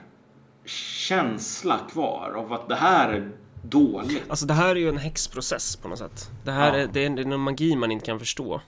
känsla 0.64 1.78
kvar 1.92 2.32
av 2.36 2.52
att 2.52 2.68
det 2.68 2.74
här 2.74 3.08
är 3.12 3.30
dåligt. 3.62 4.22
Alltså 4.30 4.46
det 4.46 4.54
här 4.54 4.68
är 4.68 4.80
ju 4.80 4.88
en 4.88 4.98
häxprocess 4.98 5.76
på 5.76 5.88
något 5.88 5.98
sätt. 5.98 6.30
Det 6.44 6.50
här 6.52 6.72
Ja. 6.78 6.82
är, 6.82 6.86
det 6.86 7.04
är, 7.04 7.10
någon 7.24 7.40
magi 7.40 7.76
man 7.76 7.90
inte 7.92 8.06
kan 8.06 8.18
förstå. 8.18 8.60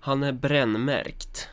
Han 0.00 0.22
är 0.22 0.32
brännmärkt. 0.32 1.48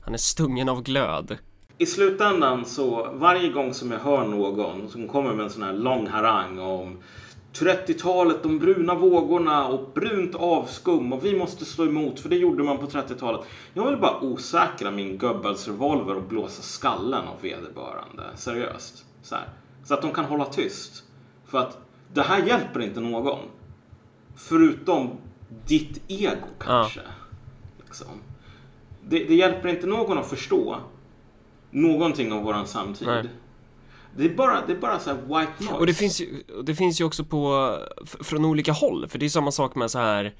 Han 0.00 0.14
är 0.14 0.18
stungen 0.18 0.68
av 0.68 0.82
glöd. 0.82 1.38
I 1.82 1.86
slutändan 1.86 2.64
så 2.64 3.08
varje 3.12 3.48
gång 3.48 3.74
som 3.74 3.90
jag 3.90 3.98
hör 3.98 4.24
någon 4.24 4.88
som 4.88 5.08
kommer 5.08 5.34
med 5.34 5.44
en 5.44 5.50
sån 5.50 5.62
här 5.62 5.72
lång 5.72 6.06
harang 6.06 6.58
om 6.58 6.98
30-talet, 7.52 8.42
de 8.42 8.58
bruna 8.58 8.94
vågorna 8.94 9.66
och 9.66 9.90
brunt 9.94 10.34
avskum 10.34 11.12
och 11.12 11.24
vi 11.24 11.38
måste 11.38 11.64
stå 11.64 11.84
emot 11.84 12.20
för 12.20 12.28
det 12.28 12.36
gjorde 12.36 12.62
man 12.62 12.78
på 12.78 12.86
30-talet. 12.86 13.40
Jag 13.74 13.86
vill 13.86 13.96
bara 13.96 14.20
osäkra 14.20 14.90
min 14.90 15.18
Goebbels 15.18 15.68
revolver 15.68 16.16
och 16.16 16.22
blåsa 16.22 16.62
skallen 16.62 17.28
av 17.28 17.42
vederbörande. 17.42 18.22
Seriöst. 18.34 19.04
Så, 19.22 19.34
här. 19.34 19.48
så 19.84 19.94
att 19.94 20.02
de 20.02 20.12
kan 20.12 20.24
hålla 20.24 20.44
tyst. 20.44 21.04
För 21.46 21.58
att 21.58 21.78
det 22.12 22.22
här 22.22 22.46
hjälper 22.46 22.80
inte 22.80 23.00
någon. 23.00 23.38
Förutom 24.36 25.10
ditt 25.66 26.02
ego 26.08 26.46
kanske. 26.58 27.00
Liksom. 27.84 28.06
Det, 29.08 29.24
det 29.24 29.34
hjälper 29.34 29.68
inte 29.68 29.86
någon 29.86 30.18
att 30.18 30.30
förstå 30.30 30.78
någonting 31.72 32.32
av 32.32 32.42
våran 32.42 32.66
samtid. 32.66 33.08
Nej. 33.08 33.24
Det 34.16 34.24
är 34.24 34.28
bara, 34.34 34.66
det 34.66 34.72
är 34.72 34.76
bara 34.76 34.98
så 34.98 35.10
här 35.10 35.16
white 35.16 35.52
noise. 35.58 35.74
Och 35.74 35.86
det 35.86 35.94
finns 35.94 36.20
ju, 36.20 36.42
det 36.64 36.74
finns 36.74 37.00
ju 37.00 37.04
också 37.04 37.24
på, 37.24 37.76
från 38.06 38.44
olika 38.44 38.72
håll, 38.72 39.08
för 39.08 39.18
det 39.18 39.26
är 39.26 39.30
samma 39.30 39.50
sak 39.52 39.74
med 39.74 39.90
så 39.90 39.98
här 39.98 40.34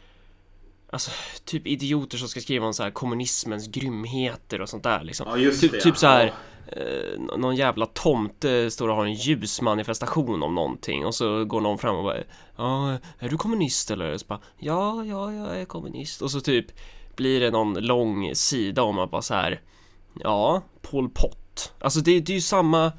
Alltså, 0.93 1.11
typ 1.45 1.67
idioter 1.67 2.19
som 2.19 2.29
ska 2.29 2.41
skriva 2.41 2.67
om 2.67 2.75
så 2.75 2.83
här 2.83 2.91
kommunismens 2.91 3.69
grymheter 3.69 4.61
och 4.61 4.69
sånt 4.69 4.83
där 4.83 5.05
liksom. 5.05 5.27
Ja, 5.43 5.51
typ, 5.61 5.73
det. 5.73 5.81
typ 5.81 5.97
så 5.97 6.07
här 6.07 6.33
Ja. 6.67 6.73
eh, 6.77 7.19
nå- 7.21 7.37
någon 7.37 7.57
jävla 7.57 7.87
tomte 7.87 8.71
står 8.71 8.89
och 8.89 8.97
har 8.97 9.05
en 9.05 9.15
ljusmanifestation 9.15 10.43
om 10.43 10.55
någonting 10.55 11.07
och 11.07 11.15
så 11.15 11.45
går 11.45 11.61
någon 11.61 11.79
fram 11.79 11.97
och 11.97 12.03
bara 12.05 12.17
Ja, 12.57 12.99
är 13.19 13.29
du 13.29 13.37
kommunist 13.37 13.91
eller? 13.91 14.19
Så 14.19 14.27
bara, 14.29 14.41
ja, 14.59 15.05
ja, 15.05 15.33
jag 15.33 15.61
är 15.61 15.65
kommunist 15.65 16.23
och 16.23 16.31
så 16.31 16.41
typ 16.41 16.67
blir 17.17 17.41
det 17.41 17.51
någon 17.51 17.75
lång 17.75 18.35
sida 18.35 18.83
om 18.83 18.99
att 18.99 19.11
bara 19.11 19.23
så 19.23 19.35
här 19.35 19.61
Ja, 20.21 20.63
Pol 20.83 21.09
Pot 21.09 21.39
Alltså 21.79 22.01
det, 22.01 22.21
det 22.21 22.33
är 22.33 22.35
ju 22.35 22.41
samma 22.41 22.93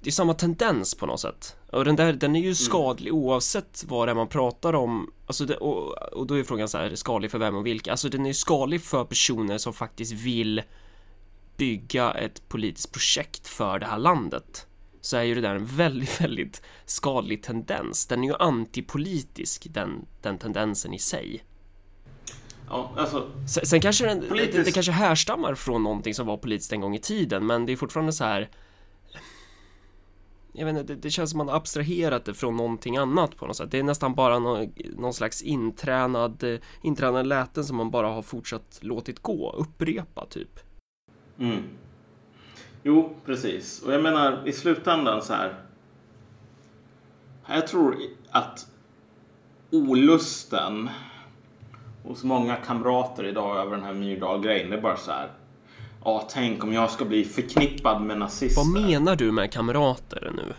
det 0.00 0.10
är 0.10 0.12
samma 0.12 0.34
tendens 0.34 0.94
på 0.94 1.06
något 1.06 1.20
sätt. 1.20 1.56
Och 1.72 1.84
den 1.84 1.96
där, 1.96 2.12
den 2.12 2.36
är 2.36 2.40
ju 2.40 2.54
skadlig 2.54 3.14
oavsett 3.14 3.84
vad 3.88 4.08
det 4.08 4.12
är 4.12 4.14
man 4.14 4.28
pratar 4.28 4.72
om. 4.72 5.12
Alltså 5.26 5.44
det, 5.44 5.56
och, 5.56 6.12
och 6.12 6.26
då 6.26 6.38
är 6.38 6.44
frågan 6.44 6.68
så 6.68 6.78
här, 6.78 6.94
skadlig 6.94 7.30
för 7.30 7.38
vem 7.38 7.56
och 7.56 7.66
vilka? 7.66 7.90
Alltså 7.90 8.08
den 8.08 8.22
är 8.22 8.30
ju 8.30 8.34
skadlig 8.34 8.82
för 8.82 9.04
personer 9.04 9.58
som 9.58 9.72
faktiskt 9.72 10.12
vill 10.12 10.62
bygga 11.56 12.12
ett 12.12 12.48
politiskt 12.48 12.92
projekt 12.92 13.48
för 13.48 13.78
det 13.78 13.86
här 13.86 13.98
landet. 13.98 14.66
Så 15.00 15.16
är 15.16 15.22
ju 15.22 15.34
det 15.34 15.40
där 15.40 15.54
en 15.54 15.66
väldigt, 15.66 16.20
väldigt 16.20 16.62
skadlig 16.84 17.42
tendens. 17.42 18.06
Den 18.06 18.24
är 18.24 18.28
ju 18.28 18.34
antipolitisk, 18.34 19.66
den, 19.70 20.06
den 20.22 20.38
tendensen 20.38 20.94
i 20.94 20.98
sig. 20.98 21.44
Ja, 22.68 22.90
alltså, 22.96 23.30
Sen, 23.48 23.66
sen 23.66 23.80
kanske 23.80 24.06
den, 24.06 24.20
det, 24.20 24.26
Politisk- 24.28 24.64
det 24.64 24.72
kanske 24.72 24.92
härstammar 24.92 25.54
från 25.54 25.82
någonting 25.82 26.14
som 26.14 26.26
var 26.26 26.36
politiskt 26.36 26.72
en 26.72 26.80
gång 26.80 26.94
i 26.94 26.98
tiden, 26.98 27.46
men 27.46 27.66
det 27.66 27.72
är 27.72 27.76
fortfarande 27.76 28.12
så 28.12 28.24
här. 28.24 28.50
Jag 30.52 30.66
vet 30.66 30.76
inte, 30.76 30.94
det, 30.94 31.00
det 31.00 31.10
känns 31.10 31.30
som 31.30 31.38
man 31.38 31.48
abstraherat 31.48 32.24
det 32.24 32.34
från 32.34 32.56
någonting 32.56 32.96
annat 32.96 33.36
på 33.36 33.46
något 33.46 33.56
sätt. 33.56 33.70
Det 33.70 33.78
är 33.78 33.82
nästan 33.82 34.14
bara 34.14 34.38
någon, 34.38 34.72
någon 34.96 35.14
slags 35.14 35.42
intränad, 35.42 36.60
intränade 36.82 37.24
läten 37.24 37.64
som 37.64 37.76
man 37.76 37.90
bara 37.90 38.08
har 38.08 38.22
fortsatt 38.22 38.78
låtit 38.82 39.22
gå, 39.22 39.52
upprepa 39.58 40.26
typ. 40.26 40.60
mm. 41.38 41.62
Jo, 42.82 43.16
precis. 43.24 43.82
Och 43.82 43.92
jag 43.92 44.02
menar 44.02 44.48
i 44.48 44.52
slutändan 44.52 45.22
så 45.22 45.32
här. 45.32 45.54
Jag 47.48 47.66
tror 47.66 47.96
att 48.30 48.66
olusten 49.70 50.90
hos 52.06 52.24
många 52.24 52.56
kamrater 52.56 53.24
idag 53.24 53.56
över 53.56 53.76
den 53.76 53.84
här 53.84 53.94
Myrdal-grejen, 53.94 54.70
det 54.70 54.76
är 54.76 54.80
bara 54.80 54.96
så 54.96 55.10
här. 55.10 55.28
Ja, 56.04 56.28
tänk 56.30 56.64
om 56.64 56.72
jag 56.72 56.90
ska 56.90 57.04
bli 57.04 57.24
förknippad 57.24 58.02
med 58.02 58.18
nazister. 58.18 58.62
Vad 58.62 58.82
menar 58.82 59.16
du 59.16 59.32
med 59.32 59.52
kamrater 59.52 60.32
nu? 60.36 60.54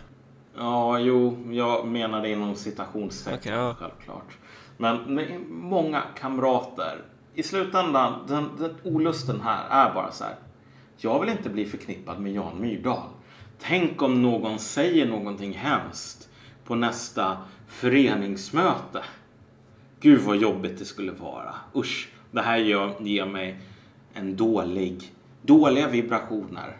Ja, 0.56 0.98
jo, 0.98 1.38
jag 1.50 1.86
menar 1.86 2.22
det 2.22 2.30
inom 2.30 2.54
citationstecken 2.54 3.38
Okej, 3.38 3.52
ja. 3.52 3.76
självklart. 3.78 4.36
Men 4.76 5.18
är 5.18 5.38
många 5.48 6.02
kamrater. 6.20 6.98
I 7.34 7.42
slutändan, 7.42 8.14
den, 8.28 8.50
den 8.58 8.74
olusten 8.84 9.40
här 9.40 9.88
är 9.88 9.94
bara 9.94 10.12
så 10.12 10.24
här. 10.24 10.34
Jag 10.96 11.20
vill 11.20 11.28
inte 11.28 11.48
bli 11.48 11.66
förknippad 11.66 12.20
med 12.20 12.32
Jan 12.32 12.60
Myrdal. 12.60 13.08
Tänk 13.60 14.02
om 14.02 14.22
någon 14.22 14.58
säger 14.58 15.06
någonting 15.06 15.52
hemskt 15.52 16.28
på 16.64 16.74
nästa 16.74 17.36
föreningsmöte. 17.66 19.02
Gud 20.00 20.20
vad 20.20 20.36
jobbigt 20.36 20.78
det 20.78 20.84
skulle 20.84 21.12
vara. 21.12 21.54
Usch, 21.74 22.08
det 22.30 22.40
här 22.40 22.58
ger, 22.58 22.94
ger 23.00 23.26
mig 23.26 23.60
en 24.14 24.36
dålig, 24.36 25.12
dåliga 25.42 25.88
vibrationer. 25.88 26.76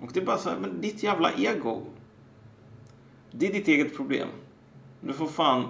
Och 0.00 0.10
det 0.12 0.20
är 0.20 0.24
bara 0.24 0.38
så 0.38 0.50
här, 0.50 0.56
men 0.58 0.80
ditt 0.80 1.02
jävla 1.02 1.32
ego. 1.32 1.82
Det 3.30 3.46
är 3.46 3.52
ditt 3.52 3.68
eget 3.68 3.96
problem. 3.96 4.28
Du 5.00 5.12
får 5.12 5.26
fan... 5.26 5.64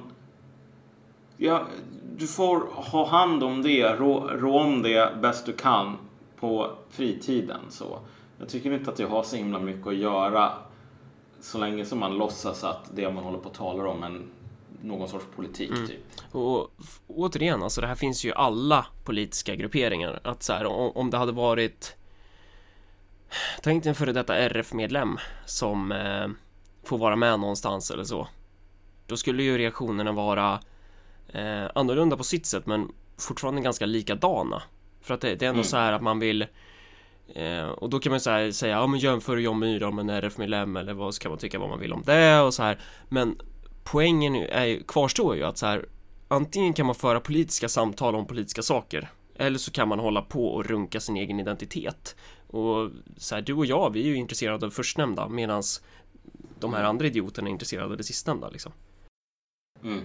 Ja, 1.37 1.67
du 2.17 2.27
får 2.27 2.59
ha 2.71 3.09
hand 3.09 3.43
om 3.43 3.63
det, 3.63 3.97
rå, 3.97 4.29
rå 4.29 4.59
om 4.59 4.83
det 4.83 5.19
bäst 5.23 5.47
du 5.47 5.53
kan 5.53 5.97
på 6.37 6.71
fritiden. 6.91 7.61
Så. 7.69 7.99
Jag 8.39 8.49
tycker 8.49 8.73
inte 8.73 8.91
att 8.91 8.99
jag 8.99 9.09
har 9.09 9.23
så 9.23 9.37
himla 9.37 9.59
mycket 9.59 9.87
att 9.87 9.97
göra 9.97 10.53
så 11.41 11.59
länge 11.59 11.85
som 11.85 11.99
man 11.99 12.19
låtsas 12.19 12.65
att 12.65 12.91
det 12.95 13.13
man 13.13 13.25
håller 13.25 13.39
på 13.39 13.49
att 13.49 13.55
tala 13.55 13.89
om 13.89 14.03
är 14.03 14.21
någon 14.83 15.09
sorts 15.09 15.25
politik. 15.37 15.71
Typ. 15.89 16.01
Och 16.35 16.71
återigen, 17.07 17.63
alltså 17.63 17.81
det 17.81 17.87
här 17.87 17.95
finns 17.95 18.25
ju 18.25 18.33
alla 18.33 18.87
politiska 19.05 19.55
grupperingar. 19.55 20.21
Att 20.25 20.43
så 20.43 20.53
här, 20.53 20.67
om, 20.97 21.11
det 21.11 21.17
hade 21.17 21.33
varit 21.33 21.97
Tänk 23.63 23.83
dig 23.83 23.89
en 23.89 23.95
före 23.95 24.13
detta 24.13 24.37
RF-medlem 24.37 25.19
som 25.47 25.93
eh, 25.93 26.29
får 26.85 26.99
vara 26.99 27.17
med 27.17 27.41
någonstans 27.41 27.91
eller 27.91 28.05
så. 28.05 28.29
Då 29.07 29.17
skulle 29.17 29.43
ju 29.43 29.59
reaktionerna 29.59 30.13
vara 30.13 30.61
eh, 31.29 31.65
annorlunda 31.75 32.17
på 32.17 32.25
sitt 32.25 32.47
sätt 32.47 32.67
men 32.67 32.93
fortfarande 33.19 33.61
ganska 33.61 33.87
likadana. 33.87 34.63
För 35.01 35.15
att 35.15 35.21
det, 35.21 35.35
det 35.35 35.45
är 35.45 35.49
ändå 35.49 35.59
Mm. 35.61 35.65
så 35.65 35.77
här 35.77 35.93
att 35.93 36.03
man 36.03 36.19
vill 36.19 36.47
eh, 37.35 37.69
och 37.69 37.91
då 37.91 37.99
kan 37.99 38.11
man 38.11 38.21
här 38.27 38.51
säga, 38.53 38.77
ja 38.77 38.87
men 38.87 39.01
jämför 39.01 39.37
John 39.37 39.59
Myrdal 39.59 39.93
med 39.95 40.03
en 40.03 40.11
RF-medlem 40.11 40.77
eller 40.77 40.95
vad 40.95 41.15
så 41.15 41.21
kan 41.21 41.31
man 41.31 41.39
tycka 41.39 41.59
vad 41.59 41.69
man 41.69 41.81
vill 41.81 41.93
om 41.93 42.03
det 42.07 42.41
och 42.41 42.55
så 42.55 42.63
här. 42.63 42.79
Men 43.09 43.41
poängen 43.85 44.35
är, 44.35 44.87
kvarstår 44.89 45.37
ju 45.37 45.45
att 45.45 45.59
så 45.59 45.67
här 45.67 45.87
antingen 46.29 46.73
kan 46.73 46.87
man 46.87 46.95
föra 46.95 47.21
politiska 47.21 47.69
samtal 47.69 48.15
om 48.15 48.27
politiska 48.27 48.63
saker 48.63 49.11
eller 49.41 49.59
så 49.59 49.71
kan 49.71 49.89
man 49.89 49.99
hålla 49.99 50.23
på 50.23 50.49
och 50.49 50.67
runka 50.67 51.01
sin 51.01 51.17
egen 51.17 51.41
identitet. 51.41 52.17
Och 52.47 52.91
så 53.17 53.35
här, 53.35 53.43
du 53.43 53.53
och 53.53 53.67
jag, 53.67 53.93
vi 53.93 54.01
är 54.01 54.07
ju 54.07 54.17
intresserade 54.17 54.67
av 54.67 54.71
förstnämnda 54.71 55.29
medan 55.29 55.63
de 56.59 56.75
här 56.75 56.85
andra 56.85 57.07
idioterna 57.07 57.49
är 57.49 57.53
intresserade 57.53 57.91
av 57.91 57.97
det 57.97 58.05
sistnämnda 58.05 58.49
liksom. 58.49 58.73
Mm. 59.83 60.05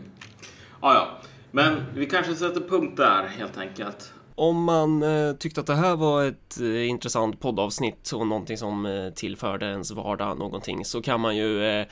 Ja, 0.82 0.94
ja. 0.94 1.18
Men 1.52 1.84
vi 1.96 2.06
kanske 2.06 2.36
sätter 2.36 2.62
punkt 2.62 2.98
där 2.98 3.28
helt 3.28 3.58
enkelt. 3.58 4.14
Om 4.36 4.64
man 4.64 5.04
eh, 5.04 5.34
tyckte 5.34 5.62
att 5.62 5.68
det 5.68 5.76
här 5.76 5.96
var 5.96 6.26
ett 6.26 6.60
eh, 6.62 6.90
intressant 6.90 7.40
poddavsnitt 7.40 8.12
och 8.12 8.28
någonting 8.28 8.58
som 8.58 8.86
eh, 8.86 9.10
tillförde 9.10 9.66
ens 9.66 9.92
vardag 9.92 10.38
någonting 10.38 10.86
så 10.86 11.02
kan 11.02 11.20
man 11.20 11.38
ju 11.38 11.66
eh, 11.66 11.86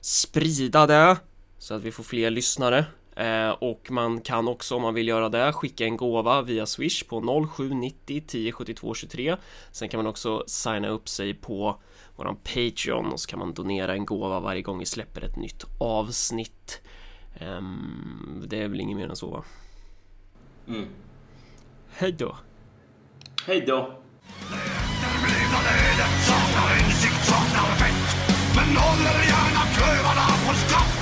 sprida 0.00 0.86
det 0.86 1.16
så 1.58 1.74
att 1.74 1.82
vi 1.82 1.92
får 1.92 2.04
fler 2.04 2.30
lyssnare. 2.30 2.84
Eh, 3.16 3.50
och 3.50 3.90
man 3.90 4.20
kan 4.20 4.48
också 4.48 4.76
om 4.76 4.82
man 4.82 4.94
vill 4.94 5.08
göra 5.08 5.28
det 5.28 5.52
skicka 5.52 5.84
en 5.84 5.96
gåva 5.96 6.42
via 6.42 6.66
Swish 6.66 7.04
på 7.08 7.46
0790 7.56 8.22
10 8.26 8.52
72 8.52 8.94
23. 8.94 9.36
Sen 9.72 9.88
kan 9.88 9.98
man 9.98 10.06
också 10.06 10.44
signa 10.46 10.88
upp 10.88 11.08
sig 11.08 11.34
på 11.34 11.80
våran 12.16 12.36
Patreon 12.36 13.12
och 13.12 13.20
så 13.20 13.28
kan 13.28 13.38
man 13.38 13.54
donera 13.54 13.92
en 13.92 14.06
gåva 14.06 14.40
varje 14.40 14.62
gång 14.62 14.78
vi 14.78 14.86
släpper 14.86 15.24
ett 15.24 15.36
nytt 15.36 15.64
avsnitt. 15.78 16.80
Ehm, 17.38 18.44
det 18.46 18.62
är 18.62 18.68
väl 18.68 18.80
inget 18.80 18.96
mer 18.96 19.08
än 19.08 19.16
så 19.16 19.30
va? 19.30 19.44
Mm. 20.68 20.88
Hej 21.90 22.12
då! 22.12 22.36
Hej 23.46 23.64
då! 23.66 23.98
Förblivna 25.08 25.60
leden 25.68 26.12
saknar 26.28 26.70
insikt, 26.84 27.24
saknar 27.30 27.70
vett 27.80 28.08
Men 28.56 28.76
håller 28.76 29.18
gärna 29.32 29.62
klövarna 29.74 30.26
på 30.46 30.54
skaft 30.54 30.97